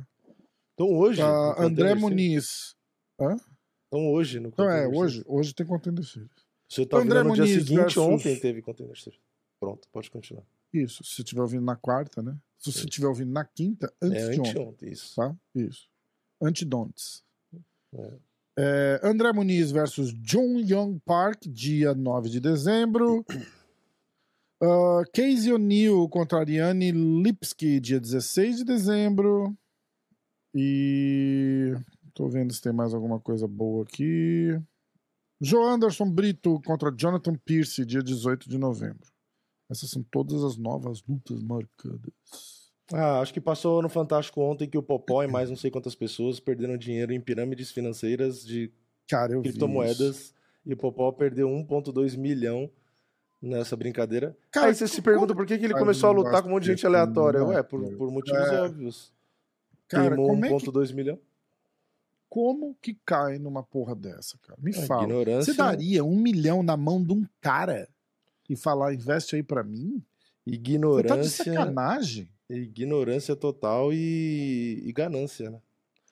Então 0.74 0.88
hoje. 0.98 1.22
Tá, 1.22 1.64
André. 1.64 1.94
Muniz. 1.94 2.76
Então 3.20 4.08
hoje, 4.12 4.40
no 4.40 4.48
Então 4.50 4.68
é, 4.68 4.88
hoje, 4.88 5.24
hoje 5.28 5.54
tem 5.54 5.64
Contender 5.64 6.04
Series. 6.04 6.32
Você 6.68 6.88
tá 6.88 6.98
André 6.98 7.22
no 7.22 7.34
dia 7.36 7.44
Muniz 7.44 7.54
seguinte, 7.64 7.76
versus- 7.82 7.98
ontem 8.04 8.40
teve 8.40 8.62
Contender 8.64 8.98
Series. 9.00 9.22
Pronto, 9.60 9.88
pode 9.92 10.10
continuar. 10.10 10.44
Isso, 10.74 11.04
se 11.04 11.18
você 11.18 11.22
estiver 11.22 11.42
ouvindo 11.42 11.64
na 11.64 11.76
quarta, 11.76 12.24
né? 12.24 12.36
Se 12.58 12.72
você 12.72 12.86
estiver 12.86 13.06
ouvindo 13.08 13.32
na 13.32 13.46
quinta, 13.46 13.94
antes 14.02 14.24
é 14.24 14.30
de 14.32 14.40
ontem, 14.40 14.50
anteontem, 14.50 14.92
isso. 14.92 15.16
tá? 15.16 15.36
Isso. 15.54 15.88
Antidontes. 16.42 17.24
É. 17.94 18.14
É, 18.58 19.00
André 19.04 19.34
Muniz 19.34 19.72
versus 19.72 20.14
John 20.14 20.60
Young 20.60 21.00
Park, 21.06 21.48
dia 21.48 21.94
9 21.96 22.30
de 22.30 22.40
dezembro. 22.40 23.26
Uh, 24.62 25.04
Casey 25.14 25.52
O'Neill 25.52 26.08
contra 26.10 26.40
Ariane 26.40 26.92
Lipski, 26.92 27.80
dia 27.80 28.00
16 28.00 28.58
de 28.58 28.64
dezembro. 28.64 29.58
E. 30.54 31.74
Tô 32.14 32.30
vendo 32.30 32.54
se 32.54 32.62
tem 32.62 32.72
mais 32.72 32.94
alguma 32.94 33.20
coisa 33.20 33.48
boa 33.48 33.84
aqui. 33.84 34.50
Joe 35.42 35.66
Anderson 35.66 36.10
Brito 36.12 36.62
contra 36.64 36.94
Jonathan 36.96 37.36
Pierce, 37.44 37.84
dia 37.84 38.04
18 38.04 38.48
de 38.48 38.60
novembro. 38.60 39.12
Essas 39.70 39.90
são 39.90 40.04
todas 40.04 40.44
as 40.44 40.58
novas 40.58 41.02
lutas 41.08 41.42
marcadas. 41.42 42.63
Ah, 42.94 43.20
acho 43.22 43.34
que 43.34 43.42
passou 43.42 43.82
no 43.82 43.90
Fantástico 43.90 44.40
ontem 44.42 44.70
que 44.70 44.78
o 44.78 44.84
Popó 44.84 45.24
e 45.24 45.28
mais 45.28 45.50
não 45.50 45.58
sei 45.58 45.72
quantas 45.72 45.96
pessoas 45.96 46.40
perderam 46.40 46.78
dinheiro 46.78 47.12
em 47.12 47.20
pirâmides 47.20 47.72
financeiras 47.72 48.46
de 48.46 48.72
Cara, 49.10 49.40
criptomoedas 49.42 50.34
e 50.66 50.74
o 50.74 50.78
Popó 50.78 51.12
perdeu 51.12 51.48
1,2 51.50 52.16
milhão 52.16 52.70
nessa 53.42 53.76
brincadeira. 53.76 54.38
Cara, 54.52 54.68
Aí 54.68 54.76
você 54.76 54.88
se 54.88 55.02
pergunta 55.02 55.34
por 55.34 55.46
que, 55.46 55.58
que 55.58 55.66
ele 55.66 55.74
começou 55.74 56.10
a 56.10 56.14
lutar 56.14 56.42
com 56.44 56.50
um 56.50 56.52
monte 56.52 56.64
de 56.64 56.70
gente 56.70 56.86
aleatória. 56.86 57.44
Ué, 57.44 57.64
por, 57.64 57.82
né? 57.82 57.96
por 57.98 58.12
motivos 58.12 58.40
É. 58.40 58.62
óbvios. 58.62 59.12
Cara, 59.88 60.10
Queimou 60.10 60.28
como 60.30 60.46
é 60.46 60.50
que 60.50 60.56
1,2 60.56 60.94
milhão. 60.94 61.20
Como 62.30 62.76
que 62.82 62.98
cai 63.06 63.38
numa 63.38 63.62
porra 63.62 63.94
dessa, 63.96 64.38
cara? 64.40 64.58
Me 64.62 64.72
É, 64.72 64.86
fala. 64.88 65.04
ignorância. 65.04 65.54
Você 65.54 65.58
daria 65.58 66.04
um 66.04 66.16
milhão 66.16 66.64
na 66.64 66.76
mão 66.78 67.04
de 67.04 67.12
um 67.14 67.26
cara 67.42 67.88
e 68.50 68.56
falar, 68.56 68.94
investe 68.94 69.36
aí 69.36 69.44
pra 69.44 69.64
mim? 69.64 69.94
Você 69.94 70.02
tá 70.04 70.46
de 70.46 70.56
Ignorância, 70.56 71.44
sacanagem? 71.46 72.30
Ignorância 72.50 73.36
total 73.36 73.92
e, 73.94 74.82
e 74.86 74.92
ganância, 74.94 75.50
né? 75.50 75.60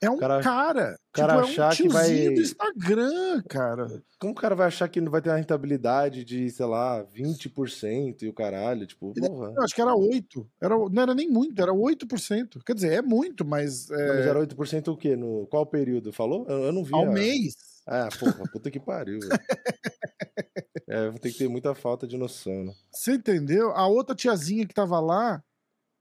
É 0.03 0.09
um 0.09 0.17
cara- 0.17 0.41
cara. 0.41 0.99
cara 1.13 1.33
tipo, 1.33 1.39
é 1.39 1.45
um 1.45 1.51
achar 1.51 1.75
que 1.77 1.87
vai- 1.87 2.29
do 2.33 2.41
Instagram, 2.41 3.43
cara. 3.47 4.01
Como 4.19 4.31
o 4.33 4.35
cara 4.35 4.55
vai 4.55 4.65
achar 4.65 4.87
que 4.89 4.99
não 4.99 5.11
vai 5.11 5.21
ter 5.21 5.29
uma 5.29 5.35
rentabilidade 5.35 6.23
de, 6.25 6.49
sei 6.49 6.65
lá, 6.65 7.03
20% 7.03 8.23
e 8.23 8.27
o 8.27 8.33
caralho? 8.33 8.87
Tipo, 8.87 9.13
porra. 9.13 9.53
Eu 9.55 9.61
acho 9.61 9.75
que 9.75 9.81
era 9.81 9.93
8. 9.93 10.49
Era, 10.59 10.75
não 10.75 11.01
era 11.03 11.13
nem 11.13 11.29
muito, 11.29 11.61
era 11.61 11.71
8%. 11.71 12.63
Quer 12.65 12.73
dizer, 12.73 12.93
é 12.93 13.01
muito, 13.03 13.45
mas 13.45 13.91
é, 13.91 14.07
Não, 14.07 14.15
mas 14.15 14.25
era 14.25 14.39
8% 14.39 14.87
o 14.91 14.97
quê? 14.97 15.15
No 15.15 15.45
qual 15.45 15.67
período? 15.67 16.11
Falou? 16.11 16.47
Eu, 16.49 16.63
eu 16.63 16.71
não 16.71 16.83
vi. 16.83 16.95
ao 16.95 17.05
a- 17.05 17.11
mês. 17.11 17.53
Ah, 17.85 18.09
porra, 18.19 18.43
puta 18.51 18.71
que 18.71 18.79
pariu. 18.79 19.19
é, 20.87 21.09
vou 21.09 21.19
ter 21.19 21.31
que 21.31 21.37
ter 21.37 21.47
muita 21.47 21.73
falta 21.75 22.07
de 22.07 22.17
noção, 22.17 22.63
né? 22.65 22.73
Você 22.91 23.13
entendeu? 23.13 23.71
A 23.71 23.87
outra 23.87 24.15
tiazinha 24.15 24.65
que 24.65 24.73
tava 24.73 24.99
lá, 24.99 25.43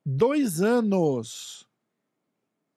dois 0.05 0.61
anos. 0.63 1.67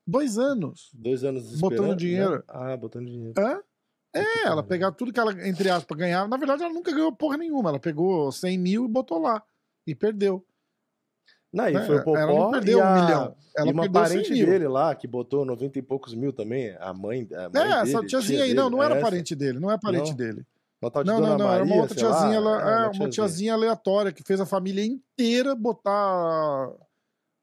Dois 0.06 0.38
anos. 0.38 0.90
Dois 0.94 1.24
anos 1.24 1.60
Botando 1.60 1.90
né? 1.92 1.96
dinheiro. 1.96 2.44
Ah, 2.48 2.76
botando 2.76 3.06
dinheiro. 3.06 3.34
Hã? 3.38 3.62
É, 4.16 4.46
ela 4.46 4.62
pegava 4.62 4.96
tudo 4.96 5.12
que 5.12 5.20
ela, 5.20 5.32
entre 5.48 5.70
aspas, 5.70 5.98
ganhava. 5.98 6.28
Na 6.28 6.38
verdade, 6.38 6.64
ela 6.64 6.74
nunca 6.74 6.92
ganhou 6.92 7.12
porra 7.12 7.38
nenhuma. 7.38 7.70
Ela 7.70 7.80
pegou 7.80 8.32
100 8.32 8.58
mil 8.58 8.86
e 8.86 8.88
botou 8.88 9.20
lá. 9.20 9.42
E 9.88 9.96
perdeu. 9.96 10.46
Não, 11.52 11.70
e 11.70 11.74
né? 11.74 11.86
foi 11.86 11.98
o 11.98 12.04
Popó 12.04 12.18
ela 12.18 12.34
não 12.34 12.52
perdeu 12.52 12.80
e, 12.80 12.82
um 12.82 12.86
a, 12.86 12.94
milhão. 12.94 13.36
Ela 13.56 13.68
e 13.68 13.74
uma 13.74 13.84
perdeu 13.84 14.06
100 14.06 14.18
parente 14.18 14.46
dele 14.46 14.68
lá, 14.68 14.96
que 14.96 15.08
botou 15.08 15.46
90 15.46 15.80
e 15.80 15.82
poucos 15.82 16.14
mil 16.16 16.34
também, 16.34 16.76
a 16.80 16.94
mãe, 16.94 17.28
a 17.32 17.50
mãe 17.50 17.62
É, 17.62 17.82
essa 17.82 17.98
dele, 17.98 18.08
tiazinha 18.08 18.38
tia 18.40 18.46
aí, 18.46 18.54
não, 18.54 18.64
dele, 18.66 18.76
não 18.76 18.84
era 18.84 18.96
essa? 18.96 19.04
parente 19.04 19.36
dele, 19.36 19.60
não 19.60 19.72
é 19.72 19.78
parente 19.78 20.10
Não? 20.10 20.18
dele. 20.18 20.46
De 20.84 21.04
Não, 21.06 21.22
não, 21.22 21.38
não, 21.38 21.54
era 21.54 21.64
uma 21.64 21.76
Maria, 21.78 21.82
outra 21.82 21.98
sei 21.98 22.08
lá, 22.08 22.12
tiazinha, 22.12 22.36
ela, 22.36 22.84
é, 22.84 22.86
é, 22.86 22.90
uma 22.90 23.10
tiazinha 23.10 23.54
aleatória 23.54 24.12
que 24.12 24.24
fez 24.24 24.42
a 24.42 24.46
família 24.46 24.84
inteira 24.84 25.56
botar 25.56 26.70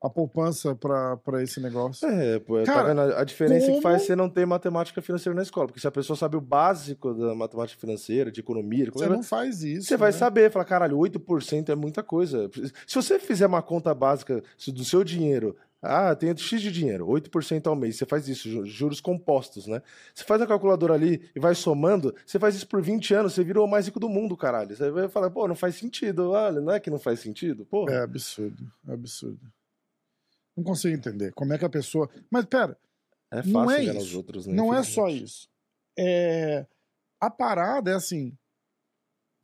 a 0.03 0.09
poupança 0.09 0.75
pra 0.75 1.43
esse 1.43 1.61
negócio. 1.61 2.09
É, 2.09 2.39
pô, 2.39 2.59
tá 2.63 2.65
Cara, 2.73 2.89
vendo? 2.89 3.01
A 3.17 3.23
diferença 3.25 3.67
que 3.67 3.73
como- 3.73 3.83
faz 3.83 4.03
você 4.03 4.17
não 4.17 4.29
ter 4.31 4.47
matemática 4.47 5.03
financeira 5.03 5.35
na 5.37 5.43
escola. 5.43 5.67
Porque 5.67 5.81
se 5.81 5.87
a 5.87 5.91
pessoa 5.91 6.17
sabe 6.17 6.37
o 6.37 6.41
básico 6.41 7.13
da 7.13 7.35
matemática 7.35 7.79
financeira, 7.81 8.31
de 8.33 8.41
economia, 8.41 8.91
Você 8.93 9.07
não 9.09 9.23
faz 9.23 9.63
isso. 9.63 9.87
Você 9.89 9.97
vai 9.97 10.11
né? 10.11 10.17
saber, 10.19 10.51
falar, 10.51 10.65
caralho, 10.65 10.97
8% 10.99 11.69
é 11.71 11.75
muita 11.75 12.03
coisa. 12.03 12.49
Se 12.87 12.95
você 12.95 13.19
fizer 13.19 13.47
uma 13.47 13.61
conta 13.63 13.95
básica 13.95 14.43
do 14.69 14.85
seu 14.85 15.05
dinheiro, 15.05 15.55
ah, 15.83 16.15
tem 16.15 16.35
X 16.37 16.61
de 16.63 16.71
dinheiro, 16.73 17.07
8% 17.07 17.67
ao 17.67 17.77
mês, 17.77 17.97
você 17.97 18.05
faz 18.07 18.29
isso, 18.29 18.49
ju- 18.49 18.65
juros 18.67 19.01
compostos, 19.01 19.67
né? 19.67 19.81
Você 20.15 20.25
faz 20.25 20.41
a 20.43 20.47
calculadora 20.47 20.95
ali 20.95 21.23
e 21.35 21.41
vai 21.41 21.55
somando, 21.55 22.15
você 22.25 22.39
faz 22.39 22.55
isso 22.55 22.67
por 22.67 22.81
20 22.83 23.13
anos, 23.15 23.33
você 23.35 23.43
virou 23.45 23.67
o 23.67 23.71
mais 23.71 23.87
rico 23.87 23.99
do 24.01 24.09
mundo, 24.09 24.37
caralho. 24.37 24.75
Você 24.77 24.91
vai 24.91 25.09
falar, 25.09 25.31
pô, 25.31 25.47
não 25.49 25.55
faz 25.55 25.77
sentido, 25.77 26.31
olha, 26.31 26.61
não 26.61 26.73
é 26.73 26.81
que 26.81 26.91
não 26.91 26.99
faz 26.99 27.21
sentido? 27.21 27.65
Porra. 27.67 27.93
É 27.95 28.03
absurdo, 28.03 28.63
é 28.89 28.93
absurdo. 28.93 29.41
Não 30.61 30.65
consigo 30.65 30.95
entender 30.95 31.33
como 31.33 31.53
é 31.55 31.59
que 31.59 31.65
a 31.65 31.71
pessoa. 31.71 32.09
Mas 32.31 32.45
pera, 32.45 32.79
É, 33.33 33.43
não 33.43 33.65
fácil 33.65 33.71
é 33.71 33.83
enganar 33.83 33.99
isso. 34.01 34.09
os 34.09 34.15
outros, 34.15 34.47
né? 34.47 34.53
não 34.55 34.75
é 34.75 34.83
só 34.83 35.09
isso. 35.09 35.49
É... 35.99 36.67
A 37.19 37.31
parada 37.31 37.91
é 37.91 37.95
assim: 37.95 38.37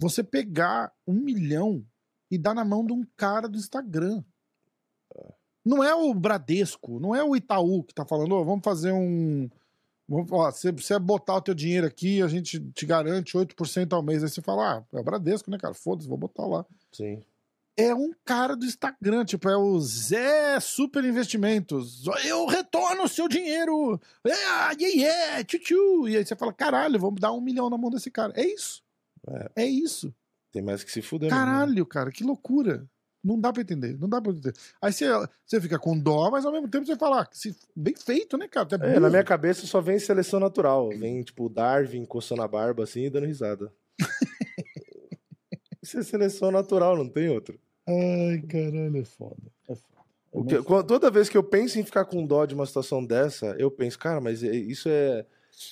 você 0.01 0.23
pegar 0.23 0.93
um 1.07 1.15
milhão 1.15 1.85
e 2.31 2.37
dar 2.37 2.55
na 2.55 2.65
mão 2.65 2.85
de 2.85 2.93
um 2.93 3.05
cara 3.17 3.49
do 3.49 3.57
Instagram. 3.57 4.23
Não 5.65 5.83
é 5.83 5.95
o 5.95 6.15
Bradesco, 6.15 7.01
não 7.01 7.15
é 7.15 7.25
o 7.25 7.35
Itaú 7.35 7.83
que 7.83 7.93
tá 7.95 8.05
falando, 8.07 8.35
"Ô, 8.37 8.45
vamos 8.45 8.63
fazer 8.65 8.93
um. 8.93 9.49
Ó, 10.31 10.51
se 10.53 10.71
você 10.71 10.97
botar 10.99 11.35
o 11.37 11.43
teu 11.43 11.55
dinheiro 11.55 11.87
aqui, 11.87 12.23
a 12.23 12.29
gente 12.29 12.61
te 12.73 12.87
garante 12.87 13.37
8% 13.37 13.93
ao 13.93 14.03
mês. 14.03 14.23
Aí 14.23 14.29
você 14.29 14.41
fala, 14.41 14.79
ah, 14.79 14.85
é 14.97 15.01
o 15.01 15.03
Bradesco, 15.03 15.51
né, 15.51 15.59
cara? 15.59 15.75
Foda-se, 15.75 16.09
vou 16.09 16.17
botar 16.17 16.47
lá. 16.47 16.65
Sim. 16.93 17.25
É 17.79 17.95
um 17.95 18.11
cara 18.25 18.57
do 18.57 18.65
Instagram, 18.65 19.25
tipo, 19.27 19.49
é 19.51 19.57
o 19.57 19.79
Zé 19.81 20.59
Super 20.61 21.05
Investimentos. 21.05 22.05
Eu 22.25 22.47
retorno 22.47 23.03
o 23.05 23.09
seu 23.09 23.29
dinheiro. 23.29 24.01
É, 24.27 24.31
yeah, 24.31 24.73
yeah, 24.87 25.45
tchutchu. 25.45 26.09
E 26.09 26.17
aí 26.17 26.25
você 26.25 26.35
fala, 26.35 26.55
caralho, 26.55 26.99
vamos 26.99 27.21
dar 27.21 27.33
um 27.33 27.41
milhão 27.41 27.69
na 27.69 27.77
mão 27.77 27.91
desse 27.91 28.11
cara. 28.11 28.33
É 28.35 28.47
isso. 28.47 28.83
É. 29.29 29.51
É 29.57 29.67
isso. 29.67 30.15
Tem 30.53 30.63
mais 30.63 30.83
que 30.83 30.91
se 30.91 31.03
fuder. 31.03 31.31
mesmo, 31.31 31.39
né? 31.45 31.53
Caralho, 31.53 31.85
cara, 31.85 32.11
que 32.11 32.25
loucura. 32.25 32.89
Não 33.23 33.39
dá 33.39 33.53
pra 33.53 33.61
entender, 33.61 33.99
não 33.99 34.09
dá 34.09 34.23
pra 34.23 34.31
entender. 34.33 34.55
Aí 34.81 34.93
você, 34.93 35.05
você 35.45 35.61
fica 35.61 35.79
com 35.79 35.99
dó, 35.99 36.31
mas 36.31 36.47
ao 36.47 36.53
mesmo 36.53 36.69
tempo 36.69 36.87
você 36.87 36.97
fala, 36.97 37.23
ah, 37.23 37.29
se- 37.33 37.57
bem 37.75 37.95
feito, 37.97 38.39
né, 38.39 38.47
cara? 38.49 38.67
Tu 38.67 38.77
É, 38.77 39.01
na 39.01 39.11
minha 39.11 39.25
cabeça 39.25 39.67
só 39.67 39.81
vem 39.81 39.99
seleção 39.99 40.39
natural. 40.41 40.89
Vem, 40.91 41.23
tipo, 41.25 41.49
Darwin 41.49 42.05
coçando 42.07 42.43
a 42.43 42.49
barba 42.49 42.85
assim 42.85 43.03
e 43.07 43.11
dando 43.11 43.27
risada. 43.27 43.71
Isso 45.83 45.99
é 45.99 46.03
seleção 46.03 46.51
natural, 46.51 46.97
não 46.97 47.09
tem 47.09 47.29
outro. 47.29 47.59
Ai, 47.87 48.43
caralho, 48.49 48.97
é 48.99 49.05
foda. 49.05 49.37
É 49.69 49.75
foda. 49.75 49.97
É 50.35 50.43
que- 50.45 50.63
quando- 50.65 50.87
toda 50.87 51.11
vez 51.11 51.29
que 51.29 51.37
eu 51.37 51.43
penso 51.45 51.79
em 51.79 51.85
ficar 51.85 52.05
com 52.05 52.27
dó 52.27 52.45
de 52.45 52.55
uma 52.55 52.67
situação 52.67 53.05
dessa, 53.05 53.55
eu 53.59 53.71
penso, 53.71 53.99
cara, 53.99 54.21
mas 54.21 54.43
é- 54.43 54.55
isso 54.55 54.89
é 54.89 55.25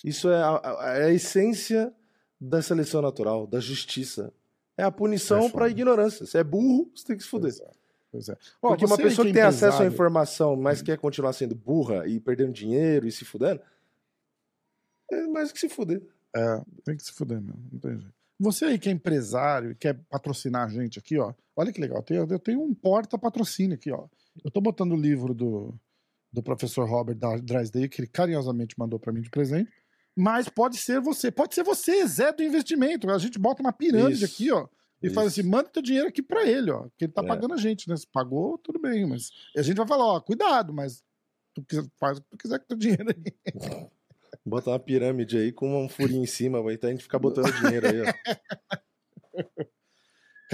isso 0.03 0.31
é 0.31 0.37
a, 0.43 0.61
a- 0.81 0.97
é 0.99 1.05
a 1.05 1.11
essência 1.13 1.93
da 2.41 2.63
seleção 2.63 3.03
natural, 3.03 3.47
da 3.47 3.61
justiça. 3.61 4.33
É 4.79 4.83
a 4.83 4.91
punição 4.91 5.39
É 5.39 5.43
foda. 5.43 5.55
pra 5.55 5.69
ignorância. 5.69 6.25
Você 6.27 6.39
é 6.39 6.45
burro, 6.45 6.91
você 6.95 7.05
tem 7.07 7.17
que 7.17 7.23
se 7.23 7.29
fuder. 7.29 7.53
É. 7.61 7.71
É. 8.17 8.37
Ó, 8.63 8.69
Porque 8.69 8.85
uma 8.87 8.97
pessoa 8.97 9.25
que 9.27 9.31
é 9.33 9.35
tem 9.35 9.43
acesso 9.43 9.65
à 9.65 9.69
empresário- 9.69 9.93
informação, 9.93 10.57
mas 10.57 10.81
quer 10.81 10.97
continuar 10.99 11.33
sendo 11.33 11.55
burra 11.55 12.07
e 12.07 12.19
perdendo 12.21 12.53
dinheiro 12.53 13.07
e 13.09 13.13
se 13.13 13.25
fudendo, 13.25 13.61
é 15.11 15.27
mais 15.27 15.53
que 15.53 15.59
se 15.59 15.69
fuder. 15.69 16.01
É, 16.35 16.61
tem 16.85 16.97
que 16.97 17.03
se 17.05 17.13
fuder 17.13 17.41
mesmo, 17.41 17.61
não 17.73 17.79
tem 17.79 17.93
jeito. 17.99 18.15
Você 18.41 18.65
aí 18.67 18.79
que 18.79 18.89
é 18.89 18.93
empresário 18.93 19.71
e 19.73 19.75
quer 19.75 19.95
patrocinar 20.09 20.65
a 20.65 20.69
gente 20.69 20.99
aqui, 20.99 21.19
ó. 21.19 21.33
Olha 21.57 21.73
que 21.73 21.81
legal, 21.81 22.05
eu 22.11 22.39
tenho, 22.39 22.63
um 22.63 22.75
porta-patrocínio 22.75 23.75
aqui, 23.77 23.91
ó. 23.91 24.07
Eu 24.45 24.51
tô 24.51 24.61
botando 24.61 24.93
o 24.93 24.97
livro 24.97 25.33
do, 25.33 25.75
do 26.33 26.43
professor 26.43 26.89
Robert 26.89 27.15
Da- 27.17 27.37
Drysdale, 27.37 27.89
que 27.89 28.01
ele 28.01 28.09
carinhosamente 28.09 28.77
mandou 28.79 28.99
pra 28.99 29.13
mim 29.13 29.21
de 29.21 29.31
presente. 29.31 29.71
Mas 30.17 30.49
pode 30.49 30.77
ser 30.79 31.01
você, 31.01 31.31
pode 31.31 31.55
ser 31.55 31.63
você, 31.65 32.07
Zé 32.07 32.33
do 32.33 32.43
investimento. 32.43 33.09
A 33.11 33.19
gente 33.19 33.39
bota 33.39 33.63
uma 33.63 33.73
pirâmide 33.73 34.25
Isso, 34.25 34.35
aqui, 34.35 34.51
ó. 34.53 34.67
E 35.03 35.11
faz 35.11 35.33
isso. 35.33 35.41
assim, 35.41 35.49
manda 35.49 35.69
teu 35.69 35.83
dinheiro 35.83 36.09
aqui 36.09 36.23
pra 36.23 36.45
ele, 36.49 36.71
ó. 36.71 36.89
Que 36.97 37.05
ele 37.05 37.13
tá 37.13 37.23
É. 37.23 37.27
pagando 37.27 37.55
a 37.55 37.57
gente, 37.57 37.89
né? 37.89 37.97
Se 37.97 38.07
pagou, 38.07 38.57
tudo 38.59 38.79
bem, 38.81 39.07
mas. 39.07 39.31
E 39.55 39.61
a 39.61 39.63
gente 39.63 39.77
vai 39.77 39.87
falar, 39.87 40.05
ó, 40.07 40.21
cuidado, 40.21 40.73
mas 40.73 41.03
tu 41.55 41.63
quiser, 41.65 41.85
faz 41.99 42.19
o 42.19 42.23
que 42.23 42.29
tu 42.31 42.39
quiser 42.39 42.59
com 42.61 42.67
teu 42.67 42.77
dinheiro 42.77 43.07
aí. 43.11 43.35
Bota 44.47 44.71
uma 44.71 44.79
pirâmide 44.79 45.37
aí 45.39 45.53
com 45.53 45.85
um 45.85 45.89
furinho 45.89 46.23
em 46.23 46.27
cima, 46.27 46.61
vai 46.63 46.75
então 46.75 46.89
a 46.89 46.93
gente 46.93 47.03
ficar 47.05 47.19
botando 47.19 47.53
dinheiro 47.61 47.87
aí, 47.89 48.01
ó. 48.03 48.05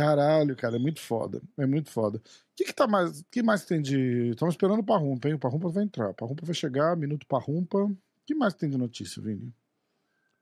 Caralho, 0.00 0.56
cara, 0.56 0.76
é 0.76 0.78
muito 0.78 1.00
foda. 1.00 1.40
É 1.58 1.66
muito 1.66 1.90
foda. 1.90 2.18
O 2.18 2.22
que, 2.56 2.64
que 2.64 2.72
tá 2.72 2.86
mais. 2.86 3.22
que 3.30 3.42
mais 3.42 3.64
tem 3.64 3.80
de. 3.80 4.30
Estamos 4.30 4.54
esperando 4.54 4.80
o 4.80 4.84
Parrumpa, 4.84 5.28
hein? 5.28 5.34
O 5.34 5.38
Parrumpa 5.38 5.68
vai 5.68 5.84
entrar. 5.84 6.10
O 6.10 6.14
Parrumpa 6.14 6.44
vai 6.44 6.54
chegar, 6.54 6.96
minuto 6.96 7.26
Parrumpa. 7.26 7.78
O 7.84 7.96
que 8.26 8.34
mais 8.34 8.54
tem 8.54 8.68
de 8.70 8.76
notícia, 8.78 9.20
Vini? 9.22 9.52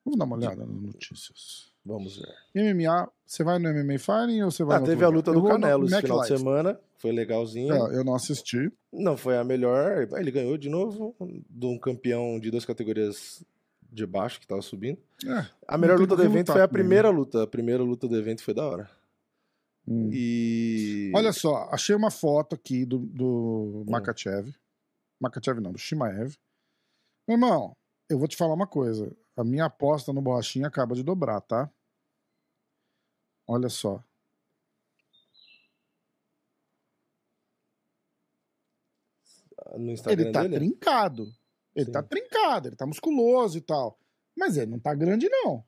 Vamos 0.04 0.18
dar 0.18 0.24
uma 0.24 0.36
olhada 0.36 0.64
nas 0.64 0.82
notícias. 0.82 1.68
Vamos 1.84 2.16
ver. 2.18 2.34
MMA, 2.74 3.08
você 3.24 3.42
vai 3.42 3.58
no 3.58 3.68
MMA 3.72 3.98
Fighting 3.98 4.42
ou 4.42 4.50
você 4.50 4.62
vai 4.62 4.76
Ah, 4.78 4.80
teve 4.82 5.04
a 5.04 5.08
luta 5.08 5.32
do 5.32 5.38
Eu 5.38 5.44
Canelo 5.44 5.84
esse 5.84 5.92
Mac 5.94 6.02
final 6.02 6.20
de 6.22 6.28
Light. 6.30 6.38
semana, 6.38 6.80
foi 6.98 7.12
legalzinho. 7.12 7.72
É, 7.74 7.96
eu 7.96 8.04
não 8.04 8.14
assisti. 8.14 8.70
Não 8.92 9.16
foi 9.16 9.38
a 9.38 9.44
melhor, 9.44 10.06
ele 10.18 10.30
ganhou 10.30 10.58
de 10.58 10.68
novo 10.68 11.14
de 11.48 11.66
um 11.66 11.78
campeão 11.78 12.38
de 12.38 12.50
duas 12.50 12.64
categorias 12.64 13.42
de 13.90 14.06
baixo 14.06 14.38
que 14.38 14.46
tava 14.46 14.60
subindo. 14.60 14.98
É, 15.26 15.46
A 15.66 15.78
melhor 15.78 15.98
luta 15.98 16.14
do 16.14 16.22
evento 16.22 16.52
foi 16.52 16.60
a 16.60 16.68
primeira 16.68 17.08
luta. 17.08 17.42
A 17.44 17.46
primeira 17.46 17.82
luta 17.82 18.06
do 18.06 18.16
evento 18.16 18.42
foi 18.42 18.52
da 18.52 18.66
hora. 18.66 18.90
Hum. 19.88 20.10
E. 20.12 21.12
Olha 21.14 21.32
só, 21.32 21.68
achei 21.72 21.94
uma 21.94 22.10
foto 22.10 22.54
aqui 22.54 22.84
do, 22.84 22.98
do 22.98 23.84
Hum. 23.86 23.90
Makachev. 23.90 24.52
Makachev 25.20 25.60
não, 25.60 25.72
do 25.72 25.78
Shimaev. 25.78 26.36
Meu 27.26 27.36
irmão, 27.36 27.76
eu 28.08 28.18
vou 28.18 28.28
te 28.28 28.36
falar 28.36 28.54
uma 28.54 28.66
coisa. 28.66 29.14
A 29.36 29.44
minha 29.44 29.66
aposta 29.66 30.12
no 30.12 30.22
Borrachinha 30.22 30.66
acaba 30.68 30.94
de 30.94 31.02
dobrar, 31.02 31.40
tá? 31.40 31.70
Olha 33.46 33.68
só. 33.68 34.02
no 39.76 39.92
Instagram 39.92 40.22
Ele 40.22 40.32
tá 40.32 40.42
dele. 40.42 40.54
trincado. 40.56 41.32
Ele 41.74 41.86
Sim. 41.86 41.92
tá 41.92 42.02
trincado, 42.02 42.68
ele 42.68 42.76
tá 42.76 42.86
musculoso 42.86 43.58
e 43.58 43.60
tal. 43.60 43.98
Mas 44.36 44.56
ele 44.56 44.70
não 44.70 44.78
tá 44.80 44.94
grande, 44.94 45.28
não. 45.28 45.64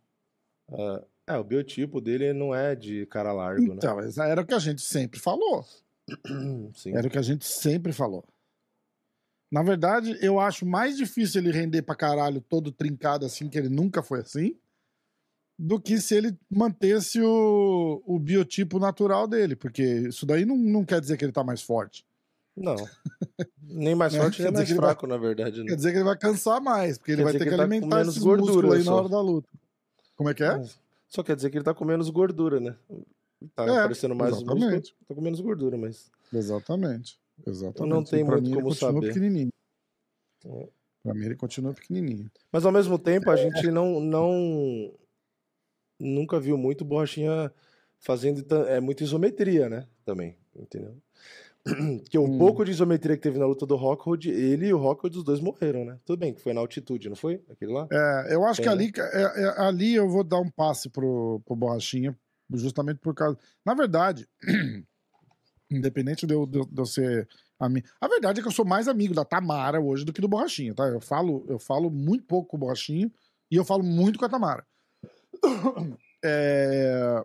Ah, 0.70 1.04
é, 1.34 1.38
o 1.38 1.44
biotipo 1.44 2.00
dele 2.00 2.32
não 2.32 2.54
é 2.54 2.74
de 2.74 3.06
cara 3.06 3.32
largo, 3.32 3.62
Então, 3.62 3.96
mas 3.96 4.16
era 4.18 4.40
o 4.40 4.46
que 4.46 4.54
a 4.54 4.58
gente 4.58 4.80
sempre 4.82 5.18
falou. 5.20 5.64
né? 6.28 6.70
Sim. 6.74 6.96
Era 6.96 7.06
o 7.06 7.10
que 7.10 7.18
a 7.18 7.22
gente 7.22 7.44
sempre 7.44 7.92
falou. 7.92 8.24
Na 9.52 9.62
verdade, 9.62 10.16
eu 10.22 10.38
acho 10.38 10.64
mais 10.64 10.96
difícil 10.96 11.40
ele 11.40 11.50
render 11.50 11.82
pra 11.82 11.94
caralho 11.96 12.40
todo 12.40 12.70
trincado 12.70 13.26
assim, 13.26 13.48
que 13.48 13.58
ele 13.58 13.68
nunca 13.68 14.00
foi 14.02 14.20
assim, 14.20 14.56
do 15.58 15.80
que 15.80 16.00
se 16.00 16.14
ele 16.14 16.38
mantesse 16.48 17.20
o, 17.20 18.02
o 18.06 18.18
biotipo 18.18 18.78
natural 18.78 19.26
dele, 19.26 19.56
porque 19.56 19.82
isso 19.82 20.24
daí 20.24 20.44
não, 20.44 20.56
não 20.56 20.84
quer 20.84 21.00
dizer 21.00 21.16
que 21.16 21.24
ele 21.24 21.32
tá 21.32 21.42
mais 21.44 21.60
forte. 21.62 22.06
Não. 22.56 22.76
Nem 23.62 23.94
mais 23.94 24.12
Né? 24.14 24.20
forte, 24.20 24.36
Quer 24.36 24.44
nem 24.44 24.52
mais 24.52 24.70
ele 24.70 24.78
vai- 24.78 24.86
fraco, 24.90 25.06
na 25.06 25.16
verdade. 25.16 25.62
Quer 25.64 25.70
Né? 25.70 25.76
dizer 25.76 25.90
que 25.92 25.98
ele 25.98 26.04
vai 26.04 26.16
cansar 26.16 26.60
mais, 26.60 26.96
porque 26.96 27.10
ele 27.12 27.18
Quer 27.18 27.24
vai 27.24 27.32
ter 27.32 27.38
que 27.40 27.50
que, 27.50 27.56
tá 27.56 27.62
alimentar 27.62 27.96
menos 27.96 28.14
esse 28.16 28.24
gordura 28.24 28.52
músculo 28.52 28.72
aí 28.72 28.82
só. 28.82 28.90
na 28.92 28.96
hora 28.98 29.08
da 29.08 29.20
luta. 29.20 29.48
Como 30.16 30.30
é 30.30 30.34
que 30.34 30.44
é? 30.44 30.64
Só 31.10 31.22
quer 31.22 31.36
dizer 31.36 31.50
que 31.50 31.58
ele 31.58 31.64
tá 31.64 31.74
com 31.74 31.84
menos 31.84 32.08
gordura, 32.08 32.60
né? 32.60 32.76
Tá 33.54 33.64
É, 33.66 33.70
aparecendo 33.78 34.14
mais 34.14 34.32
músculo, 34.32 34.56
exatamente. 34.58 34.96
tá 35.08 35.14
com 35.14 35.20
menos 35.20 35.40
gordura, 35.40 35.76
mas. 35.76 36.10
Exatamente. 36.32 37.18
Exatamente. 37.46 37.90
Não 37.92 38.04
tem 38.04 38.22
muito 38.22 38.48
mim, 38.48 38.54
como 38.54 38.74
saber. 38.74 39.08
pequenininho. 39.08 39.50
É. 40.46 40.68
Pra 41.02 41.14
mim 41.14 41.24
ele 41.24 41.34
continua 41.36 41.74
pequenininho. 41.74 42.30
Mas 42.52 42.64
ao 42.64 42.72
mesmo 42.72 42.98
tempo, 42.98 43.30
a 43.30 43.36
gente 43.36 43.70
não, 43.70 43.98
não 44.00 44.94
nunca 45.98 46.38
viu 46.38 46.56
muito 46.56 46.84
borrachinha 46.84 47.52
fazendo 47.98 48.44
é 48.66 48.80
muita 48.80 49.02
isometria, 49.02 49.68
né? 49.68 49.86
Também, 50.04 50.36
entendeu? 50.54 50.96
Que 52.10 52.18
o 52.18 52.24
Hum. 52.24 52.38
pouco 52.38 52.64
de 52.64 52.70
isometria 52.70 53.16
que 53.16 53.22
teve 53.22 53.38
na 53.38 53.46
luta 53.46 53.66
do 53.66 53.76
Rockhold, 53.76 54.30
ele 54.30 54.68
e 54.68 54.72
o 54.72 54.78
Rockhold, 54.78 55.18
os 55.18 55.24
dois 55.24 55.40
morreram, 55.40 55.84
né? 55.84 55.98
Tudo 56.04 56.18
bem 56.18 56.32
que 56.32 56.40
foi 56.40 56.52
na 56.54 56.60
altitude, 56.60 57.08
não 57.08 57.16
foi? 57.16 57.42
Aquele 57.50 57.72
lá? 57.72 57.86
É, 57.92 58.34
eu 58.34 58.44
acho 58.44 58.62
Tem, 58.62 58.70
que 58.70 58.76
né? 58.76 58.84
ali, 58.84 58.92
é- 58.96 59.42
é- 59.44 59.60
ali 59.60 59.94
eu 59.94 60.08
vou 60.08 60.24
dar 60.24 60.40
um 60.40 60.50
passe 60.50 60.88
pro, 60.88 61.40
pro 61.44 61.54
Borrachinha, 61.56 62.18
justamente 62.54 62.98
por 62.98 63.14
causa. 63.14 63.38
Na 63.64 63.74
verdade, 63.74 64.26
independente 65.70 66.26
de 66.26 66.34
eu, 66.34 66.46
de 66.46 66.64
de 66.66 66.80
eu 66.80 66.86
ser. 66.86 67.28
ami- 67.58 67.84
A 68.00 68.08
verdade 68.08 68.40
é 68.40 68.42
que 68.42 68.48
eu 68.48 68.52
sou 68.52 68.64
mais 68.64 68.88
amigo 68.88 69.14
da 69.14 69.24
Tamara 69.24 69.80
hoje 69.80 70.04
do 70.04 70.12
que 70.12 70.20
do 70.20 70.28
Borrachinha, 70.28 70.74
tá? 70.74 70.84
Eu 70.88 71.00
falo, 71.00 71.44
eu 71.48 71.58
falo 71.58 71.90
muito 71.90 72.24
pouco 72.24 72.48
com 72.50 72.56
o 72.56 72.60
Borrachinha 72.60 73.10
e 73.50 73.56
eu 73.56 73.64
falo 73.64 73.82
muito 73.82 74.18
com 74.18 74.24
a 74.24 74.28
Tamara. 74.28 74.66
É, 76.22 77.24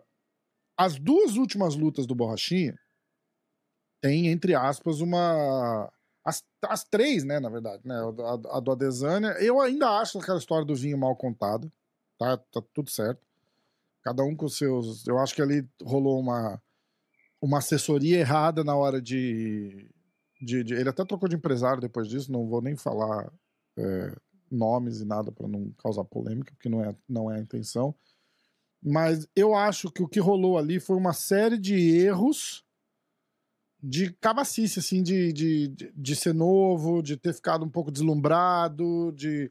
As 0.78 0.98
duas 0.98 1.36
últimas 1.36 1.76
lutas 1.76 2.06
do 2.06 2.14
Borrachinha 2.14 2.78
tem, 4.06 4.28
entre 4.28 4.54
aspas, 4.54 5.00
uma. 5.00 5.90
As, 6.24 6.44
as 6.64 6.84
três, 6.84 7.24
né, 7.24 7.38
na 7.40 7.48
verdade, 7.48 7.82
né? 7.84 7.94
A, 8.50 8.56
a 8.56 8.60
do 8.60 8.72
Adesanya. 8.72 9.28
Eu 9.40 9.60
ainda 9.60 9.88
acho 10.00 10.18
aquela 10.18 10.38
história 10.38 10.64
do 10.64 10.74
vinho 10.74 10.98
mal 10.98 11.14
contada. 11.16 11.70
Tá, 12.18 12.36
tá 12.36 12.62
tudo 12.74 12.90
certo. 12.90 13.20
Cada 14.02 14.22
um 14.24 14.34
com 14.36 14.48
seus. 14.48 15.06
Eu 15.06 15.18
acho 15.18 15.34
que 15.34 15.42
ali 15.42 15.68
rolou 15.82 16.18
uma, 16.20 16.60
uma 17.40 17.58
assessoria 17.58 18.18
errada 18.18 18.64
na 18.64 18.76
hora 18.76 19.00
de, 19.00 19.88
de, 20.40 20.64
de- 20.64 20.74
Ele 20.74 20.88
até 20.88 21.04
trocou 21.04 21.28
de 21.28 21.36
empresário 21.36 21.80
depois 21.80 22.08
disso, 22.08 22.32
não 22.32 22.46
vou 22.48 22.62
nem 22.62 22.76
falar 22.76 23.32
é, 23.76 24.16
nomes 24.50 25.00
e 25.00 25.04
nada 25.04 25.32
para 25.32 25.48
não 25.48 25.70
causar 25.78 26.04
polêmica, 26.04 26.52
porque 26.54 26.68
não 26.68 26.84
é, 26.84 26.94
não 27.08 27.30
é 27.30 27.36
a 27.36 27.40
intenção. 27.40 27.94
Mas 28.82 29.28
eu 29.36 29.54
acho 29.54 29.90
que 29.90 30.02
o 30.02 30.08
que 30.08 30.20
rolou 30.20 30.58
ali 30.58 30.80
foi 30.80 30.96
uma 30.96 31.12
série 31.12 31.58
de 31.58 31.74
erros 31.74 32.65
de 33.88 34.12
cabacice, 34.14 34.80
assim, 34.80 35.00
de, 35.02 35.32
de, 35.32 35.68
de, 35.94 36.16
ser 36.16 36.34
novo, 36.34 37.00
de 37.02 37.16
ter 37.16 37.32
ficado 37.32 37.64
um 37.64 37.68
pouco 37.68 37.90
deslumbrado, 37.92 39.12
de, 39.12 39.48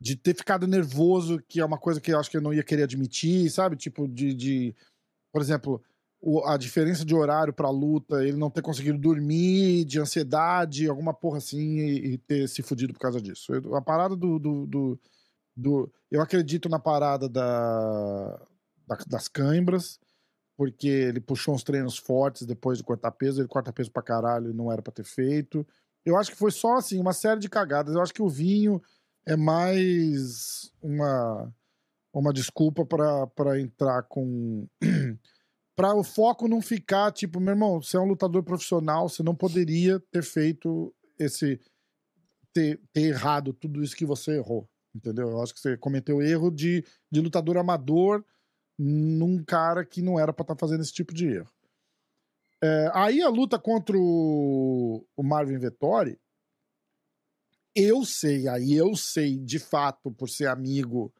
de 0.00 0.16
ter 0.16 0.34
ficado 0.34 0.66
nervoso, 0.66 1.38
que 1.46 1.60
é 1.60 1.64
uma 1.64 1.76
coisa 1.78 2.00
que 2.00 2.10
eu 2.10 2.18
acho 2.18 2.30
que 2.30 2.36
eu 2.38 2.40
não 2.40 2.54
ia 2.54 2.62
querer 2.64 2.84
admitir, 2.84 3.50
sabe? 3.50 3.76
Tipo, 3.76 4.08
de. 4.08 4.32
de 4.34 4.74
por 5.30 5.42
exemplo, 5.42 5.82
o- 6.20 6.42
a 6.46 6.56
diferença 6.56 7.04
de 7.04 7.14
horário 7.14 7.52
pra 7.52 7.68
luta, 7.68 8.24
ele 8.24 8.38
não 8.38 8.48
ter 8.50 8.62
conseguido 8.62 8.96
dormir, 8.96 9.84
de 9.84 10.00
ansiedade, 10.00 10.88
alguma 10.88 11.12
porra 11.12 11.36
assim, 11.36 11.78
e, 11.80 12.14
e 12.14 12.18
ter 12.18 12.48
se 12.48 12.62
fudido 12.62 12.94
por 12.94 13.00
causa 13.00 13.20
disso. 13.20 13.52
Eu- 13.54 13.74
a 13.76 13.82
parada 13.82 14.16
do, 14.16 14.38
do, 14.38 14.66
do, 14.66 15.00
do. 15.54 15.92
Eu 16.10 16.22
acredito 16.22 16.68
na 16.70 16.78
parada 16.78 17.28
da, 17.28 18.40
da- 18.86 19.04
das 19.06 19.28
cãibras, 19.28 20.00
porque 20.56 20.88
ele 20.88 21.20
puxou 21.20 21.54
uns 21.54 21.62
treinos 21.62 21.96
fortes 21.96 22.46
depois 22.46 22.78
de 22.78 22.84
cortar 22.84 23.10
peso, 23.10 23.40
ele 23.40 23.48
corta 23.48 23.72
peso 23.72 23.90
pra 23.90 24.02
caralho 24.02 24.50
e 24.50 24.54
não 24.54 24.70
era 24.70 24.80
pra 24.80 24.92
ter 24.92 25.04
feito. 25.04 25.66
Eu 26.04 26.16
acho 26.16 26.30
que 26.30 26.36
foi 26.36 26.50
só 26.50 26.76
assim, 26.76 27.00
uma 27.00 27.12
série 27.12 27.40
de 27.40 27.48
cagadas. 27.48 27.94
Eu 27.94 28.02
acho 28.02 28.14
que 28.14 28.22
o 28.22 28.28
vinho 28.28 28.80
é 29.26 29.36
mais 29.36 30.70
uma, 30.82 31.52
uma 32.12 32.32
desculpa 32.32 32.84
pra 32.84 33.60
entrar 33.60 34.02
com. 34.04 34.68
pra 35.74 35.94
o 35.94 36.04
foco 36.04 36.46
não 36.46 36.60
ficar, 36.60 37.10
tipo, 37.10 37.40
meu 37.40 37.52
irmão, 37.52 37.82
você 37.82 37.96
é 37.96 38.00
um 38.00 38.06
lutador 38.06 38.44
profissional, 38.44 39.08
você 39.08 39.22
não 39.22 39.34
poderia 39.34 39.98
ter 40.12 40.22
feito 40.22 40.94
esse. 41.18 41.58
ter, 42.52 42.80
ter 42.92 43.02
errado 43.02 43.52
tudo 43.52 43.82
isso 43.82 43.96
que 43.96 44.06
você 44.06 44.36
errou. 44.36 44.68
Entendeu? 44.94 45.30
Eu 45.30 45.42
acho 45.42 45.52
que 45.52 45.58
você 45.58 45.76
cometeu 45.76 46.22
erro 46.22 46.50
de, 46.50 46.84
de 47.10 47.20
lutador 47.20 47.56
amador 47.56 48.24
num 48.78 49.42
cara 49.44 49.84
que 49.84 50.02
não 50.02 50.18
era 50.18 50.32
pra 50.32 50.42
estar 50.42 50.56
fazendo 50.56 50.82
esse 50.82 50.92
tipo 50.92 51.14
de 51.14 51.26
erro. 51.28 51.50
É, 52.62 52.90
aí 52.94 53.22
a 53.22 53.28
luta 53.28 53.58
contra 53.58 53.96
o, 53.96 55.04
o 55.16 55.22
Marvin 55.22 55.58
Vettori, 55.58 56.18
eu 57.74 58.04
sei, 58.04 58.48
aí 58.48 58.74
eu 58.74 58.94
sei 58.94 59.38
de 59.38 59.58
fato, 59.58 60.10
por 60.12 60.28
ser 60.28 60.46
amigo, 60.46 61.12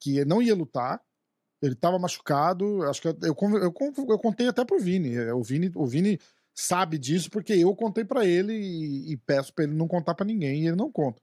que 0.00 0.24
não 0.24 0.40
ia 0.40 0.54
lutar. 0.54 1.02
Ele 1.60 1.74
tava 1.74 1.98
machucado. 1.98 2.82
Acho 2.84 3.02
que 3.02 3.08
eu, 3.08 3.18
eu, 3.22 3.36
eu, 3.58 3.74
eu 4.08 4.18
contei 4.18 4.46
até 4.46 4.64
pro 4.64 4.78
Vini. 4.78 5.16
É, 5.16 5.34
O 5.34 5.42
Vini, 5.42 5.72
o 5.74 5.84
Vini 5.86 6.18
sabe 6.54 6.98
disso 6.98 7.30
porque 7.30 7.52
eu 7.52 7.74
contei 7.74 8.04
pra 8.04 8.24
ele 8.24 8.52
e, 8.52 9.12
e 9.12 9.16
peço 9.16 9.52
pra 9.52 9.64
ele 9.64 9.74
não 9.74 9.88
contar 9.88 10.14
pra 10.14 10.24
ninguém 10.24 10.62
e 10.62 10.66
ele 10.68 10.76
não 10.76 10.90
conta. 10.90 11.20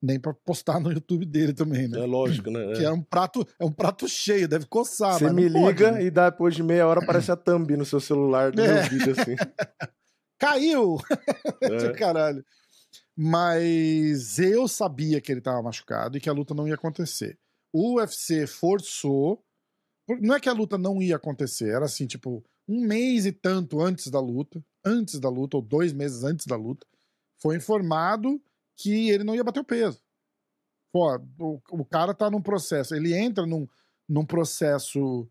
Nem 0.00 0.20
pra 0.20 0.32
postar 0.32 0.78
no 0.78 0.92
YouTube 0.92 1.26
dele 1.26 1.52
também, 1.52 1.88
né? 1.88 1.98
É 1.98 2.06
lógico, 2.06 2.50
né? 2.50 2.72
Que 2.76 2.84
é 2.84 2.90
um 2.90 3.02
prato, 3.02 3.44
é 3.58 3.64
um 3.64 3.72
prato 3.72 4.06
cheio, 4.08 4.46
deve 4.46 4.66
coçar. 4.66 5.18
Você 5.18 5.32
me 5.32 5.50
pode, 5.50 5.64
liga 5.66 5.92
né? 5.92 6.04
e 6.04 6.10
depois 6.10 6.54
de 6.54 6.62
meia 6.62 6.86
hora 6.86 7.02
aparece 7.02 7.32
a 7.32 7.36
thumb 7.36 7.76
no 7.76 7.84
seu 7.84 7.98
celular 7.98 8.52
do 8.52 8.62
É. 8.62 8.74
meu 8.82 8.90
vídeo 8.90 9.12
assim. 9.20 9.34
Caiu! 10.38 10.98
É. 11.60 11.92
Caralho. 11.98 12.44
Mas 13.16 14.38
eu 14.38 14.68
sabia 14.68 15.20
que 15.20 15.32
ele 15.32 15.40
tava 15.40 15.60
machucado 15.60 16.16
e 16.16 16.20
que 16.20 16.28
a 16.28 16.32
luta 16.32 16.54
não 16.54 16.68
ia 16.68 16.74
acontecer. 16.74 17.36
O 17.72 17.96
UFC 17.96 18.46
forçou. 18.46 19.42
Não 20.20 20.36
é 20.36 20.40
que 20.40 20.48
a 20.48 20.52
luta 20.52 20.78
não 20.78 21.02
ia 21.02 21.16
acontecer, 21.16 21.68
era 21.68 21.84
assim, 21.84 22.06
tipo, 22.06 22.42
um 22.66 22.80
mês 22.86 23.26
e 23.26 23.32
tanto 23.32 23.80
antes 23.82 24.06
da 24.10 24.20
luta, 24.20 24.64
antes 24.82 25.18
da 25.20 25.28
luta, 25.28 25.56
ou 25.58 25.62
dois 25.62 25.92
meses 25.92 26.24
antes 26.24 26.46
da 26.46 26.56
luta, 26.56 26.86
foi 27.42 27.56
informado 27.56 28.40
que 28.78 29.10
ele 29.10 29.24
não 29.24 29.34
ia 29.34 29.44
bater 29.44 29.60
o 29.60 29.64
peso. 29.64 30.00
Pô, 30.92 31.16
o, 31.38 31.60
o 31.70 31.84
cara 31.84 32.14
tá 32.14 32.30
num 32.30 32.40
processo, 32.40 32.94
ele 32.94 33.14
entra 33.14 33.44
num, 33.46 33.68
num 34.08 34.24
processo 34.24 35.28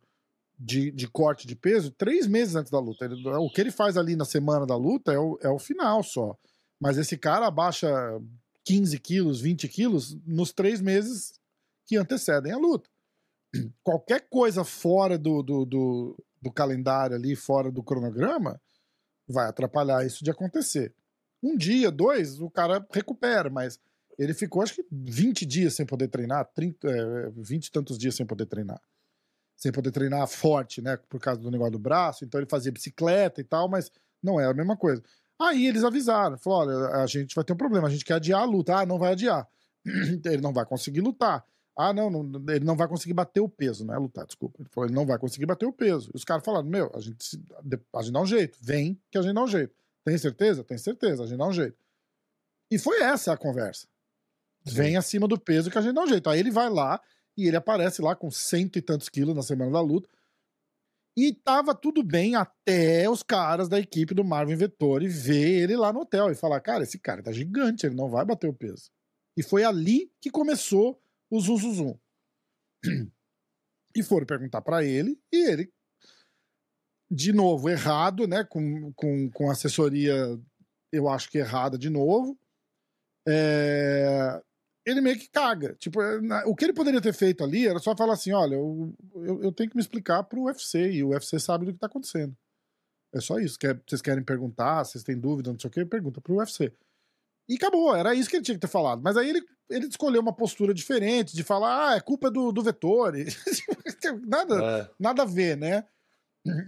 de, 0.59 0.91
de 0.91 1.07
corte 1.07 1.47
de 1.47 1.55
peso 1.55 1.91
três 1.91 2.27
meses 2.27 2.55
antes 2.55 2.71
da 2.71 2.79
luta. 2.79 3.05
Ele- 3.05 3.27
o 3.27 3.49
que 3.49 3.61
ele 3.61 3.71
faz 3.71 3.97
ali 3.97 4.15
na 4.15 4.25
semana 4.25 4.65
da 4.65 4.75
luta 4.75 5.13
é 5.13 5.19
o, 5.19 5.39
é 5.41 5.49
o 5.49 5.59
final 5.59 6.03
só. 6.03 6.37
Mas 6.79 6.97
esse 6.97 7.17
cara 7.17 7.47
abaixa 7.47 7.89
15 8.63 8.99
quilos, 8.99 9.41
20 9.41 9.67
quilos 9.67 10.15
nos 10.25 10.51
três 10.51 10.81
meses 10.81 11.39
que 11.87 11.97
antecedem 11.97 12.51
a 12.51 12.57
luta. 12.57 12.89
Qualquer 13.83 14.27
coisa 14.29 14.63
fora 14.63 15.17
do, 15.17 15.41
do, 15.41 15.65
do, 15.65 16.23
do 16.41 16.51
calendário 16.51 17.15
ali, 17.15 17.35
fora 17.35 17.71
do 17.71 17.81
cronograma, 17.81 18.61
vai 19.27 19.47
atrapalhar 19.47 20.05
isso 20.05 20.23
de 20.23 20.29
acontecer. 20.31 20.93
Um 21.41 21.55
dia, 21.55 21.91
dois, 21.91 22.39
o 22.39 22.49
cara 22.49 22.85
recupera, 22.91 23.49
mas 23.49 23.79
ele 24.17 24.33
ficou 24.33 24.61
acho 24.61 24.75
que 24.75 24.85
20 24.91 25.45
dias 25.45 25.75
sem 25.75 25.85
poder 25.85 26.07
treinar, 26.07 26.45
30, 26.53 26.89
é, 26.89 27.29
20 27.35 27.65
e 27.65 27.71
tantos 27.71 27.97
dias 27.97 28.15
sem 28.15 28.25
poder 28.25 28.45
treinar. 28.47 28.81
Sem 29.55 29.71
poder 29.71 29.91
treinar 29.91 30.27
forte, 30.27 30.81
né? 30.81 30.97
Por 31.09 31.19
causa 31.19 31.41
do 31.41 31.51
negócio 31.51 31.73
do 31.73 31.79
braço. 31.79 32.23
Então 32.25 32.39
ele 32.39 32.49
fazia 32.49 32.71
bicicleta 32.71 33.41
e 33.41 33.43
tal, 33.43 33.67
mas 33.67 33.91
não 34.21 34.39
é 34.39 34.45
a 34.45 34.53
mesma 34.53 34.77
coisa. 34.77 35.03
Aí 35.39 35.67
eles 35.67 35.83
avisaram, 35.83 36.37
falou: 36.37 36.59
olha, 36.59 37.03
a 37.03 37.07
gente 37.07 37.35
vai 37.35 37.43
ter 37.43 37.53
um 37.53 37.57
problema, 37.57 37.87
a 37.87 37.91
gente 37.91 38.05
quer 38.05 38.15
adiar 38.15 38.41
a 38.41 38.45
luta. 38.45 38.75
Ah, 38.75 38.85
não 38.85 38.97
vai 38.97 39.11
adiar. 39.11 39.47
ele 39.85 40.41
não 40.41 40.53
vai 40.53 40.65
conseguir 40.65 41.01
lutar. 41.01 41.45
Ah, 41.75 41.93
não, 41.93 42.09
não, 42.09 42.43
ele 42.51 42.65
não 42.65 42.75
vai 42.75 42.87
conseguir 42.87 43.13
bater 43.13 43.39
o 43.39 43.47
peso, 43.47 43.85
não 43.85 43.93
é 43.93 43.97
lutar, 43.99 44.25
desculpa. 44.25 44.59
Ele 44.59 44.69
falou, 44.69 44.87
ele 44.87 44.95
não 44.95 45.05
vai 45.05 45.19
conseguir 45.19 45.45
bater 45.45 45.67
o 45.67 45.71
peso. 45.71 46.09
E 46.11 46.17
os 46.17 46.23
caras 46.23 46.43
falaram, 46.43 46.67
meu, 46.67 46.91
a 46.95 46.99
gente, 46.99 47.39
a 47.93 48.01
gente 48.01 48.13
dá 48.13 48.19
um 48.19 48.25
jeito, 48.25 48.57
vem 48.59 48.99
que 49.11 49.17
a 49.17 49.21
gente 49.21 49.35
dá 49.35 49.43
um 49.43 49.47
jeito. 49.47 49.75
Tem 50.07 50.17
certeza? 50.17 50.63
Tem 50.63 50.77
certeza, 50.77 51.23
a 51.23 51.27
gente 51.27 51.37
dá 51.37 51.45
um 51.45 51.51
jeito. 51.51 51.77
E 52.71 52.79
foi 52.79 53.01
essa 53.01 53.33
a 53.33 53.37
conversa. 53.37 53.89
Vem 54.65 54.95
acima 54.95 55.27
do 55.27 55.37
peso 55.37 55.69
que 55.69 55.77
a 55.77 55.81
gente 55.81 55.95
dá 55.95 56.01
um 56.01 56.07
jeito. 56.07 56.29
Aí 56.29 56.39
ele 56.39 56.49
vai 56.49 56.69
lá 56.69 57.01
e 57.35 57.45
ele 57.45 57.57
aparece 57.57 58.01
lá 58.01 58.15
com 58.15 58.31
cento 58.31 58.77
e 58.77 58.81
tantos 58.81 59.09
quilos 59.09 59.35
na 59.35 59.43
semana 59.43 59.69
da 59.69 59.81
luta. 59.81 60.07
E 61.17 61.33
tava 61.33 61.75
tudo 61.75 62.01
bem 62.01 62.35
até 62.35 63.09
os 63.09 63.21
caras 63.21 63.67
da 63.67 63.79
equipe 63.79 64.13
do 64.13 64.23
Marvin 64.23 64.55
Vettori 64.55 65.09
ver 65.09 65.63
ele 65.63 65.75
lá 65.75 65.91
no 65.91 65.99
hotel 65.99 66.31
e 66.31 66.35
falar: 66.35 66.61
cara, 66.61 66.83
esse 66.83 66.97
cara 66.97 67.21
tá 67.21 67.33
gigante, 67.33 67.85
ele 67.85 67.95
não 67.95 68.09
vai 68.09 68.23
bater 68.23 68.47
o 68.47 68.53
peso. 68.53 68.89
E 69.35 69.43
foi 69.43 69.65
ali 69.65 70.09
que 70.21 70.31
começou 70.31 71.01
o 71.29 71.41
zum 71.41 71.57
zum 71.57 71.73
zum. 71.73 71.99
E 73.95 74.03
foram 74.03 74.27
perguntar 74.27 74.61
pra 74.61 74.83
ele, 74.83 75.19
e 75.33 75.49
ele, 75.49 75.73
de 77.09 77.31
novo, 77.33 77.69
errado, 77.69 78.27
né? 78.27 78.43
Com, 78.43 78.91
com, 78.93 79.29
com 79.31 79.49
assessoria, 79.51 80.15
eu 80.91 81.07
acho 81.09 81.29
que 81.29 81.37
errada 81.37 81.77
de 81.77 81.89
novo. 81.89 82.37
É, 83.27 84.41
Ele 84.85 85.01
meio 85.01 85.17
que 85.19 85.29
caga. 85.29 85.75
Tipo, 85.75 85.99
na- 86.21 86.45
o 86.45 86.55
que 86.55 86.63
ele 86.65 86.73
poderia 86.73 87.01
ter 87.01 87.13
feito 87.13 87.43
ali 87.43 87.67
era 87.67 87.79
só 87.79 87.95
falar 87.95 88.13
assim: 88.13 88.31
olha, 88.31 88.55
eu, 88.55 88.93
eu, 89.15 89.43
eu 89.43 89.51
tenho 89.51 89.69
que 89.69 89.75
me 89.75 89.81
explicar 89.81 90.23
pro 90.23 90.43
UFC, 90.43 90.91
e 90.91 91.03
o 91.03 91.09
UFC 91.09 91.39
sabe 91.39 91.65
do 91.65 91.73
que 91.73 91.79
tá 91.79 91.87
acontecendo. 91.87 92.35
É 93.13 93.19
só 93.19 93.39
isso. 93.39 93.57
Quer, 93.59 93.81
vocês 93.87 94.01
querem 94.01 94.23
perguntar, 94.23 94.83
vocês 94.83 95.03
têm 95.03 95.19
dúvida, 95.19 95.51
não 95.51 95.59
sei 95.59 95.69
o 95.69 95.71
que, 95.71 95.85
pergunta 95.85 96.21
pro 96.21 96.35
UFC. 96.37 96.71
E 97.49 97.55
acabou, 97.55 97.95
era 97.95 98.13
isso 98.13 98.29
que 98.29 98.35
ele 98.35 98.43
tinha 98.43 98.55
que 98.55 98.61
ter 98.61 98.67
falado. 98.67 99.01
Mas 99.01 99.15
aí 99.15 99.29
ele, 99.29 99.41
ele 99.69 99.87
escolheu 99.87 100.21
uma 100.21 100.33
postura 100.35 100.73
diferente 100.73 101.33
de 101.33 101.43
falar, 101.43 101.91
ah, 101.91 101.95
é 101.95 102.01
culpa 102.01 102.29
do, 102.29 102.51
do 102.51 102.61
Vettori. 102.61 103.25
nada, 104.27 104.55
É. 104.81 104.89
nada 104.99 105.23
a 105.23 105.25
ver, 105.25 105.55
né? 105.57 105.85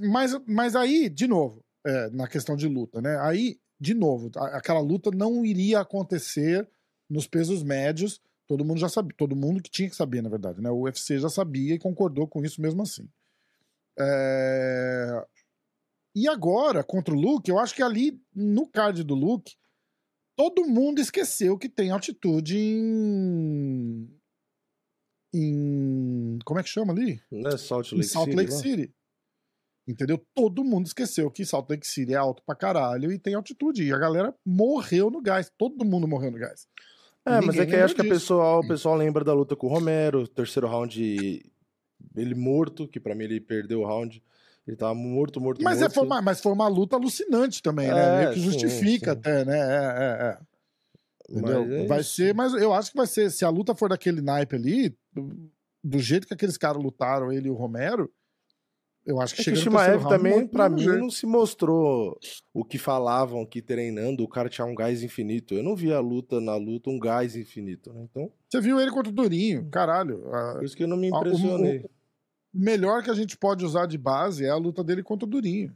Mas, 0.01 0.37
mas 0.45 0.75
aí, 0.75 1.09
de 1.09 1.27
novo, 1.27 1.63
é, 1.85 2.09
na 2.09 2.27
questão 2.27 2.55
de 2.55 2.67
luta, 2.67 3.01
né? 3.01 3.17
Aí, 3.21 3.59
de 3.79 3.93
novo, 3.93 4.29
aquela 4.35 4.79
luta 4.79 5.09
não 5.11 5.45
iria 5.45 5.79
acontecer 5.79 6.67
nos 7.09 7.27
pesos 7.27 7.63
médios. 7.63 8.21
Todo 8.47 8.65
mundo 8.65 8.79
já 8.79 8.89
sabia, 8.89 9.15
todo 9.17 9.35
mundo 9.35 9.61
que 9.61 9.69
tinha 9.69 9.89
que 9.89 9.95
saber, 9.95 10.21
na 10.21 10.29
verdade, 10.29 10.61
né? 10.61 10.69
O 10.69 10.81
UFC 10.81 11.19
já 11.19 11.29
sabia 11.29 11.75
e 11.75 11.79
concordou 11.79 12.27
com 12.27 12.43
isso 12.43 12.61
mesmo 12.61 12.81
assim. 12.81 13.07
É, 13.97 15.25
E 16.15 16.27
agora, 16.27 16.83
contra 16.83 17.13
o 17.13 17.19
Luke, 17.19 17.49
eu 17.49 17.59
acho 17.59 17.75
que 17.75 17.83
ali, 17.83 18.19
no 18.33 18.67
card 18.67 19.03
do 19.03 19.13
Luke, 19.13 19.53
todo 20.35 20.65
mundo 20.65 20.99
esqueceu 20.99 21.57
que 21.57 21.69
tem 21.69 21.91
altitude 21.91 22.57
em. 22.57 24.09
em. 25.33 26.39
Como 26.45 26.59
é 26.59 26.63
que 26.63 26.69
chama 26.69 26.93
ali? 26.93 27.21
Não 27.31 27.49
é 27.51 27.57
Salt 27.57 27.91
Em 27.91 27.97
Lake 27.97 28.07
Salt 28.07 28.25
City? 28.25 28.37
Lake 28.37 28.51
lá? 28.51 28.57
City. 28.57 28.93
Entendeu? 29.89 30.23
Todo 30.35 30.63
mundo 30.63 30.85
esqueceu 30.85 31.31
que 31.31 31.43
Salt 31.43 31.67
Lake 31.67 31.87
City 31.87 32.13
é 32.13 32.15
alto 32.17 32.43
pra 32.45 32.53
caralho 32.55 33.11
e 33.11 33.17
tem 33.17 33.33
altitude. 33.33 33.83
E 33.83 33.91
a 33.91 33.97
galera 33.97 34.35
morreu 34.45 35.09
no 35.09 35.19
gás. 35.19 35.51
Todo 35.57 35.83
mundo 35.83 36.07
morreu 36.07 36.29
no 36.29 36.37
gás. 36.37 36.67
É, 37.25 37.41
mas 37.41 37.57
é 37.57 37.65
que 37.65 37.75
acho 37.75 37.95
que 37.95 38.01
a 38.01 38.03
disso. 38.03 38.13
pessoa, 38.13 38.59
o 38.59 38.67
pessoal 38.67 38.95
lembra 38.95 39.23
da 39.23 39.33
luta 39.33 39.55
com 39.55 39.65
o 39.65 39.69
Romero, 39.69 40.27
terceiro 40.27 40.67
round 40.67 41.41
ele 42.15 42.35
morto, 42.35 42.87
que 42.87 42.99
pra 42.99 43.15
mim 43.15 43.23
ele 43.23 43.41
perdeu 43.41 43.81
o 43.81 43.85
round. 43.85 44.23
Ele 44.67 44.77
tava 44.77 44.93
morto, 44.93 45.41
morto, 45.41 45.63
Mas, 45.63 45.79
é, 45.79 45.81
morto. 45.81 45.95
foi 45.95 46.03
uma, 46.05 46.21
mas 46.21 46.39
foi 46.39 46.51
uma 46.51 46.67
luta 46.67 46.95
alucinante 46.95 47.59
também, 47.59 47.87
né? 47.87 47.99
É, 47.99 48.17
Meio 48.19 48.33
que 48.33 48.39
sim, 48.39 48.45
justifica 48.45 49.13
sim. 49.13 49.17
até, 49.17 49.43
né? 49.43 49.57
É, 49.57 49.73
é, 49.73 50.27
é. 50.27 50.37
Entendeu? 51.31 51.73
É 51.73 51.87
vai 51.87 52.03
ser, 52.03 52.35
mas 52.35 52.53
eu 52.53 52.71
acho 52.73 52.91
que 52.91 52.97
vai 52.97 53.07
ser, 53.07 53.31
se 53.31 53.43
a 53.43 53.49
luta 53.49 53.73
for 53.73 53.89
daquele 53.89 54.21
naipe 54.21 54.55
ali, 54.55 54.95
do, 55.11 55.51
do 55.83 55.97
jeito 55.97 56.27
que 56.27 56.33
aqueles 56.35 56.57
caras 56.57 56.81
lutaram, 56.81 57.31
ele 57.31 57.47
e 57.47 57.51
o 57.51 57.55
Romero, 57.55 58.11
eu 59.09 59.19
acho 59.21 59.35
que 59.35 59.41
É 59.41 59.43
que 59.45 59.51
o 59.51 59.55
chega 59.55 59.65
no 59.69 59.75
terceiro 59.77 59.99
Shimaev 60.01 60.09
também, 60.09 60.47
pra 60.47 60.69
mesmo 60.69 60.93
mim, 60.93 60.99
não 60.99 61.09
se 61.09 61.25
mostrou 61.25 62.17
o 62.53 62.63
que 62.63 62.77
falavam 62.77 63.45
que 63.45 63.61
treinando 63.61 64.23
o 64.23 64.27
cara 64.27 64.47
tinha 64.49 64.65
um 64.65 64.75
gás 64.75 65.01
infinito. 65.03 65.53
Eu 65.53 65.63
não 65.63 65.75
vi 65.75 65.91
a 65.93 65.99
luta 65.99 66.39
na 66.39 66.55
luta 66.55 66.89
um 66.89 66.99
gás 66.99 67.35
infinito. 67.35 67.91
né? 67.91 68.07
Então, 68.09 68.31
Você 68.49 68.61
viu 68.61 68.79
ele 68.79 68.91
contra 68.91 69.09
o 69.09 69.13
Durinho, 69.15 69.67
caralho. 69.69 70.33
a- 70.33 70.53
por 70.55 70.63
isso 70.63 70.75
que 70.77 70.83
eu 70.83 70.87
não 70.87 70.97
me 70.97 71.11
o- 71.11 71.15
impressionei. 71.17 71.79
o 71.79 71.89
melhor 72.53 73.03
que 73.03 73.09
a 73.09 73.13
gente 73.15 73.37
pode 73.37 73.65
usar 73.65 73.85
de 73.85 73.97
base 73.97 74.45
é 74.45 74.49
a 74.49 74.55
luta 74.57 74.83
dele 74.83 75.03
contra 75.03 75.25
o 75.25 75.29
Durinho. 75.29 75.75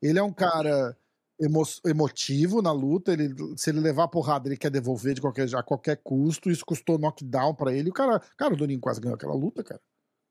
Ele 0.00 0.18
é 0.18 0.22
um 0.22 0.32
cara 0.32 0.96
emo- 1.40 1.62
emotivo 1.86 2.60
na 2.62 2.72
luta, 2.72 3.12
ele, 3.12 3.34
se 3.56 3.70
ele 3.70 3.80
levar 3.80 4.08
porrada, 4.08 4.48
ele 4.48 4.56
quer 4.56 4.70
devolver 4.70 5.14
de 5.14 5.20
qualquer, 5.20 5.52
a 5.54 5.62
qualquer 5.62 5.96
custo, 6.02 6.50
isso 6.50 6.64
custou 6.66 6.98
knockdown 6.98 7.54
pra 7.54 7.72
ele. 7.72 7.90
O 7.90 7.92
cara, 7.92 8.20
cara, 8.36 8.54
o 8.54 8.56
Durinho 8.56 8.80
quase 8.80 9.00
ganhou 9.00 9.14
aquela 9.14 9.34
luta, 9.34 9.62
cara. 9.62 9.80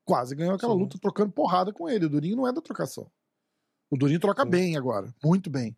Quase 0.04 0.34
ganhou 0.34 0.54
aquela 0.54 0.74
Sim. 0.74 0.80
luta 0.80 0.98
trocando 1.00 1.32
porrada 1.32 1.72
com 1.72 1.88
ele. 1.88 2.06
O 2.06 2.08
Durinho 2.10 2.36
não 2.36 2.46
é 2.48 2.52
da 2.52 2.60
trocação. 2.60 3.10
O 3.90 3.96
Durinho 3.96 4.18
troca 4.20 4.42
Sim. 4.42 4.50
bem 4.50 4.76
agora, 4.76 5.14
muito 5.22 5.48
bem. 5.50 5.76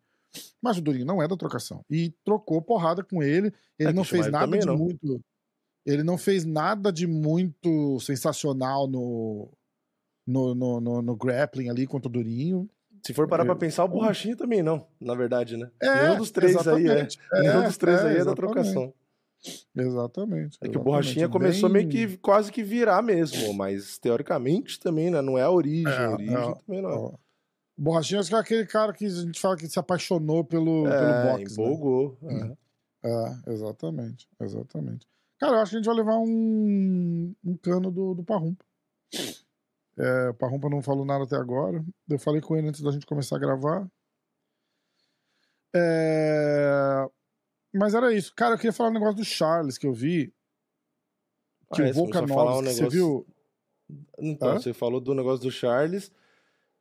Mas 0.61 0.77
o 0.77 0.81
Durinho 0.81 1.05
não 1.05 1.21
é 1.21 1.27
da 1.27 1.37
trocação. 1.37 1.83
E 1.89 2.13
trocou 2.23 2.61
porrada 2.61 3.03
com 3.03 3.21
ele. 3.23 3.53
Ele 3.79 3.89
É 3.89 3.93
não 3.93 4.03
fez 4.03 4.27
nada 4.29 4.57
de 4.57 4.65
não. 4.65 4.77
muito. 4.77 5.21
Ele 5.85 6.03
não 6.03 6.17
fez 6.17 6.43
nada 6.43 6.91
de 6.91 7.05
muito 7.05 7.99
sensacional 7.99 8.87
no, 8.87 9.49
no, 10.25 10.55
no, 10.55 10.81
no, 10.81 11.01
no 11.01 11.15
grappling 11.15 11.69
ali 11.69 11.85
contra 11.85 12.09
o 12.09 12.11
Durinho. 12.11 12.69
Se 13.05 13.13
for 13.13 13.27
parar 13.27 13.45
pra 13.45 13.55
pensar, 13.55 13.83
o 13.83 13.87
Borrachinha 13.87 14.35
também 14.35 14.63
não, 14.63 14.87
na 14.99 15.13
verdade, 15.13 15.55
né? 15.55 15.69
É, 15.79 16.07
Nenhum 16.07 16.17
dos 16.17 16.31
três 16.31 16.67
aí 16.67 16.87
é. 16.87 17.07
é. 17.33 17.41
Nenhum 17.41 17.63
dos 17.63 17.77
três 17.77 17.99
é, 18.01 18.07
aí 18.09 18.17
é 18.17 18.25
da 18.25 18.33
trocação. 18.33 18.91
Exatamente. 19.75 20.57
É 20.61 20.69
que 20.69 20.77
o 20.77 20.83
Borrachinha 20.83 21.29
começou 21.29 21.69
Bem... 21.69 21.85
meio 21.85 22.09
que 22.09 22.17
quase 22.17 22.51
que 22.51 22.63
virar 22.63 23.01
mesmo, 23.01 23.53
mas 23.53 23.97
teoricamente 23.97 24.79
também, 24.79 25.09
né? 25.09 25.21
Não 25.21 25.37
é 25.37 25.43
a 25.43 25.51
origem, 25.51 25.91
é, 25.91 26.05
a 26.05 26.11
origem 26.11 26.35
é, 26.35 26.55
também 26.65 26.81
não 26.81 27.07
é. 27.07 27.11
Borrachinha 27.77 28.21
acho 28.21 28.29
que 28.29 28.35
é 28.35 28.39
aquele 28.39 28.65
cara 28.65 28.93
que 28.93 29.05
a 29.05 29.09
gente 29.09 29.39
fala 29.39 29.57
que 29.57 29.67
se 29.67 29.77
apaixonou 29.77 30.43
pelo, 30.43 30.87
é, 30.87 30.97
pelo 30.97 31.31
boxe. 31.31 31.57
Né? 31.57 31.63
Empolgou. 31.63 32.17
Né? 32.21 32.57
É. 33.03 33.51
exatamente, 33.51 34.27
exatamente. 34.39 35.07
Cara, 35.37 35.57
eu 35.57 35.59
acho 35.59 35.71
que 35.71 35.75
a 35.75 35.79
gente 35.79 35.87
vai 35.87 35.95
levar 35.95 36.17
um, 36.17 37.35
um 37.43 37.57
cano 37.57 37.91
do, 37.91 38.15
do 38.15 38.23
Parrumpa. 38.23 38.63
É, 39.97 40.29
o 40.29 40.33
Parrumpa 40.33 40.69
não 40.69 40.81
falou 40.81 41.05
nada 41.05 41.23
até 41.23 41.35
agora. 41.35 41.83
Eu 42.09 42.19
falei 42.19 42.41
com 42.41 42.55
ele 42.55 42.69
antes 42.69 42.81
da 42.81 42.91
gente 42.91 43.05
começar 43.05 43.35
a 43.35 43.39
gravar. 43.39 43.87
É... 45.75 47.05
Mas 47.75 47.93
era 47.93 48.13
isso. 48.13 48.33
Cara, 48.33 48.53
eu 48.53 48.57
queria 48.57 48.73
falar 48.73 48.89
um 48.89 48.93
negócio 48.93 49.17
do 49.17 49.25
Charles 49.25 49.77
que 49.77 49.85
eu 49.85 49.93
vi. 49.93 50.33
Que 51.73 51.81
ah, 51.81 51.89
o 51.89 51.93
Volkanovski, 51.93 52.33
um 52.33 52.61
negócio... 52.61 52.73
você 52.73 52.89
viu? 52.89 53.27
Então, 54.17 54.49
Hã? 54.49 54.59
você 54.59 54.73
falou 54.73 55.01
do 55.01 55.13
negócio 55.13 55.43
do 55.43 55.51
Charles. 55.51 56.11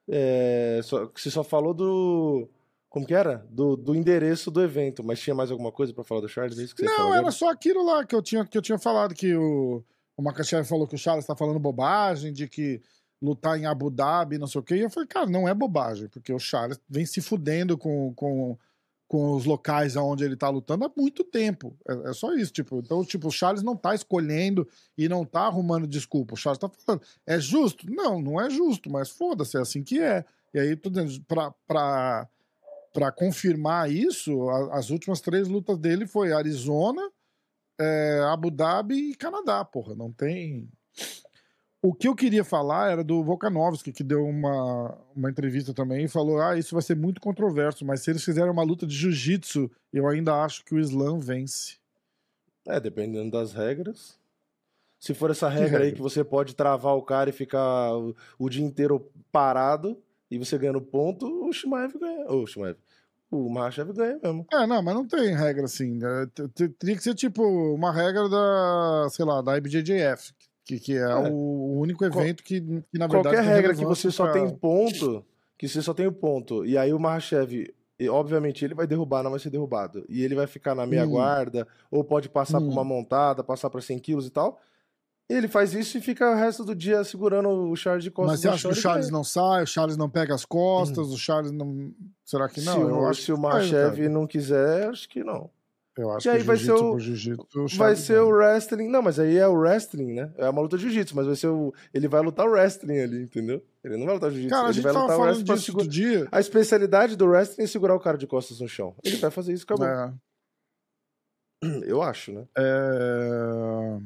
É... 0.09 0.81
Só... 0.85 1.11
Você 1.15 1.31
só 1.31 1.43
falou 1.43 1.75
do. 1.75 2.49
Como 2.89 3.05
que 3.05 3.15
era? 3.15 3.45
Do, 3.51 3.77
do 3.77 3.93
endereço 3.93 4.53
do 4.53 4.63
evento, 4.63 5.03
mas 5.03 5.19
tinha 5.19 5.35
mais 5.35 5.51
alguma 5.51 5.73
coisa 5.73 5.93
para 5.93 6.05
falar 6.05 6.21
do 6.21 6.29
Charles? 6.29 6.57
É 6.59 6.63
isso 6.63 6.77
que 6.77 6.87
você 6.87 6.97
Não, 6.97 7.13
era 7.13 7.29
só 7.33 7.51
aquilo 7.51 7.85
lá 7.85 8.05
que 8.05 8.15
eu 8.15 8.23
tinha, 8.23 8.45
que 8.45 8.57
eu 8.57 8.63
tinha 8.63 8.79
falado, 8.79 9.17
que 9.17 9.35
o, 9.35 9.83
o 10.17 10.23
Makachev 10.23 10.65
falou 10.65 10.87
que 10.87 10.95
o 10.95 10.99
Charles 10.99 11.27
tá 11.27 11.35
falando 11.35 11.59
bobagem, 11.59 12.33
de 12.33 12.47
que 12.47 12.81
lutar 13.21 13.59
em 13.59 13.67
Abu 13.67 13.91
Dhabi, 13.91 14.39
não 14.39 14.47
sei 14.47 14.61
o 14.61 14.63
quê. 14.63 14.77
E 14.77 14.83
eu 14.83 14.91
falei, 14.91 15.09
cara, 15.09 15.27
não 15.27 15.49
é 15.49 15.53
bobagem, 15.53 16.09
porque 16.09 16.33
o 16.33 16.39
Charles 16.39 16.81
vem 16.89 17.05
se 17.05 17.21
fudendo 17.21 17.77
com, 17.77 18.15
com, 18.15 18.57
com 19.15 19.37
os 19.37 19.45
locais 19.45 19.95
onde 19.95 20.25
ele 20.25 20.35
tá 20.35 20.49
lutando 20.49 20.85
há 20.85 20.91
muito 20.97 21.23
tempo. 21.23 21.79
É, 21.89 22.11
é, 22.11 22.13
só 22.13 22.35
isso, 22.35 22.53
tipo. 22.53 22.81
Então, 22.81 23.05
tipo, 23.05 23.29
o 23.29 23.31
Charles 23.31 23.63
não 23.63 23.77
tá 23.77 23.95
escolhendo 23.95 24.67
e 24.99 25.09
não 25.09 25.25
tá 25.25 25.43
arrumando 25.43 25.87
desculpa. 25.87 26.35
O 26.35 26.37
Charles 26.37 26.59
tá 26.59 26.69
falando, 26.69 27.01
é 27.25 27.39
justo? 27.39 27.89
Não, 27.89 28.21
não 28.21 28.41
é 28.41 28.51
justo, 28.51 28.91
mas 28.91 29.11
foda-se, 29.11 29.57
é 29.57 29.61
assim 29.61 29.85
que 29.85 30.01
é. 30.01 30.25
E 30.53 30.59
aí, 30.59 30.75
tô 30.75 30.91
dizendo, 30.91 31.25
pra, 31.29 31.55
pra, 31.65 32.29
pra 32.93 33.13
confirmar 33.13 33.89
isso, 33.89 34.51
a, 34.51 34.79
as 34.79 34.91
últimas 34.91 35.21
três 35.21 35.47
lutas 35.47 35.79
dele 35.79 36.09
foi 36.09 36.33
Arizona, 36.33 37.09
é, 37.81 38.21
Abu 38.33 38.51
Dhabi 38.51 39.13
e 39.13 39.15
Canadá, 39.15 39.65
porra. 39.65 39.95
Não 39.95 40.11
tem. 40.11 40.69
O 41.85 41.93
que 41.93 42.09
eu 42.09 42.15
queria 42.15 42.43
falar 42.43 42.93
era 42.93 43.05
do 43.05 43.23
Volkanovski, 43.23 43.93
que 43.93 44.03
deu 44.03 44.25
uma, 44.25 44.97
uma 45.15 45.29
entrevista 45.29 45.75
também 45.75 46.07
e 46.07 46.09
falou: 46.09 46.41
ah, 46.41 46.57
isso 46.57 46.75
vai 46.75 46.81
ser 46.81 46.97
muito 46.97 47.21
controverso, 47.21 47.85
mas 47.85 48.01
se 48.01 48.11
eles 48.11 48.25
fizerem 48.25 48.51
uma 48.51 48.63
luta 48.63 48.87
de 48.87 48.97
jiu-jitsu, 48.97 49.71
eu 49.93 50.09
ainda 50.09 50.35
acho 50.43 50.65
que 50.65 50.75
o 50.75 50.81
Islam 50.81 51.19
vence. 51.19 51.77
É, 52.67 52.81
dependendo 52.81 53.33
das 53.33 53.53
regras. 53.53 54.19
Se 54.99 55.13
for 55.13 55.31
essa 55.31 55.47
regra, 55.47 55.73
regra, 55.73 55.85
aí 55.85 55.93
que 55.93 56.01
você 56.01 56.25
pode 56.25 56.57
travar 56.57 56.97
o 56.97 57.03
cara 57.03 57.29
e 57.29 57.35
ficar 57.35 57.95
o, 57.95 58.17
o 58.39 58.49
dia 58.49 58.65
inteiro 58.65 59.13
parado 59.31 60.03
e 60.31 60.39
você 60.39 60.57
ganhando 60.57 60.81
ponto, 60.81 61.27
o 61.47 61.53
Shimaev 61.53 61.99
ganha. 61.99 62.25
O 62.33 62.47
Shimaev. 62.47 62.79
O 63.31 63.51
Machav 63.51 63.93
ganha 63.93 64.19
mesmo. 64.23 64.47
É, 64.51 64.67
não, 64.67 64.83
mas 64.83 64.95
não 64.95 65.07
tem 65.07 65.35
regra 65.35 65.65
assim. 65.65 65.99
Né? 65.99 66.27
Teria 66.79 66.97
que 66.97 67.03
ser 67.03 67.15
tipo 67.15 67.43
uma 67.75 67.93
regra 67.93 68.27
da, 68.27 69.09
sei 69.11 69.27
lá, 69.27 69.43
da 69.43 69.59
IBJJF, 69.59 70.33
que, 70.65 70.81
que 70.81 70.97
é, 70.97 71.03
é, 71.03 71.31
o 71.31 71.79
único 71.79 72.05
evento 72.05 72.43
que, 72.43 72.61
que 72.61 72.99
na 72.99 73.07
verdade. 73.07 73.37
Qualquer 73.37 73.43
regra 73.43 73.75
que 73.75 73.85
você 73.85 74.11
só 74.11 74.25
pra... 74.25 74.33
tem 74.33 74.49
ponto, 74.49 75.25
que 75.59 75.69
você 75.69 75.83
só 75.83 75.93
tem 75.93 76.07
o 76.07 76.13
ponto, 76.13 76.65
e 76.65 76.79
aí 76.79 76.93
o 76.93 76.99
Mahashev, 76.99 77.73
obviamente, 78.11 78.65
ele 78.65 78.75
vai 78.75 78.87
derrubar, 78.87 79.23
não 79.23 79.31
vai 79.31 79.41
ser 79.41 79.51
derrubado. 79.51 80.05
E 80.09 80.25
ele 80.25 80.35
vai 80.35 80.47
ficar 80.47 80.75
na 80.75 80.87
meia 80.87 81.05
hum. 81.05 81.11
guarda, 81.11 81.69
ou 81.91 82.03
pode 82.03 82.29
passar 82.29 82.59
hum. 82.59 82.67
por 82.67 82.73
uma 82.73 82.85
montada, 82.85 83.45
passar 83.45 83.69
para 83.69 83.81
100 83.81 83.99
quilos 83.99 84.27
e 84.27 84.31
tal. 84.31 84.61
Ele 85.29 85.49
faz 85.49 85.73
isso 85.73 85.97
e 85.97 86.03
fica 86.03 86.31
o 86.31 86.35
resto 86.35 86.65
do 86.65 86.75
dia 86.75 87.03
segurando 87.03 87.49
o 87.49 87.77
Charles 87.77 88.05
de 88.05 88.11
costas. 88.11 88.33
Mas 88.33 88.41
você 88.41 88.49
acha 88.49 88.69
que 88.69 88.79
o 88.79 88.81
Charles 88.81 89.11
não 89.11 89.25
sai, 89.25 89.63
o 89.63 89.67
Charles 89.67 89.97
não 89.97 90.09
pega 90.09 90.35
as 90.35 90.45
costas, 90.45 91.09
hum. 91.09 91.15
o 91.15 91.19
Charles 91.19 91.51
não. 91.51 91.93
Será 92.25 92.49
que 92.49 92.61
não? 92.61 92.75
Se, 92.75 92.81
eu 92.81 93.07
acho 93.07 93.23
se 93.23 93.33
o 93.33 93.39
Mahashev 93.39 94.09
não 94.09 94.27
quiser, 94.27 94.89
acho 94.89 95.09
que 95.09 95.25
não. 95.25 95.51
Eu 95.97 96.11
acho 96.11 96.27
e 96.27 96.31
aí 96.31 96.39
que 96.39 96.45
vai 96.45 96.57
ser 96.57 96.73
o, 96.73 96.99
vai 97.77 97.95
ser 97.95 98.19
o 98.19 98.29
wrestling. 98.29 98.89
Não, 98.89 99.01
mas 99.01 99.21
aí 99.21 99.37
é 99.37 99.47
o 99.47 99.55
wrestling, 99.55 100.13
né? 100.13 100.33
É 100.37 100.51
uma 100.51 100.61
luta 100.61 100.77
de 100.77 100.83
jiu-jitsu, 100.83 101.15
mas 101.15 101.27
vai 101.27 101.37
ser 101.37 101.47
o. 101.47 101.73
Ele 101.93 102.09
vai 102.09 102.21
lutar 102.21 102.47
o 102.47 102.51
wrestling 102.51 102.99
ali, 102.99 103.23
entendeu? 103.23 103.63
Ele 103.83 103.97
não 103.97 104.05
vai 104.05 104.15
lutar 104.15 104.31
jiu-jitsu. 104.31 104.55
Cara, 104.55 104.71
ele 104.71 104.81
vai 104.81 104.93
lutar 104.93 105.17
o 105.17 105.23
wrestling 105.23 105.45
disso 105.45 105.67
segura... 105.67 105.87
dia. 105.87 106.29
A 106.33 106.41
especialidade 106.41 107.15
do 107.15 107.27
wrestling 107.27 107.65
é 107.65 107.67
segurar 107.69 107.95
o 107.95 108.01
cara 108.01 108.19
de 108.19 108.27
costas 108.27 108.59
no 108.59 108.69
chão. 108.69 108.95
Ele 109.05 109.17
vai 109.17 109.31
fazer 109.31 109.53
isso, 109.53 109.63
acabou. 109.63 109.87
É. 109.87 110.13
Eu 111.87 112.03
acho, 112.03 112.33
né? 112.33 112.45
É... 112.59 113.99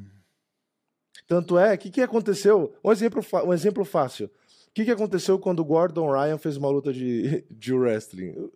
Tanto 1.26 1.58
é, 1.58 1.74
o 1.74 1.78
que, 1.78 1.90
que 1.90 2.00
aconteceu? 2.02 2.74
Um 2.84 2.92
exemplo, 2.92 3.24
um 3.44 3.52
exemplo 3.52 3.84
fácil. 3.84 4.26
O 4.26 4.30
que, 4.74 4.84
que 4.84 4.90
aconteceu 4.90 5.38
quando 5.38 5.60
o 5.60 5.64
Gordon 5.64 6.10
Ryan 6.10 6.38
fez 6.38 6.56
uma 6.56 6.68
luta 6.68 6.92
de, 6.92 7.44
de 7.50 7.72
wrestling? 7.72 8.50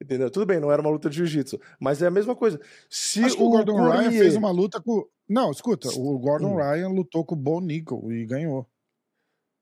Entendeu? 0.00 0.30
Tudo 0.30 0.46
bem, 0.46 0.58
não 0.58 0.72
era 0.72 0.80
uma 0.80 0.90
luta 0.90 1.10
de 1.10 1.16
jiu-jitsu, 1.16 1.60
mas 1.78 2.00
é 2.00 2.06
a 2.06 2.10
mesma 2.10 2.34
coisa. 2.34 2.58
Se 2.88 3.22
Acho 3.22 3.42
o, 3.42 3.46
o 3.46 3.50
Gordon. 3.50 3.90
Ryan 3.90 4.10
fez 4.10 4.34
uma 4.34 4.50
luta 4.50 4.80
com. 4.80 5.06
Não, 5.28 5.50
escuta, 5.50 5.88
o 5.90 6.18
Gordon 6.18 6.54
hum. 6.54 6.56
Ryan 6.56 6.88
lutou 6.88 7.24
com 7.24 7.34
o 7.34 7.38
Bo 7.38 7.60
Nickel 7.60 8.10
e 8.10 8.24
ganhou. 8.24 8.66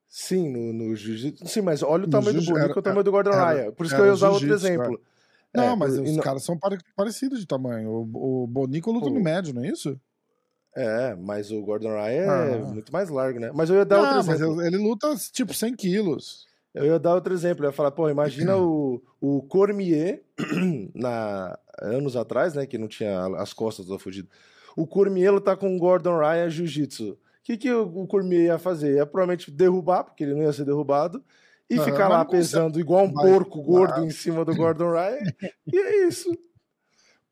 Sim, 0.09 0.51
no, 0.51 0.73
no 0.73 0.97
jiu-jitsu. 0.97 1.47
Sim, 1.47 1.63
mas 1.63 1.83
olha 1.83 2.05
o 2.05 2.09
tamanho 2.09 2.41
do 2.41 2.47
Bo 2.47 2.55
Nickel 2.55 2.77
e 2.77 2.79
o 2.79 2.83
tamanho 2.83 3.05
do 3.05 3.11
Gordon 3.11 3.33
era, 3.33 3.53
Ryan. 3.53 3.73
Por 3.73 3.85
isso 3.85 3.95
que 3.95 4.01
eu 4.01 4.07
ia 4.07 4.13
usar 4.13 4.31
outro 4.31 4.53
exemplo. 4.53 5.01
Não, 5.55 5.65
é, 5.65 5.77
mas 5.77 5.99
os 5.99 6.17
não... 6.17 6.23
caras 6.23 6.45
são 6.45 6.59
parecidos 6.95 7.41
de 7.41 7.47
tamanho. 7.47 7.91
O, 7.91 8.45
o 8.45 8.47
Bo 8.47 8.67
Nickel 8.67 8.93
luta 8.93 9.11
no 9.11 9.21
médio, 9.21 9.53
não 9.53 9.65
é 9.65 9.69
isso? 9.69 10.01
É, 10.77 11.17
mas 11.17 11.51
o 11.51 11.61
Gordon 11.63 11.89
Ryan 11.89 12.23
é 12.23 12.29
ah. 12.29 12.45
é 12.45 12.59
muito 12.59 12.93
mais 12.93 13.09
largo, 13.09 13.41
né? 13.41 13.51
Mas 13.53 13.69
eu 13.69 13.77
ia 13.77 13.85
dar 13.85 13.97
não, 13.97 14.05
outro 14.05 14.33
exemplo. 14.33 14.57
Mas 14.57 14.67
ele 14.67 14.77
luta 14.77 15.13
tipo 15.33 15.53
100 15.53 15.75
quilos. 15.75 16.47
Eu 16.79 16.87
ia 16.87 16.99
dar 16.99 17.15
outro 17.15 17.33
exemplo, 17.33 17.65
eu 17.65 17.69
ia 17.69 17.73
falar, 17.73 17.91
pô, 17.91 18.09
imagina 18.09 18.57
o, 18.57 19.03
o 19.21 19.43
Cormier, 19.43 20.23
na, 20.95 21.59
anos 21.81 22.17
atrás, 22.17 22.55
né, 22.55 22.67
que 22.67 22.79
não 22.79 22.89
tinha 22.89 23.27
as 23.37 23.53
costas 23.53 23.87
do 23.87 23.99
fugido. 23.99 24.29
O 24.77 24.87
Cormier 24.87 25.33
lutar 25.33 25.57
com 25.57 25.75
o 25.75 25.79
Gordon 25.79 26.19
Ryan 26.19 26.49
Jiu-Jitsu. 26.49 27.13
O 27.13 27.19
que, 27.43 27.57
que 27.57 27.73
o, 27.73 27.83
o 27.83 28.07
Cormier 28.07 28.43
ia 28.43 28.59
fazer? 28.59 28.97
Ia 28.97 29.07
provavelmente 29.07 29.51
derrubar, 29.51 30.05
porque 30.05 30.23
ele 30.23 30.35
não 30.35 30.43
ia 30.43 30.53
ser 30.53 30.65
derrubado, 30.65 31.23
e 31.69 31.79
ficar 31.79 32.09
lá 32.09 32.25
pesando 32.25 32.81
igual 32.81 33.05
um 33.05 33.13
porco 33.13 33.61
gordo 33.61 34.05
em 34.05 34.11
cima 34.11 34.45
do 34.45 34.55
Gordon 34.55 34.93
Ryan. 34.93 35.19
e 35.71 35.79
é 35.79 36.07
isso. 36.07 36.31